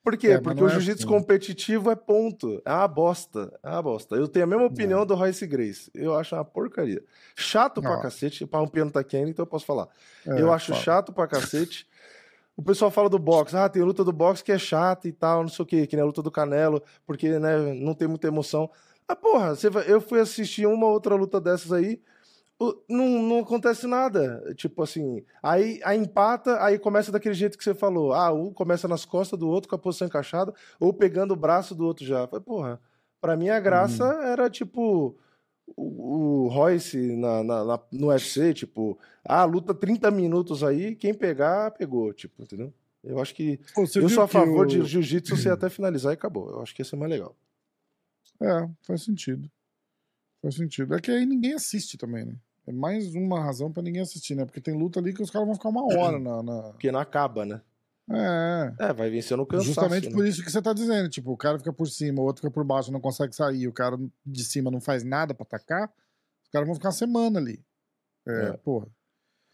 Por 0.07 0.17
quê? 0.17 0.29
É, 0.29 0.41
Porque 0.41 0.63
o 0.63 0.69
é 0.69 0.71
jiu-jitsu 0.71 1.05
assim. 1.05 1.19
competitivo 1.19 1.91
é 1.91 1.97
ponto. 1.97 2.63
É 2.65 2.73
uma 2.73 2.87
bosta. 2.87 3.53
É 3.61 3.71
uma 3.71 3.83
bosta. 3.83 4.15
Eu 4.15 4.29
tenho 4.29 4.45
a 4.45 4.47
mesma 4.47 4.65
opinião 4.65 5.03
é. 5.03 5.05
do 5.05 5.17
Royce 5.17 5.45
Grace. 5.49 5.91
Eu 5.93 6.15
acho 6.17 6.33
uma 6.37 6.45
porcaria. 6.45 7.03
Chato 7.35 7.83
pra 7.83 8.01
cacete. 8.01 8.47
Para 8.47 8.63
um 8.63 8.69
piano 8.69 8.89
tá 8.89 9.03
quente, 9.03 9.31
então 9.31 9.43
eu 9.43 9.49
posso 9.49 9.67
falar. 9.67 9.89
É, 10.25 10.41
eu 10.41 10.53
acho 10.53 10.69
fala. 10.69 10.81
chato 10.81 11.13
pra 11.13 11.27
cacete. 11.27 11.89
O 12.57 12.63
pessoal 12.63 12.89
fala 12.89 13.11
do 13.11 13.19
boxe. 13.19 13.57
Ah, 13.57 13.69
tem 13.69 13.83
luta 13.83 14.05
do 14.05 14.13
boxe 14.13 14.45
que 14.45 14.53
é 14.53 14.59
chata 14.59 15.09
e 15.09 15.13
tal, 15.13 15.43
não 15.43 15.49
sei 15.49 15.65
o 15.65 15.67
quê. 15.67 15.89
Que 15.89 15.97
nem 15.97 16.05
a 16.05 16.07
luta 16.07 16.23
do 16.23 16.31
Canelo, 16.31 16.81
porque 17.05 17.41
né, 17.41 17.75
não 17.75 17.93
tem 17.93 18.07
muita 18.07 18.29
emoção. 18.29 18.71
Ah, 19.09 19.17
porra, 19.17 19.57
você 19.57 19.69
vai... 19.69 19.91
eu 19.91 20.01
fui 20.01 20.21
assistir 20.21 20.69
uma 20.69 20.87
outra 20.87 21.17
luta 21.17 21.41
dessas 21.41 21.73
aí 21.73 22.01
não, 22.89 23.23
não 23.23 23.39
acontece 23.41 23.87
nada. 23.87 24.43
Tipo 24.55 24.83
assim, 24.83 25.25
aí, 25.43 25.81
aí 25.85 25.99
empata, 25.99 26.63
aí 26.63 26.79
começa 26.79 27.13
daquele 27.13 27.35
jeito 27.35 27.59
que 27.59 27.65
você 27.65 27.75
falou. 27.75 28.13
Ah, 28.13 28.33
um 28.33 28.53
começa 28.53 28.89
nas 28.89 29.05
costas 29.05 29.39
do 29.39 29.49
outro 29.49 29.69
com 29.69 29.77
a 29.77 29.79
posição 29.79 30.07
encaixada, 30.07 30.55
ou 30.81 30.93
pegando 30.93 31.33
o 31.33 31.37
braço 31.37 31.75
do 31.75 31.85
outro 31.85 32.05
já. 32.05 32.27
Falei, 32.27 32.45
porra, 32.45 32.81
pra 33.21 33.37
mim 33.37 33.49
a 33.49 33.61
graça 33.61 34.05
hum. 34.05 34.23
era 34.23 34.49
tipo 34.49 35.17
o, 35.77 36.45
o 36.45 36.49
Royce 36.49 37.17
na, 37.17 37.43
na, 37.43 37.65
na, 37.65 37.81
no 37.93 38.09
UFC, 38.09 38.55
tipo, 38.55 38.99
ah, 39.25 39.45
luta 39.45 39.75
30 39.75 40.11
minutos 40.11 40.63
aí, 40.63 40.95
quem 40.95 41.13
pegar, 41.13 41.73
pegou, 41.73 42.13
tipo, 42.13 42.43
entendeu? 42.43 42.73
Eu 43.05 43.21
acho 43.21 43.35
que. 43.35 43.61
Pô, 43.75 43.83
eu 43.83 44.09
sou 44.09 44.25
a 44.25 44.29
favor 44.29 44.67
o... 44.67 44.69
de 44.69 44.85
jiu-jitsu 44.85 45.37
você 45.37 45.49
até 45.49 45.69
finalizar 45.69 46.13
e 46.13 46.15
acabou. 46.15 46.51
Eu 46.51 46.63
acho 46.63 46.75
que 46.75 46.81
ia 46.81 46.85
ser 46.85 46.97
mais 46.97 47.11
legal. 47.11 47.37
É, 48.41 48.69
faz 48.83 49.03
sentido. 49.03 49.51
Faz 50.43 50.57
sentido. 50.57 50.95
É 50.95 51.01
que 51.01 51.11
aí 51.11 51.25
ninguém 51.25 51.55
assiste 51.55 51.97
também, 51.97 52.25
né? 52.25 52.37
É 52.67 52.73
mais 52.73 53.15
uma 53.15 53.41
razão 53.41 53.71
para 53.71 53.83
ninguém 53.83 54.03
assistir, 54.03 54.35
né? 54.35 54.45
Porque 54.45 54.61
tem 54.61 54.75
luta 54.75 54.99
ali 54.99 55.15
que 55.15 55.23
os 55.23 55.31
caras 55.31 55.47
vão 55.47 55.55
ficar 55.55 55.69
uma 55.69 55.85
hora 55.85 56.19
na. 56.19 56.43
na... 56.43 56.63
Porque 56.73 56.91
não 56.91 56.99
acaba, 56.99 57.45
né? 57.45 57.61
É. 58.11 58.87
É, 58.87 58.93
vai 58.93 59.11
vencer 59.11 59.37
no 59.37 59.47
cansaço. 59.47 59.69
Justamente 59.69 60.09
né? 60.09 60.15
por 60.15 60.27
isso 60.27 60.43
que 60.43 60.51
você 60.51 60.63
tá 60.63 60.73
dizendo. 60.73 61.09
Tipo, 61.09 61.33
o 61.33 61.37
cara 61.37 61.59
fica 61.59 61.73
por 61.73 61.89
cima, 61.89 62.21
o 62.21 62.25
outro 62.25 62.41
fica 62.41 62.53
por 62.53 62.65
baixo, 62.65 62.93
não 62.93 63.01
consegue 63.01 63.35
sair, 63.35 63.67
o 63.67 63.73
cara 63.73 63.99
de 64.25 64.45
cima 64.45 64.71
não 64.71 64.81
faz 64.81 65.05
nada 65.05 65.35
para 65.35 65.45
atacar, 65.45 65.93
os 66.45 66.51
caras 66.51 66.67
vão 66.67 66.75
ficar 66.75 66.89
uma 66.89 66.95
semana 66.95 67.39
ali. 67.39 67.65
É, 68.27 68.49
é. 68.49 68.53
porra. 68.57 68.87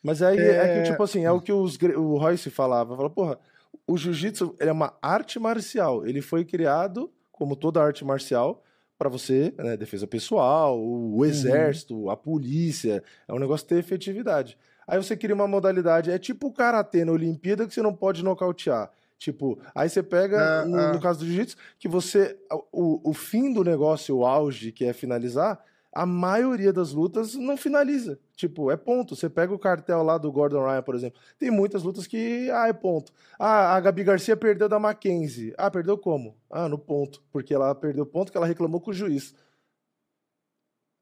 Mas 0.03 0.21
aí 0.23 0.39
é... 0.39 0.57
é... 0.57 0.83
que, 0.83 0.91
tipo 0.91 1.03
assim, 1.03 1.25
é 1.25 1.31
o 1.31 1.41
que 1.41 1.53
os, 1.53 1.79
o 1.97 2.17
Royce 2.19 2.51
falava. 2.51 2.97
Fala, 2.97 3.11
porra, 3.11 3.39
o 3.87 3.97
jiu-jitsu 3.97 4.55
é 4.59 4.71
uma 4.71 4.97
arte 5.01 5.39
marcial. 5.39 6.07
Ele 6.07 6.21
foi 6.21 6.45
criado, 6.45 7.11
como 7.31 7.57
toda 7.57 7.83
arte 7.83 8.05
marcial, 8.05 8.63
para 9.03 9.09
você, 9.09 9.53
né, 9.59 9.77
defesa 9.77 10.07
pessoal, 10.07 10.79
o, 10.79 11.17
o 11.17 11.25
exército, 11.25 12.05
uhum. 12.05 12.11
a 12.11 12.17
polícia, 12.17 13.03
é 13.27 13.33
um 13.33 13.39
negócio 13.39 13.67
ter 13.67 13.79
efetividade. 13.79 14.57
Aí 14.87 14.97
você 14.97 15.17
cria 15.17 15.35
uma 15.35 15.49
modalidade, 15.49 16.09
é 16.09 16.19
tipo 16.21 16.47
o 16.47 16.53
karatê 16.53 17.05
na 17.05 17.11
Olimpíada 17.11 17.67
que 17.67 17.75
você 17.75 17.83
não 17.83 17.93
pode 17.93 18.23
nocautear. 18.23 18.93
Tipo, 19.19 19.59
aí 19.75 19.89
você 19.89 20.05
pega, 20.05 20.37
é, 20.37 20.65
no, 20.65 20.79
é. 20.79 20.93
no, 20.93 21.01
caso 21.01 21.19
do 21.21 21.27
jiu-jitsu, 21.27 21.57
que 21.81 21.89
você. 21.89 22.37
O, 22.73 23.11
o 23.11 23.13
fim 23.13 23.53
do 23.53 23.65
negócio, 23.65 24.17
o 24.17 24.25
auge, 24.25 24.71
que 24.71 24.85
é 24.85 24.93
finalizar, 24.93 25.61
a 25.93 26.07
maioria 26.07 26.73
das 26.73 26.93
lutas 26.93 27.35
não 27.35 27.57
finaliza. 27.57 28.19
Tipo, 28.35 28.71
é 28.71 28.77
ponto. 28.77 29.15
Você 29.15 29.29
pega 29.29 29.53
o 29.53 29.59
cartel 29.59 30.03
lá 30.03 30.17
do 30.17 30.33
Gordon 30.33 30.65
Ryan, 30.65 30.83
por 30.83 30.95
exemplo. 30.95 31.21
Tem 31.39 31.51
muitas 31.51 31.83
lutas 31.83 32.07
que, 32.07 32.51
ah, 32.51 32.67
é 32.67 32.73
ponto. 32.73 33.13
Ah, 33.39 33.77
a 33.77 33.81
Gabi 33.81 34.03
Garcia 34.03 34.37
perdeu 34.37 34.69
da 34.69 34.79
Mackenzie. 34.79 35.55
Ah, 35.59 35.71
perdeu 35.71 35.99
como? 35.99 36.35
Ah, 36.51 36.67
no 36.69 36.79
ponto. 36.79 37.23
Porque 37.31 37.53
ela 37.53 37.75
perdeu 37.75 38.07
ponto 38.07 38.33
que 38.33 38.39
ela 38.39 38.47
reclamou 38.47 38.81
com 38.81 38.91
o 38.91 38.95
juiz. 38.95 39.35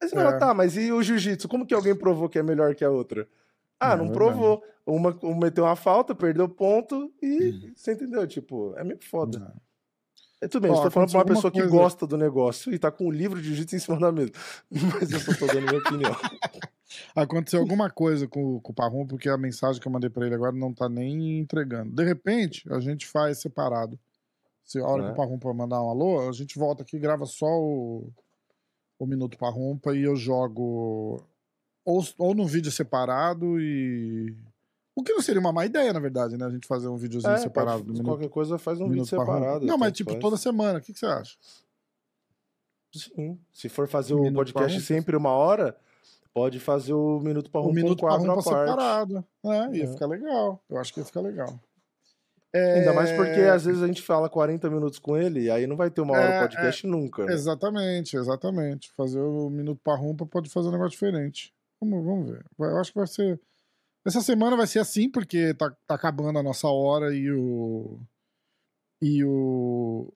Você 0.03 0.17
é. 0.17 0.37
tá, 0.37 0.53
mas 0.53 0.75
e 0.75 0.91
o 0.91 1.01
jiu-jitsu? 1.01 1.47
Como 1.47 1.65
que 1.65 1.73
alguém 1.73 1.95
provou 1.95 2.27
que 2.27 2.39
é 2.39 2.43
melhor 2.43 2.75
que 2.75 2.83
a 2.83 2.89
outra? 2.89 3.27
Ah, 3.79 3.95
não, 3.95 4.05
não 4.05 4.11
provou. 4.11 4.63
Uma, 4.85 5.17
uma 5.21 5.39
meteu 5.39 5.63
uma 5.63 5.75
falta, 5.75 6.13
perdeu 6.13 6.49
ponto 6.49 7.13
e 7.21 7.49
uhum. 7.49 7.73
você 7.75 7.93
entendeu? 7.93 8.27
Tipo, 8.27 8.73
é 8.75 8.83
meio 8.83 8.99
foda. 9.01 9.39
Não. 9.39 9.70
É 10.41 10.47
tudo 10.47 10.63
bem, 10.63 10.71
Ó, 10.71 10.75
você 10.75 10.83
tá 10.83 10.91
falando 10.91 11.11
pra 11.11 11.19
uma 11.19 11.25
pessoa 11.25 11.51
coisa... 11.51 11.67
que 11.67 11.71
gosta 11.71 12.07
do 12.07 12.17
negócio 12.17 12.73
e 12.73 12.79
tá 12.79 12.91
com 12.91 13.07
um 13.07 13.11
livro 13.11 13.39
de 13.39 13.47
jiu-jitsu 13.47 13.75
em 13.75 13.79
cima 13.79 13.99
da 13.99 14.11
mesa. 14.11 14.31
Mas 14.71 15.11
eu 15.11 15.19
só 15.19 15.33
tô 15.35 15.45
dando 15.45 15.67
minha 15.67 15.79
opinião. 15.79 16.15
Aconteceu 17.15 17.59
alguma 17.59 17.89
coisa 17.89 18.27
com, 18.27 18.59
com 18.59 18.71
o 18.71 18.75
Parrum, 18.75 19.05
porque 19.05 19.29
a 19.29 19.37
mensagem 19.37 19.79
que 19.79 19.87
eu 19.87 19.91
mandei 19.91 20.09
pra 20.09 20.25
ele 20.25 20.35
agora 20.35 20.51
não 20.51 20.73
tá 20.73 20.89
nem 20.89 21.39
entregando. 21.39 21.93
De 21.93 22.03
repente, 22.03 22.65
a 22.73 22.79
gente 22.79 23.05
faz 23.05 23.39
separado. 23.39 23.99
Se 24.63 24.79
a 24.79 24.85
hora 24.85 25.03
é. 25.03 25.05
que 25.07 25.11
o 25.13 25.15
Parrumpa 25.15 25.53
mandar 25.53 25.81
um 25.83 25.89
alô, 25.89 26.27
a 26.27 26.31
gente 26.31 26.57
volta 26.57 26.81
aqui 26.81 26.97
grava 26.97 27.25
só 27.25 27.47
o, 27.47 28.11
o 28.97 29.05
Minuto 29.05 29.37
Parrumpa 29.37 29.95
e 29.95 30.01
eu 30.01 30.15
jogo 30.15 31.23
ou, 31.85 32.03
ou 32.17 32.33
num 32.33 32.45
vídeo 32.45 32.71
separado 32.71 33.59
e. 33.59 34.35
O 34.95 35.03
que 35.03 35.13
não 35.13 35.21
seria 35.21 35.39
uma 35.39 35.53
má 35.53 35.65
ideia, 35.65 35.93
na 35.93 35.99
verdade, 35.99 36.37
né? 36.37 36.45
A 36.45 36.49
gente 36.49 36.67
fazer 36.67 36.87
um 36.87 36.97
videozinho 36.97 37.33
é, 37.33 37.37
separado. 37.37 37.85
Pode, 37.85 38.03
qualquer 38.03 38.29
coisa 38.29 38.57
faz 38.57 38.79
um 38.79 38.89
vídeo 38.89 39.05
separado. 39.05 39.65
Não, 39.65 39.77
mas 39.77 39.93
tipo, 39.93 40.11
faz. 40.11 40.21
toda 40.21 40.37
semana. 40.37 40.79
O 40.79 40.81
que, 40.81 40.93
que 40.93 40.99
você 40.99 41.05
acha? 41.05 41.35
Sim. 42.93 43.39
Se 43.53 43.69
for 43.69 43.87
fazer 43.87 44.13
o 44.13 44.33
podcast 44.33 44.81
sempre 44.81 45.15
uma 45.15 45.31
hora, 45.31 45.77
pode 46.33 46.59
fazer 46.59 46.93
o 46.93 47.19
Minuto 47.21 47.49
para 47.49 47.61
um, 47.61 47.71
minuto 47.71 48.01
para 48.01 48.17
um 48.17 48.41
separado. 48.41 49.25
É, 49.45 49.77
ia 49.77 49.83
é. 49.85 49.87
ficar 49.87 50.07
legal. 50.07 50.61
Eu 50.69 50.77
acho 50.77 50.93
que 50.93 50.99
ia 50.99 51.05
ficar 51.05 51.21
legal. 51.21 51.57
É... 52.53 52.79
Ainda 52.79 52.93
mais 52.93 53.11
porque 53.11 53.39
às 53.41 53.63
vezes 53.63 53.81
a 53.81 53.87
gente 53.87 54.01
fala 54.01 54.29
40 54.29 54.69
minutos 54.69 54.99
com 54.99 55.15
ele 55.15 55.43
e 55.43 55.49
aí 55.49 55.65
não 55.65 55.77
vai 55.77 55.89
ter 55.89 56.01
uma 56.01 56.13
hora 56.13 56.33
é, 56.33 56.41
podcast 56.41 56.85
é, 56.85 56.89
nunca. 56.89 57.25
Né? 57.25 57.33
Exatamente, 57.33 58.17
exatamente. 58.17 58.91
Fazer 58.91 59.21
o 59.21 59.49
Minuto 59.49 59.79
para 59.81 59.97
Rumpa 59.97 60.25
pode 60.25 60.49
fazer 60.49 60.67
um 60.67 60.71
negócio 60.71 60.91
diferente. 60.91 61.53
Vamos, 61.79 62.05
vamos 62.05 62.29
ver. 62.29 62.45
Eu 62.59 62.77
acho 62.77 62.91
que 62.91 62.97
vai 62.97 63.07
ser. 63.07 63.39
Essa 64.05 64.21
semana 64.21 64.57
vai 64.57 64.65
ser 64.65 64.79
assim, 64.79 65.09
porque 65.09 65.53
tá, 65.53 65.69
tá 65.85 65.95
acabando 65.95 66.39
a 66.39 66.43
nossa 66.43 66.67
hora 66.67 67.15
e 67.15 67.31
o. 67.31 67.99
E 69.01 69.23
o. 69.23 70.13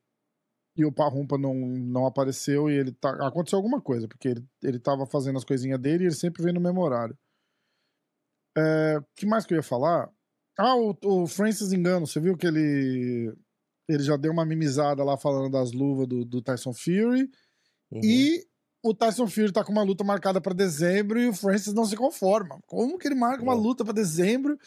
E 0.77 0.83
o 0.83 0.91
Parrumpa 0.91 1.37
não, 1.37 1.53
não 1.53 2.05
apareceu 2.05 2.69
e 2.69 2.73
ele 2.73 2.91
tá. 2.91 3.09
Aconteceu 3.27 3.57
alguma 3.57 3.79
coisa, 3.79 4.07
porque 4.07 4.29
ele, 4.29 4.45
ele 4.61 4.79
tava 4.79 5.05
fazendo 5.05 5.37
as 5.37 5.45
coisinhas 5.45 5.79
dele 5.79 6.03
e 6.03 6.07
ele 6.07 6.15
sempre 6.15 6.43
vem 6.43 6.53
no 6.53 6.59
mesmo 6.59 6.81
horário. 6.81 7.17
É, 8.57 8.99
que 9.15 9.25
mais 9.25 9.45
que 9.45 9.53
eu 9.53 9.57
ia 9.57 9.63
falar? 9.63 10.09
Ah, 10.57 10.75
o, 10.75 10.97
o 11.03 11.27
Francis 11.27 11.71
Engano, 11.71 12.07
você 12.07 12.19
viu 12.19 12.35
que 12.35 12.47
ele. 12.47 13.33
Ele 13.87 14.03
já 14.03 14.17
deu 14.17 14.31
uma 14.31 14.45
mimizada 14.45 15.03
lá 15.03 15.15
falando 15.15 15.51
das 15.51 15.71
luvas 15.71 16.07
do, 16.07 16.25
do 16.25 16.41
Tyson 16.41 16.73
Fury. 16.73 17.29
Uhum. 17.91 18.01
E 18.03 18.45
o 18.85 18.93
Tyson 18.93 19.27
Fury 19.27 19.51
tá 19.51 19.63
com 19.63 19.71
uma 19.71 19.81
luta 19.81 20.03
marcada 20.03 20.39
para 20.39 20.53
dezembro 20.53 21.19
e 21.19 21.27
o 21.27 21.33
Francis 21.33 21.73
não 21.73 21.85
se 21.85 21.95
conforma. 21.95 22.59
Como 22.67 22.99
que 22.99 23.07
ele 23.07 23.15
marca 23.15 23.41
uma 23.41 23.53
luta 23.53 23.83
para 23.83 23.93
dezembro? 23.93 24.59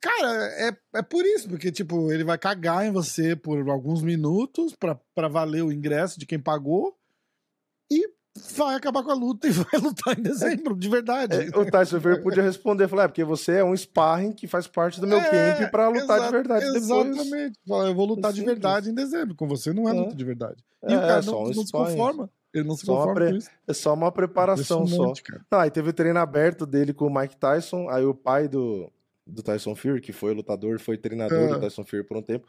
Cara, 0.00 0.46
é, 0.58 0.76
é 0.94 1.02
por 1.02 1.22
isso, 1.26 1.46
porque, 1.48 1.70
tipo, 1.70 2.10
ele 2.10 2.24
vai 2.24 2.38
cagar 2.38 2.86
em 2.86 2.90
você 2.90 3.36
por 3.36 3.68
alguns 3.68 4.02
minutos 4.02 4.74
para 5.14 5.28
valer 5.28 5.62
o 5.62 5.70
ingresso 5.70 6.18
de 6.18 6.24
quem 6.24 6.38
pagou 6.38 6.96
e 7.90 8.08
vai 8.56 8.74
acabar 8.74 9.02
com 9.02 9.10
a 9.10 9.14
luta 9.14 9.46
e 9.48 9.50
vai 9.50 9.80
lutar 9.80 10.18
em 10.18 10.22
dezembro, 10.22 10.74
de 10.74 10.88
verdade. 10.88 11.36
É, 11.36 11.58
o 11.58 11.70
Tyson 11.70 12.00
Fury 12.00 12.22
podia 12.22 12.42
responder, 12.42 12.88
falar, 12.88 13.04
é 13.04 13.08
porque 13.08 13.22
você 13.22 13.56
é 13.56 13.64
um 13.64 13.76
sparring 13.76 14.32
que 14.32 14.46
faz 14.46 14.66
parte 14.66 14.98
do 14.98 15.06
meu 15.06 15.18
é, 15.18 15.58
camp 15.58 15.70
para 15.70 15.88
lutar 15.88 16.20
de 16.22 16.30
verdade 16.30 16.64
Exatamente. 16.64 17.58
Depois. 17.66 17.86
Eu 17.86 17.94
vou 17.94 18.06
lutar 18.06 18.32
de 18.32 18.42
verdade 18.42 18.88
em 18.88 18.94
dezembro, 18.94 19.34
com 19.34 19.46
você 19.46 19.74
não 19.74 19.86
é, 19.88 19.92
é. 19.92 19.94
luta 19.94 20.16
de 20.16 20.24
verdade. 20.24 20.64
E 20.88 20.92
é, 20.94 20.96
o 20.96 21.00
cara 21.00 21.22
não, 21.22 21.42
um 21.42 21.50
não 21.50 21.66
se 21.66 21.72
conforma. 21.72 22.30
Ele 22.54 22.68
não 22.68 22.76
se 22.76 22.86
só 22.86 22.96
conforma 22.96 23.14
pre... 23.14 23.38
É 23.66 23.72
só 23.72 23.92
uma 23.92 24.12
preparação 24.12 24.86
só. 24.86 25.12
Cara. 25.24 25.44
Não, 25.50 25.58
aí 25.58 25.70
teve 25.70 25.90
o 25.90 25.92
treino 25.92 26.18
aberto 26.20 26.64
dele 26.64 26.94
com 26.94 27.06
o 27.06 27.14
Mike 27.14 27.36
Tyson, 27.36 27.88
aí 27.90 28.04
o 28.04 28.14
pai 28.14 28.46
do, 28.46 28.90
do 29.26 29.42
Tyson 29.42 29.74
Fury, 29.74 30.00
que 30.00 30.12
foi 30.12 30.32
lutador, 30.32 30.78
foi 30.78 30.96
treinador 30.96 31.38
é. 31.38 31.48
do 31.48 31.60
Tyson 31.60 31.84
Fury 31.84 32.04
por 32.04 32.16
um 32.16 32.22
tempo, 32.22 32.46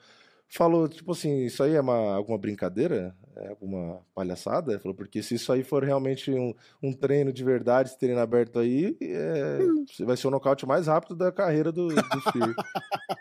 falou, 0.47 0.87
tipo 0.87 1.11
assim, 1.11 1.45
isso 1.45 1.63
aí 1.63 1.73
é 1.73 1.81
uma, 1.81 2.15
alguma 2.15 2.37
brincadeira? 2.37 3.15
É 3.35 3.49
alguma 3.49 3.99
palhaçada? 4.13 4.71
Ele 4.71 4.79
falou, 4.79 4.95
porque 4.95 5.21
se 5.21 5.35
isso 5.35 5.51
aí 5.51 5.63
for 5.63 5.83
realmente 5.83 6.31
um, 6.31 6.53
um 6.81 6.93
treino 6.93 7.33
de 7.33 7.43
verdade, 7.43 7.89
esse 7.89 7.99
treino 7.99 8.19
aberto 8.19 8.59
aí, 8.59 8.95
é, 9.01 9.57
vai 10.05 10.15
ser 10.15 10.27
o 10.27 10.31
nocaute 10.31 10.65
mais 10.65 10.87
rápido 10.87 11.15
da 11.15 11.31
carreira 11.31 11.71
do, 11.71 11.87
do 11.87 12.21
Fury. 12.31 12.55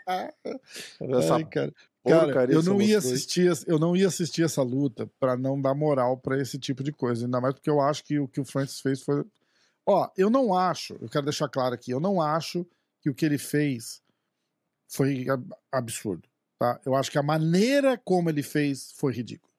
Essa 1.17 1.35
Ai, 1.35 1.45
cara. 1.45 1.73
Cara, 2.05 2.51
eu 2.51 2.61
não 2.61 2.81
ia 2.81 2.99
assistir, 2.99 3.51
eu 3.65 3.79
não 3.79 3.95
ia 3.95 4.07
assistir 4.07 4.43
essa 4.43 4.61
luta 4.61 5.09
para 5.19 5.35
não 5.35 5.59
dar 5.59 5.73
moral 5.73 6.17
para 6.17 6.39
esse 6.39 6.59
tipo 6.59 6.83
de 6.83 6.91
coisa, 6.91 7.25
ainda 7.25 7.41
mais 7.41 7.55
porque 7.55 7.69
eu 7.69 7.81
acho 7.81 8.03
que 8.03 8.19
o 8.19 8.27
que 8.27 8.39
o 8.39 8.45
Francis 8.45 8.79
fez 8.79 9.01
foi 9.01 9.25
Ó, 9.87 10.09
eu 10.17 10.29
não 10.29 10.53
acho, 10.53 10.97
eu 10.99 11.07
quero 11.07 11.25
deixar 11.25 11.47
claro 11.47 11.75
aqui, 11.75 11.91
eu 11.91 11.99
não 11.99 12.19
acho 12.19 12.65
que 13.01 13.09
o 13.09 13.13
que 13.13 13.25
ele 13.25 13.37
fez 13.37 14.01
foi 14.87 15.25
absurdo, 15.71 16.27
tá? 16.57 16.79
Eu 16.83 16.95
acho 16.95 17.11
que 17.11 17.19
a 17.19 17.23
maneira 17.23 17.97
como 17.97 18.29
ele 18.29 18.41
fez 18.41 18.91
foi 18.95 19.13
ridículo. 19.13 19.53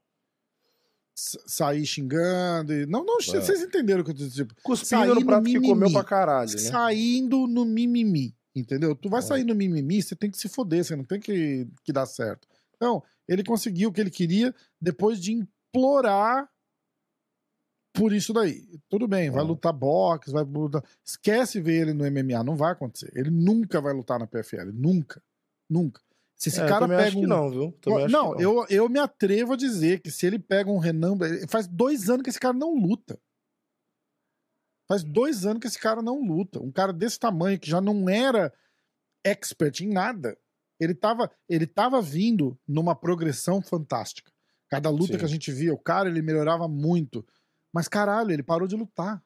Sair 1.14 1.86
xingando 1.86 2.74
e... 2.74 2.86
Não, 2.86 3.04
não, 3.04 3.16
é. 3.18 3.22
vocês 3.22 3.62
entenderam 3.62 4.02
o 4.02 4.04
que 4.04 4.10
eu 4.10 4.14
tô 4.14 4.24
dizendo. 4.24 4.48
Tipo, 4.48 4.62
Cuspindo 4.62 5.14
no 5.14 5.24
prato 5.24 5.44
no 5.44 5.50
que 5.50 5.60
comeu 5.60 5.90
pra 5.90 6.04
caralho, 6.04 6.50
né? 6.50 6.58
Saindo 6.58 7.46
no 7.46 7.64
mimimi. 7.64 8.34
Entendeu? 8.56 8.96
Tu 8.96 9.10
vai 9.10 9.20
é. 9.20 9.22
sair 9.22 9.44
no 9.44 9.54
mimimi, 9.54 10.02
você 10.02 10.16
tem 10.16 10.30
que 10.30 10.38
se 10.38 10.48
foder, 10.48 10.82
você 10.82 10.96
não 10.96 11.04
tem 11.04 11.20
que, 11.20 11.68
que 11.84 11.92
dar 11.92 12.06
certo. 12.06 12.48
Então, 12.74 13.02
ele 13.28 13.44
conseguiu 13.44 13.90
o 13.90 13.92
que 13.92 14.00
ele 14.00 14.10
queria 14.10 14.54
depois 14.80 15.20
de 15.20 15.32
implorar 15.32 16.48
por 17.92 18.12
isso 18.12 18.32
daí. 18.32 18.66
Tudo 18.88 19.06
bem, 19.06 19.30
vai 19.30 19.44
lutar 19.44 19.72
boxe, 19.72 20.30
vai 20.30 20.42
lutar. 20.44 20.82
Esquece 21.04 21.60
ver 21.60 21.82
ele 21.82 21.92
no 21.92 22.04
MMA, 22.10 22.42
não 22.42 22.56
vai 22.56 22.72
acontecer. 22.72 23.10
Ele 23.14 23.30
nunca 23.30 23.80
vai 23.80 23.92
lutar 23.92 24.18
na 24.18 24.26
PFL, 24.26 24.72
nunca. 24.72 25.22
Nunca. 25.68 26.00
Se 26.34 26.50
esse 26.50 26.60
é, 26.60 26.66
cara 26.66 26.86
pega 26.86 27.18
um... 27.18 27.22
não, 27.22 27.50
viu? 27.50 27.78
não, 27.86 28.08
não, 28.08 28.40
Eu, 28.40 28.66
eu 28.68 28.88
me 28.88 28.98
atrevo 28.98 29.54
a 29.54 29.56
dizer 29.56 30.00
que 30.00 30.10
se 30.10 30.26
ele 30.26 30.38
pega 30.38 30.70
um 30.70 30.78
Renan, 30.78 31.16
faz 31.48 31.66
dois 31.66 32.10
anos 32.10 32.22
que 32.22 32.30
esse 32.30 32.40
cara 32.40 32.54
não 32.54 32.74
luta. 32.74 33.18
Faz 34.88 35.02
dois 35.02 35.44
anos 35.44 35.60
que 35.60 35.66
esse 35.66 35.78
cara 35.78 36.00
não 36.00 36.20
luta. 36.20 36.60
Um 36.60 36.70
cara 36.70 36.92
desse 36.92 37.18
tamanho, 37.18 37.58
que 37.58 37.68
já 37.68 37.80
não 37.80 38.08
era 38.08 38.52
expert 39.24 39.80
em 39.80 39.88
nada, 39.88 40.38
ele 40.78 40.94
tava, 40.94 41.30
ele 41.48 41.66
tava 41.66 42.00
vindo 42.00 42.58
numa 42.66 42.94
progressão 42.94 43.60
fantástica. 43.60 44.30
Cada 44.68 44.90
luta 44.90 45.12
Sim. 45.12 45.18
que 45.18 45.24
a 45.24 45.28
gente 45.28 45.50
via, 45.52 45.72
o 45.72 45.78
cara, 45.78 46.08
ele 46.08 46.22
melhorava 46.22 46.68
muito. 46.68 47.26
Mas 47.72 47.88
caralho, 47.88 48.30
ele 48.30 48.42
parou 48.42 48.68
de 48.68 48.76
lutar. 48.76 49.22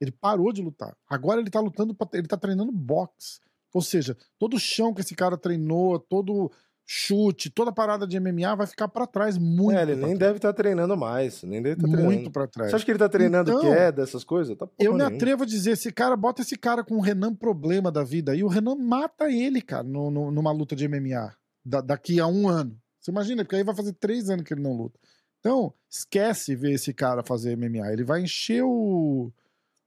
Ele 0.00 0.10
parou 0.10 0.52
de 0.52 0.62
lutar. 0.62 0.96
Agora 1.08 1.40
ele 1.40 1.50
tá 1.50 1.60
lutando, 1.60 1.94
pra, 1.94 2.08
ele 2.14 2.26
tá 2.26 2.36
treinando 2.36 2.72
boxe. 2.72 3.40
Ou 3.72 3.82
seja, 3.82 4.16
todo 4.38 4.54
o 4.54 4.60
chão 4.60 4.92
que 4.92 5.00
esse 5.00 5.14
cara 5.14 5.36
treinou, 5.36 5.98
todo 5.98 6.50
chute, 6.92 7.48
toda 7.50 7.70
parada 7.70 8.04
de 8.04 8.18
MMA 8.18 8.52
vai 8.56 8.66
ficar 8.66 8.88
para 8.88 9.06
trás 9.06 9.38
muito. 9.38 9.78
É, 9.78 9.82
ele 9.82 9.94
nem 9.94 10.06
trás. 10.06 10.18
deve 10.18 10.36
estar 10.38 10.48
tá 10.48 10.54
treinando 10.54 10.96
mais, 10.96 11.40
nem 11.44 11.62
deve 11.62 11.76
estar 11.76 11.86
tá 11.86 11.92
treinando. 11.92 12.16
Muito 12.16 12.30
para 12.32 12.48
trás. 12.48 12.68
Você 12.68 12.76
acha 12.76 12.84
que 12.84 12.90
ele 12.90 12.98
tá 12.98 13.08
treinando 13.08 13.52
então, 13.52 13.62
queda, 13.62 14.02
essas 14.02 14.24
coisas? 14.24 14.58
Tá 14.58 14.66
eu 14.76 14.92
me 14.94 15.02
atrevo 15.04 15.44
a 15.44 15.46
dizer, 15.46 15.70
esse 15.70 15.92
cara 15.92 16.16
bota 16.16 16.42
esse 16.42 16.58
cara 16.58 16.82
com 16.82 16.96
o 16.96 17.00
Renan 17.00 17.32
problema 17.32 17.92
da 17.92 18.02
vida 18.02 18.34
e 18.34 18.42
o 18.42 18.48
Renan 18.48 18.74
mata 18.74 19.30
ele, 19.30 19.62
cara, 19.62 19.84
no, 19.84 20.10
no, 20.10 20.32
numa 20.32 20.50
luta 20.50 20.74
de 20.74 20.88
MMA 20.88 21.32
da, 21.64 21.80
daqui 21.80 22.18
a 22.18 22.26
um 22.26 22.48
ano. 22.48 22.76
Você 22.98 23.12
imagina, 23.12 23.44
porque 23.44 23.54
aí 23.54 23.62
vai 23.62 23.76
fazer 23.76 23.92
três 23.92 24.28
anos 24.28 24.44
que 24.44 24.52
ele 24.52 24.62
não 24.62 24.76
luta. 24.76 24.98
Então, 25.38 25.72
esquece 25.88 26.56
ver 26.56 26.72
esse 26.72 26.92
cara 26.92 27.22
fazer 27.22 27.56
MMA. 27.56 27.92
Ele 27.92 28.02
vai 28.02 28.22
encher 28.22 28.64
o 28.64 29.32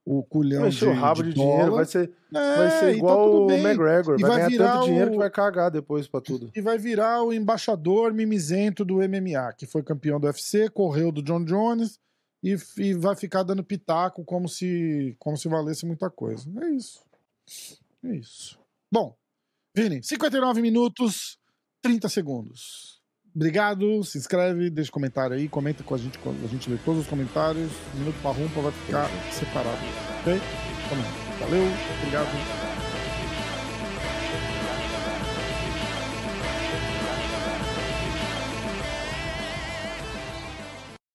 o 0.05 0.21
culhão 0.23 0.67
de, 0.67 0.85
o 0.85 0.93
rabo 0.93 1.23
de, 1.23 1.29
de 1.29 1.35
dinheiro, 1.35 1.75
vai 1.75 1.85
ser, 1.85 2.11
é, 2.33 2.57
vai 2.57 2.79
ser 2.79 2.95
igual 2.95 3.47
tá 3.47 3.53
o 3.53 3.57
McGregor, 3.57 4.19
vai, 4.19 4.29
vai 4.29 4.37
ganhar 4.37 4.49
virar 4.49 4.73
tanto 4.73 4.85
dinheiro 4.85 5.07
o... 5.07 5.11
que 5.11 5.17
vai 5.17 5.29
cagar 5.29 5.71
depois 5.71 6.07
pra 6.07 6.19
tudo. 6.19 6.51
E 6.53 6.61
vai 6.61 6.77
virar 6.77 7.23
o 7.23 7.33
embaixador 7.33 8.13
mimizento 8.13 8.83
do 8.83 8.95
MMA, 8.95 9.53
que 9.57 9.65
foi 9.65 9.81
campeão 9.81 10.19
do 10.19 10.27
UFC, 10.27 10.69
correu 10.69 11.11
do 11.11 11.23
John 11.23 11.43
Jones 11.45 11.99
e, 12.43 12.57
e 12.77 12.93
vai 12.93 13.15
ficar 13.15 13.43
dando 13.43 13.63
pitaco 13.63 14.25
como 14.25 14.49
se, 14.49 15.15
como 15.19 15.37
se 15.37 15.47
valesse 15.47 15.85
muita 15.85 16.09
coisa. 16.09 16.49
É 16.61 16.69
isso. 16.69 17.01
É 18.03 18.15
isso. 18.15 18.59
Bom, 18.91 19.15
Vini, 19.75 20.03
59 20.03 20.61
minutos, 20.61 21.39
30 21.81 22.09
segundos. 22.09 23.01
Obrigado, 23.35 24.03
se 24.03 24.17
inscreve, 24.17 24.69
deixa 24.69 24.91
comentário 24.91 25.35
aí, 25.35 25.47
comenta 25.47 25.83
com 25.83 25.95
a 25.95 25.97
gente, 25.97 26.19
a 26.43 26.47
gente 26.47 26.69
lê 26.69 26.77
todos 26.85 27.01
os 27.01 27.07
comentários. 27.07 27.71
Minuto 27.95 28.15
Parrumpa 28.21 28.61
vai 28.61 28.71
ficar 28.71 29.09
separado, 29.31 29.77
ok? 30.21 30.35
Então, 30.35 30.97
valeu, 31.39 31.63
obrigado. 31.97 32.72